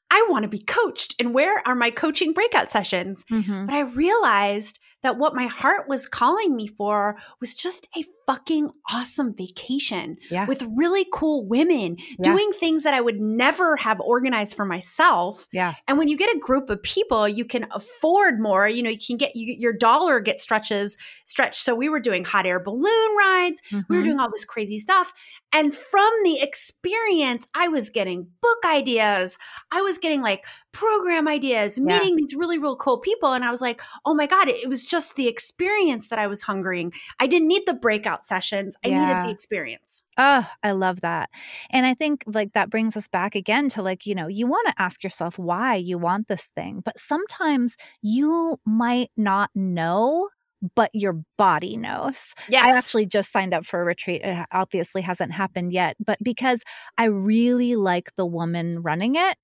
I 0.09 0.25
want 0.29 0.43
to 0.43 0.49
be 0.49 0.59
coached. 0.59 1.15
And 1.19 1.33
where 1.33 1.65
are 1.67 1.75
my 1.75 1.89
coaching 1.89 2.33
breakout 2.33 2.69
sessions? 2.69 3.25
Mm-hmm. 3.31 3.65
But 3.65 3.75
I 3.75 3.81
realized 3.81 4.79
that 5.01 5.17
what 5.17 5.35
my 5.35 5.47
heart 5.47 5.87
was 5.87 6.07
calling 6.07 6.55
me 6.55 6.67
for 6.67 7.17
was 7.39 7.55
just 7.55 7.87
a 7.97 8.05
fucking 8.25 8.71
awesome 8.91 9.33
vacation 9.35 10.17
yeah. 10.29 10.45
with 10.45 10.63
really 10.75 11.05
cool 11.11 11.45
women 11.45 11.97
yeah. 11.97 12.15
doing 12.23 12.51
things 12.59 12.83
that 12.83 12.93
I 12.93 13.01
would 13.01 13.19
never 13.19 13.75
have 13.77 13.99
organized 13.99 14.55
for 14.55 14.65
myself. 14.65 15.47
Yeah. 15.51 15.75
And 15.87 15.97
when 15.97 16.07
you 16.07 16.17
get 16.17 16.35
a 16.35 16.39
group 16.39 16.69
of 16.69 16.81
people, 16.83 17.27
you 17.27 17.45
can 17.45 17.67
afford 17.71 18.39
more. 18.39 18.67
You 18.67 18.83
know, 18.83 18.89
you 18.89 18.99
can 19.05 19.17
get 19.17 19.35
you, 19.35 19.55
your 19.57 19.73
dollar 19.73 20.19
get 20.19 20.39
stretches 20.39 20.97
stretched. 21.25 21.61
So 21.61 21.75
we 21.75 21.89
were 21.89 21.99
doing 21.99 22.23
hot 22.23 22.45
air 22.45 22.59
balloon 22.59 23.17
rides. 23.17 23.61
Mm-hmm. 23.61 23.77
We 23.89 23.95
were 23.95 24.01
mm-hmm. 24.01 24.09
doing 24.09 24.19
all 24.19 24.31
this 24.31 24.45
crazy 24.45 24.79
stuff. 24.79 25.13
And 25.51 25.73
from 25.73 26.11
the 26.23 26.41
experience, 26.41 27.45
I 27.53 27.67
was 27.67 27.91
getting 27.91 28.27
book 28.41 28.63
ideas. 28.65 29.37
I 29.71 29.81
was 29.81 29.99
getting 29.99 30.23
like 30.23 30.45
program 30.71 31.27
ideas, 31.27 31.77
yeah. 31.77 31.83
meeting 31.85 32.15
these 32.15 32.33
really, 32.35 32.57
really 32.57 32.75
cool 32.79 32.97
people. 32.97 33.33
And 33.33 33.45
I 33.45 33.51
was 33.51 33.61
like, 33.61 33.81
oh 34.05 34.15
my 34.15 34.25
God, 34.25 34.49
it, 34.49 34.55
it, 34.63 34.67
was 34.67 34.83
just 34.83 35.15
the 35.15 35.27
experience 35.27 36.09
that 36.09 36.17
I 36.17 36.25
was 36.25 36.41
hungering. 36.41 36.91
I 37.19 37.27
didn't 37.27 37.47
need 37.47 37.61
the 37.67 37.75
breakout 37.75 38.12
sessions, 38.21 38.75
I 38.83 38.89
yeah. 38.89 39.05
needed 39.05 39.25
the 39.25 39.29
experience. 39.29 40.01
Oh, 40.17 40.49
I 40.61 40.71
love 40.71 41.01
that. 41.01 41.29
And 41.69 41.85
I 41.85 41.93
think 41.93 42.23
like 42.27 42.53
that 42.53 42.69
brings 42.69 42.97
us 42.97 43.07
back 43.07 43.35
again 43.35 43.69
to 43.69 43.81
like, 43.81 44.05
you 44.05 44.15
know, 44.15 44.27
you 44.27 44.47
want 44.47 44.67
to 44.67 44.81
ask 44.81 45.03
yourself 45.03 45.39
why 45.39 45.75
you 45.75 45.97
want 45.97 46.27
this 46.27 46.51
thing, 46.55 46.81
but 46.83 46.99
sometimes 46.99 47.75
you 48.01 48.59
might 48.65 49.11
not 49.15 49.49
know 49.55 50.27
but 50.75 50.89
your 50.93 51.21
body 51.37 51.75
knows. 51.75 52.33
Yes. 52.47 52.65
I 52.65 52.77
actually 52.77 53.05
just 53.05 53.33
signed 53.33 53.53
up 53.53 53.65
for 53.65 53.81
a 53.81 53.83
retreat. 53.83 54.21
It 54.23 54.45
obviously 54.51 55.01
hasn't 55.01 55.33
happened 55.33 55.73
yet, 55.73 55.97
but 56.03 56.17
because 56.23 56.63
I 56.97 57.05
really 57.05 57.75
like 57.75 58.15
the 58.15 58.25
woman 58.25 58.81
running 58.81 59.15
it, 59.15 59.37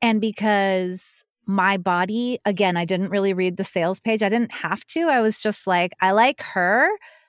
and 0.00 0.20
because 0.20 1.24
my 1.46 1.76
body, 1.76 2.38
again, 2.44 2.76
I 2.76 2.84
didn't 2.84 3.10
really 3.10 3.34
read 3.34 3.56
the 3.56 3.64
sales 3.64 4.00
page. 4.00 4.22
I 4.22 4.28
didn't 4.28 4.52
have 4.52 4.84
to. 4.88 5.08
I 5.08 5.20
was 5.20 5.38
just 5.38 5.66
like, 5.66 5.92
I 6.00 6.12
like 6.12 6.40
her. 6.42 6.88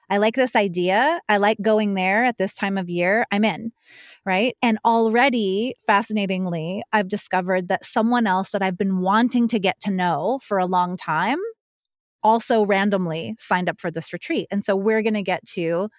I 0.10 0.18
like 0.18 0.36
this 0.36 0.56
idea. 0.56 1.20
I 1.30 1.38
like 1.38 1.58
going 1.62 1.94
there 1.94 2.26
at 2.26 2.38
this 2.38 2.54
time 2.54 2.78
of 2.78 2.90
year. 2.90 3.26
I'm 3.32 3.44
in. 3.44 3.72
Right. 4.26 4.56
And 4.62 4.80
already, 4.84 5.76
fascinatingly, 5.86 6.84
I've 6.92 7.10
discovered 7.10 7.68
that 7.68 7.86
someone 7.86 8.28
else 8.28 8.50
that 8.52 8.64
I've 8.64 8.78
been 8.78 9.00
wanting 9.00 9.48
to 9.50 9.60
get 9.60 9.80
to 9.82 9.92
know 9.92 10.40
for 10.44 10.58
a 10.58 10.66
long 10.66 10.98
time 10.98 11.38
also 12.24 12.66
randomly 12.66 13.36
signed 13.38 13.70
up 13.70 13.80
for 13.80 13.92
this 13.92 14.12
retreat. 14.12 14.48
And 14.50 14.66
so 14.66 14.76
we're 14.76 15.04
going 15.04 15.14
to 15.14 15.22
get 15.22 15.46
to 15.50 15.90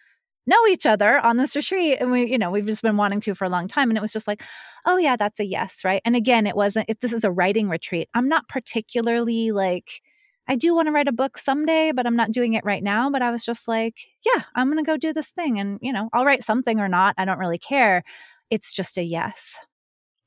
know 0.47 0.67
each 0.69 0.87
other 0.87 1.19
on 1.19 1.37
this 1.37 1.57
retreat 1.57 1.99
and 2.01 2.11
we 2.11 2.31
you 2.31 2.39
know 2.39 2.51
we've 2.51 2.67
just 2.67 2.83
been 2.83 2.97
wanting 2.97 3.21
to 3.21 3.35
for 3.35 3.45
a 3.45 3.49
long 3.49 3.67
time 3.67 3.91
and 3.91 3.99
it 3.99 4.01
was 4.01 4.13
just 4.13 4.29
like 4.29 4.43
oh 4.87 4.97
yeah 4.97 5.17
that's 5.17 5.41
a 5.41 5.45
yes 5.45 5.85
right 5.85 6.01
and 6.05 6.15
again 6.15 6.47
it 6.47 6.55
wasn't 6.55 6.87
if 6.89 7.01
this 7.01 7.13
is 7.13 7.25
a 7.25 7.31
writing 7.31 7.69
retreat 7.69 8.09
i'm 8.15 8.29
not 8.29 8.49
particularly 8.49 9.51
like 9.51 10.01
i 10.49 10.57
do 10.57 10.75
want 10.75 10.87
to 10.87 10.93
write 10.93 11.09
a 11.09 11.13
book 11.13 11.39
someday 11.39 11.93
but 11.93 12.07
i'm 12.07 12.17
not 12.17 12.33
doing 12.33 12.55
it 12.55 12.65
right 12.65 12.83
now 12.83 13.11
but 13.11 13.23
i 13.23 13.31
was 13.31 13.45
just 13.45 13.69
like 13.69 13.97
yeah 14.25 14.43
i'm 14.55 14.71
going 14.71 14.83
to 14.83 14.89
go 14.89 14.97
do 14.97 15.13
this 15.13 15.31
thing 15.31 15.59
and 15.59 15.79
you 15.83 15.93
know 15.93 16.09
i'll 16.13 16.25
write 16.25 16.43
something 16.43 16.81
or 16.81 16.89
not 16.89 17.15
i 17.19 17.25
don't 17.25 17.39
really 17.39 17.59
care. 17.59 18.03
It's 18.51 18.73
just 18.73 18.99
a 18.99 19.03
yes. 19.03 19.57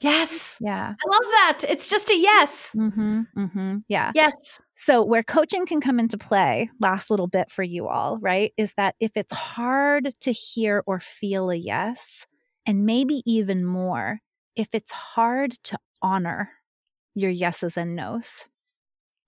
Yes. 0.02 0.58
Yeah. 0.62 0.94
I 0.94 1.10
love 1.10 1.32
that 1.32 1.60
it's 1.68 1.88
just 1.88 2.10
a 2.10 2.18
yes. 2.18 2.74
Mm-hmm, 2.78 3.22
mm-hmm, 3.38 3.78
yeah. 3.88 4.12
Yes. 4.16 4.62
So, 4.78 5.04
where 5.04 5.24
coaching 5.24 5.66
can 5.66 5.82
come 5.82 6.00
into 6.00 6.18
play, 6.18 6.70
last 6.80 7.10
little 7.10 7.28
bit 7.28 7.52
for 7.52 7.64
you 7.64 7.88
all, 7.90 8.18
right, 8.18 8.54
is 8.56 8.74
that 8.78 8.96
if 9.02 9.12
it's 9.16 9.34
hard 9.34 10.14
to 10.22 10.32
hear 10.32 10.84
or 10.86 11.02
feel 11.02 11.50
a 11.50 11.56
yes, 11.56 12.26
and 12.66 12.86
maybe 12.86 13.22
even 13.26 13.66
more, 13.66 14.20
if 14.56 14.70
it's 14.72 14.92
hard 14.94 15.52
to 15.66 15.78
honor 16.02 16.50
your 17.14 17.32
yeses 17.32 17.76
and 17.76 17.94
nos, 17.94 18.46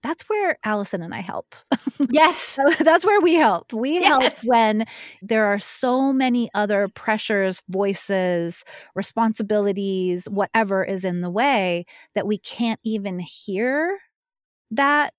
that's 0.04 0.24
where 0.30 0.58
Allyson 0.64 1.02
and 1.02 1.14
I 1.14 1.22
help. 1.22 1.56
Yes. 2.10 2.58
that's 2.80 3.06
where 3.06 3.22
we 3.22 3.36
help. 3.36 3.72
We 3.74 4.00
yes. 4.00 4.08
help 4.08 4.34
when 4.46 4.86
there 5.22 5.46
are 5.46 5.60
so 5.60 6.12
many 6.12 6.50
other 6.56 6.88
pressures, 6.88 7.62
voices, 7.70 8.64
responsibilities, 8.96 10.26
whatever 10.30 10.84
is 10.84 11.06
in 11.06 11.22
the 11.22 11.30
way 11.30 11.86
that 12.16 12.26
we 12.26 12.38
can't 12.40 12.80
even 12.84 13.20
hear 13.20 14.00
that 14.72 15.14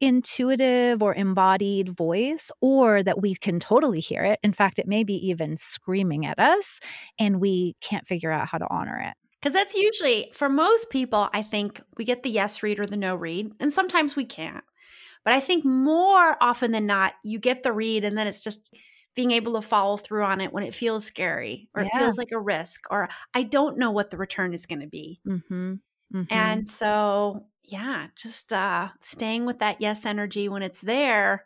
intuitive 0.00 1.02
or 1.02 1.14
embodied 1.14 1.88
voice, 1.90 2.50
or 2.60 3.02
that 3.04 3.22
we 3.22 3.34
can 3.36 3.60
totally 3.60 4.00
hear 4.00 4.24
it. 4.24 4.40
In 4.42 4.52
fact, 4.52 4.78
it 4.80 4.88
may 4.88 5.04
be 5.04 5.14
even 5.28 5.56
screaming 5.56 6.26
at 6.26 6.38
us, 6.38 6.80
and 7.18 7.40
we 7.40 7.76
can't 7.80 8.06
figure 8.06 8.32
out 8.32 8.48
how 8.48 8.58
to 8.58 8.66
honor 8.68 8.98
it. 8.98 9.14
Because 9.42 9.54
that's 9.54 9.74
usually, 9.74 10.30
for 10.34 10.48
most 10.48 10.88
people, 10.88 11.28
I 11.32 11.42
think 11.42 11.82
we 11.98 12.04
get 12.04 12.22
the 12.22 12.30
yes 12.30 12.62
read 12.62 12.78
or 12.78 12.86
the 12.86 12.96
no 12.96 13.16
read, 13.16 13.52
and 13.58 13.72
sometimes 13.72 14.14
we 14.14 14.24
can't. 14.24 14.62
But 15.24 15.34
I 15.34 15.40
think 15.40 15.64
more 15.64 16.36
often 16.40 16.70
than 16.70 16.86
not, 16.86 17.14
you 17.24 17.40
get 17.40 17.64
the 17.64 17.72
read, 17.72 18.04
and 18.04 18.16
then 18.16 18.28
it's 18.28 18.44
just 18.44 18.72
being 19.14 19.30
able 19.30 19.54
to 19.54 19.62
follow 19.62 19.96
through 19.96 20.24
on 20.24 20.40
it 20.40 20.52
when 20.52 20.64
it 20.64 20.74
feels 20.74 21.04
scary 21.04 21.68
or 21.74 21.82
yeah. 21.82 21.88
it 21.88 21.98
feels 21.98 22.16
like 22.16 22.32
a 22.32 22.40
risk 22.40 22.84
or 22.90 23.08
I 23.34 23.42
don't 23.42 23.78
know 23.78 23.90
what 23.90 24.10
the 24.10 24.16
return 24.16 24.54
is 24.54 24.66
going 24.66 24.80
to 24.80 24.86
be. 24.86 25.20
Mm-hmm. 25.26 25.74
Mm-hmm. 26.14 26.22
And 26.30 26.68
so 26.68 27.44
yeah, 27.64 28.06
just 28.16 28.52
uh, 28.52 28.88
staying 29.00 29.46
with 29.46 29.58
that 29.58 29.80
yes 29.80 30.06
energy 30.06 30.48
when 30.48 30.62
it's 30.62 30.80
there 30.80 31.44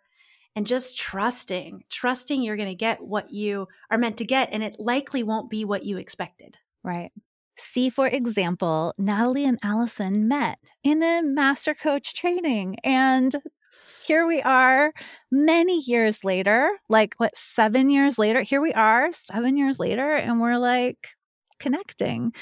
and 0.55 0.67
just 0.67 0.97
trusting, 0.97 1.85
trusting 1.91 2.43
you're 2.43 2.57
going 2.57 2.69
to 2.69 2.75
get 2.75 3.03
what 3.03 3.31
you 3.31 3.69
are 3.91 3.99
meant 3.99 4.19
to 4.19 4.25
get. 4.25 4.51
And 4.53 4.63
it 4.63 4.77
likely 4.79 5.23
won't 5.23 5.51
be 5.51 5.65
what 5.65 5.85
you 5.85 5.99
expected. 5.99 6.57
Right. 6.83 7.11
See, 7.59 7.91
for 7.91 8.07
example, 8.07 8.95
Natalie 8.99 9.45
and 9.45 9.59
Allyson 9.63 10.29
met 10.29 10.59
in 10.85 11.03
a 11.03 11.23
master 11.23 11.75
coach 11.75 12.15
training. 12.15 12.77
And 12.85 13.35
here 14.07 14.27
we 14.27 14.43
are 14.43 14.93
many 15.33 15.81
years 15.81 16.23
later, 16.23 16.71
like 16.89 17.15
what, 17.17 17.37
seven 17.37 17.91
years 17.91 18.19
later? 18.19 18.43
Here 18.43 18.61
we 18.61 18.73
are, 18.73 19.11
seven 19.13 19.57
years 19.57 19.79
later, 19.79 20.15
and 20.15 20.41
we're 20.41 20.59
like 20.59 21.09
connecting. 21.59 22.33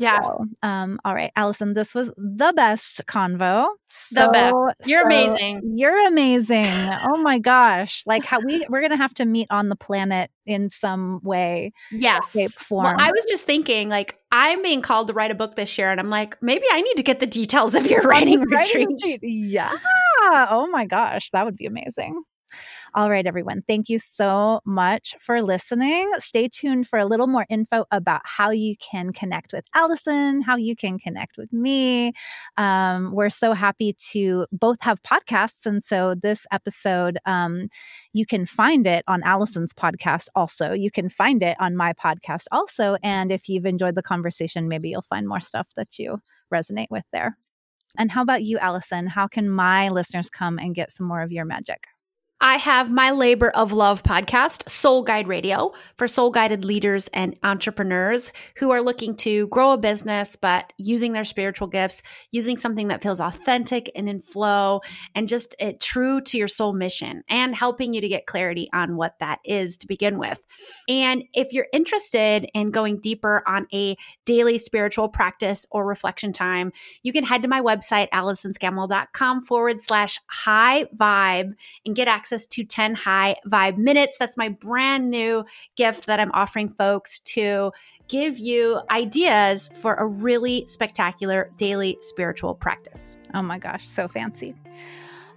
Yeah. 0.00 0.22
So, 0.22 0.46
um, 0.62 0.98
all 1.04 1.14
right, 1.14 1.30
Allyson, 1.36 1.74
this 1.74 1.94
was 1.94 2.10
the 2.16 2.52
best 2.56 3.02
convo. 3.06 3.66
The 4.12 4.24
so, 4.24 4.32
best. 4.32 4.54
You're 4.88 5.02
so 5.02 5.06
amazing. 5.06 5.74
You're 5.76 6.06
amazing. 6.08 6.66
oh 6.66 7.20
my 7.22 7.38
gosh. 7.38 8.02
Like 8.06 8.24
how 8.24 8.40
we 8.40 8.64
we're 8.70 8.80
gonna 8.80 8.96
have 8.96 9.14
to 9.14 9.26
meet 9.26 9.46
on 9.50 9.68
the 9.68 9.76
planet 9.76 10.30
in 10.46 10.70
some 10.70 11.20
way. 11.22 11.72
Yes. 11.92 12.32
Shape, 12.32 12.52
form. 12.52 12.84
Well, 12.84 12.96
I 12.98 13.10
was 13.10 13.26
just 13.28 13.44
thinking, 13.44 13.90
like, 13.90 14.18
I'm 14.32 14.62
being 14.62 14.80
called 14.80 15.08
to 15.08 15.12
write 15.12 15.30
a 15.30 15.34
book 15.34 15.54
this 15.54 15.76
year, 15.76 15.90
and 15.90 16.00
I'm 16.00 16.08
like, 16.08 16.40
maybe 16.42 16.64
I 16.72 16.80
need 16.80 16.94
to 16.94 17.02
get 17.02 17.20
the 17.20 17.26
details 17.26 17.74
of 17.74 17.86
your 17.86 18.00
writing 18.02 18.40
retreat. 18.40 18.88
retreat. 18.88 19.20
Yeah. 19.22 19.72
Oh 20.22 20.66
my 20.70 20.86
gosh, 20.86 21.30
that 21.32 21.44
would 21.44 21.56
be 21.56 21.66
amazing. 21.66 22.22
All 22.94 23.10
right, 23.10 23.26
everyone. 23.26 23.62
Thank 23.66 23.88
you 23.88 23.98
so 23.98 24.60
much 24.64 25.14
for 25.18 25.42
listening. 25.42 26.10
Stay 26.18 26.48
tuned 26.48 26.88
for 26.88 26.98
a 26.98 27.06
little 27.06 27.26
more 27.26 27.46
info 27.48 27.84
about 27.90 28.22
how 28.24 28.50
you 28.50 28.74
can 28.78 29.12
connect 29.12 29.52
with 29.52 29.64
Allyson, 29.74 30.42
how 30.42 30.56
you 30.56 30.74
can 30.74 30.98
connect 30.98 31.36
with 31.36 31.52
me. 31.52 32.12
Um, 32.56 33.12
we're 33.12 33.30
so 33.30 33.52
happy 33.52 33.94
to 34.12 34.46
both 34.52 34.78
have 34.82 35.02
podcasts. 35.02 35.66
And 35.66 35.84
so 35.84 36.14
this 36.20 36.46
episode, 36.52 37.18
um, 37.26 37.68
you 38.12 38.26
can 38.26 38.46
find 38.46 38.86
it 38.86 39.04
on 39.06 39.22
Allyson's 39.22 39.72
podcast 39.72 40.26
also. 40.34 40.72
You 40.72 40.90
can 40.90 41.08
find 41.08 41.42
it 41.42 41.56
on 41.60 41.76
my 41.76 41.92
podcast 41.92 42.46
also. 42.52 42.96
And 43.02 43.30
if 43.30 43.48
you've 43.48 43.66
enjoyed 43.66 43.94
the 43.94 44.02
conversation, 44.02 44.68
maybe 44.68 44.88
you'll 44.90 45.02
find 45.02 45.28
more 45.28 45.40
stuff 45.40 45.68
that 45.76 45.98
you 45.98 46.20
resonate 46.52 46.88
with 46.90 47.04
there. 47.12 47.36
And 47.98 48.10
how 48.10 48.22
about 48.22 48.42
you, 48.44 48.58
Allyson? 48.58 49.06
How 49.08 49.28
can 49.28 49.50
my 49.50 49.88
listeners 49.90 50.30
come 50.30 50.58
and 50.58 50.74
get 50.74 50.92
some 50.92 51.06
more 51.06 51.22
of 51.22 51.32
your 51.32 51.44
magic? 51.44 51.86
I 52.42 52.56
have 52.56 52.90
my 52.90 53.10
labor 53.10 53.50
of 53.50 53.74
love 53.74 54.02
podcast, 54.02 54.70
Soul 54.70 55.02
Guide 55.02 55.28
Radio, 55.28 55.72
for 55.98 56.08
soul 56.08 56.30
guided 56.30 56.64
leaders 56.64 57.06
and 57.08 57.36
entrepreneurs 57.42 58.32
who 58.56 58.70
are 58.70 58.80
looking 58.80 59.14
to 59.16 59.46
grow 59.48 59.72
a 59.72 59.76
business, 59.76 60.36
but 60.36 60.72
using 60.78 61.12
their 61.12 61.24
spiritual 61.24 61.68
gifts, 61.68 62.00
using 62.30 62.56
something 62.56 62.88
that 62.88 63.02
feels 63.02 63.20
authentic 63.20 63.90
and 63.94 64.08
in 64.08 64.20
flow 64.20 64.80
and 65.14 65.28
just 65.28 65.54
it, 65.58 65.64
eh, 65.64 65.72
true 65.82 66.22
to 66.22 66.38
your 66.38 66.48
soul 66.48 66.72
mission 66.72 67.22
and 67.28 67.54
helping 67.54 67.92
you 67.92 68.00
to 68.00 68.08
get 68.08 68.24
clarity 68.24 68.70
on 68.72 68.96
what 68.96 69.18
that 69.18 69.40
is 69.44 69.76
to 69.76 69.86
begin 69.86 70.18
with. 70.18 70.42
And 70.88 71.24
if 71.34 71.52
you're 71.52 71.68
interested 71.74 72.48
in 72.54 72.70
going 72.70 73.00
deeper 73.00 73.42
on 73.46 73.66
a 73.70 73.98
daily 74.24 74.56
spiritual 74.56 75.10
practice 75.10 75.66
or 75.70 75.84
reflection 75.84 76.32
time, 76.32 76.72
you 77.02 77.12
can 77.12 77.24
head 77.24 77.42
to 77.42 77.48
my 77.48 77.60
website, 77.60 78.08
allysonscammell.com 78.14 79.44
forward 79.44 79.78
slash 79.78 80.18
high 80.26 80.86
vibe 80.96 81.52
and 81.84 81.94
get 81.94 82.08
access 82.08 82.29
access 82.30 82.46
to 82.46 82.64
10 82.64 82.94
high 82.94 83.36
vibe 83.46 83.76
minutes. 83.76 84.16
That's 84.18 84.36
my 84.36 84.48
brand 84.48 85.10
new 85.10 85.44
gift 85.76 86.06
that 86.06 86.20
I'm 86.20 86.30
offering 86.32 86.68
folks 86.68 87.18
to 87.20 87.72
give 88.06 88.38
you 88.38 88.80
ideas 88.90 89.68
for 89.74 89.94
a 89.94 90.06
really 90.06 90.64
spectacular 90.66 91.50
daily 91.56 91.98
spiritual 92.00 92.54
practice. 92.54 93.16
Oh 93.34 93.42
my 93.42 93.58
gosh, 93.58 93.86
so 93.86 94.06
fancy. 94.06 94.54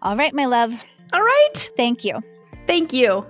All 0.04 0.16
right, 0.16 0.34
my 0.34 0.46
love. 0.46 0.84
All 1.14 1.22
right. 1.22 1.72
Thank 1.76 2.04
you. 2.04 2.22
Thank 2.68 2.94
you. 2.94 3.26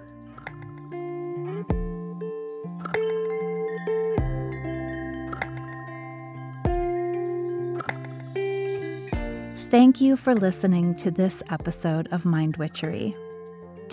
Thank 9.70 10.02
you 10.02 10.18
for 10.18 10.36
listening 10.36 10.94
to 10.96 11.10
this 11.10 11.42
episode 11.50 12.08
of 12.12 12.26
Mind 12.26 12.58
Witchery. 12.58 13.16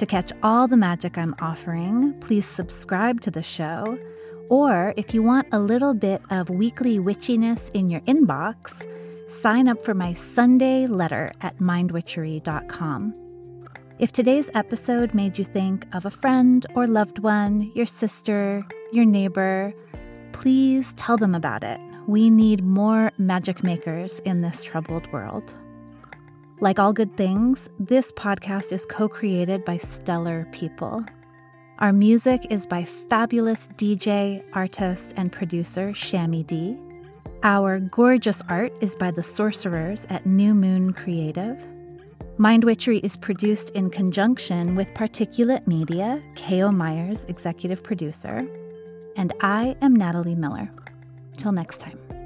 To 0.01 0.07
catch 0.07 0.32
all 0.42 0.66
the 0.66 0.78
magic 0.78 1.18
I'm 1.18 1.34
offering, 1.42 2.14
please 2.20 2.46
subscribe 2.46 3.20
to 3.20 3.30
the 3.30 3.42
show. 3.42 3.98
Or 4.48 4.94
if 4.96 5.12
you 5.12 5.22
want 5.22 5.48
a 5.53 5.59
little 5.59 5.92
bit 5.92 6.22
of 6.30 6.48
weekly 6.48 6.98
witchiness 6.98 7.70
in 7.74 7.90
your 7.90 8.01
inbox, 8.09 8.86
sign 9.28 9.68
up 9.68 9.84
for 9.84 9.92
my 9.92 10.14
Sunday 10.14 10.86
letter 10.86 11.30
at 11.42 11.59
mindwitchery.com. 11.59 13.14
If 13.98 14.11
today's 14.11 14.48
episode 14.55 15.12
made 15.12 15.36
you 15.36 15.44
think 15.44 15.84
of 15.92 16.07
a 16.07 16.11
friend 16.11 16.64
or 16.74 16.86
loved 16.86 17.18
one, 17.18 17.70
your 17.74 17.84
sister, 17.84 18.64
your 18.92 19.05
neighbor, 19.05 19.74
please 20.32 20.94
tell 20.94 21.18
them 21.18 21.34
about 21.34 21.62
it. 21.62 21.78
We 22.07 22.30
need 22.30 22.64
more 22.64 23.12
magic 23.18 23.62
makers 23.62 24.18
in 24.20 24.40
this 24.40 24.62
troubled 24.62 25.12
world. 25.12 25.55
Like 26.62 26.78
all 26.78 26.92
good 26.92 27.16
things, 27.16 27.70
this 27.78 28.12
podcast 28.12 28.70
is 28.70 28.84
co 28.84 29.08
created 29.08 29.64
by 29.64 29.78
stellar 29.78 30.46
people. 30.52 31.02
Our 31.78 31.90
music 31.90 32.46
is 32.50 32.66
by 32.66 32.84
fabulous 32.84 33.66
DJ, 33.78 34.44
artist, 34.52 35.14
and 35.16 35.32
producer 35.32 35.92
Shammy 35.92 36.46
D. 36.46 36.78
Our 37.42 37.80
gorgeous 37.80 38.42
art 38.50 38.74
is 38.82 38.94
by 38.94 39.11
the 39.11 39.22
sorcerers 39.22 40.06
at 40.11 40.26
New 40.26 40.54
Moon 40.54 40.92
Creative. 40.92 41.56
Mind 42.36 42.64
Witchery 42.64 42.98
is 42.98 43.16
produced 43.16 43.70
in 43.70 43.88
conjunction 43.88 44.76
with 44.76 44.92
Particulate 44.92 45.66
Media, 45.66 46.22
K.O. 46.34 46.70
Myers, 46.72 47.24
executive 47.28 47.82
producer. 47.82 48.46
And 49.16 49.32
I 49.40 49.76
am 49.80 49.96
Natalie 49.96 50.34
Miller. 50.34 50.70
Till 51.38 51.52
next 51.52 51.80
time. 51.80 52.19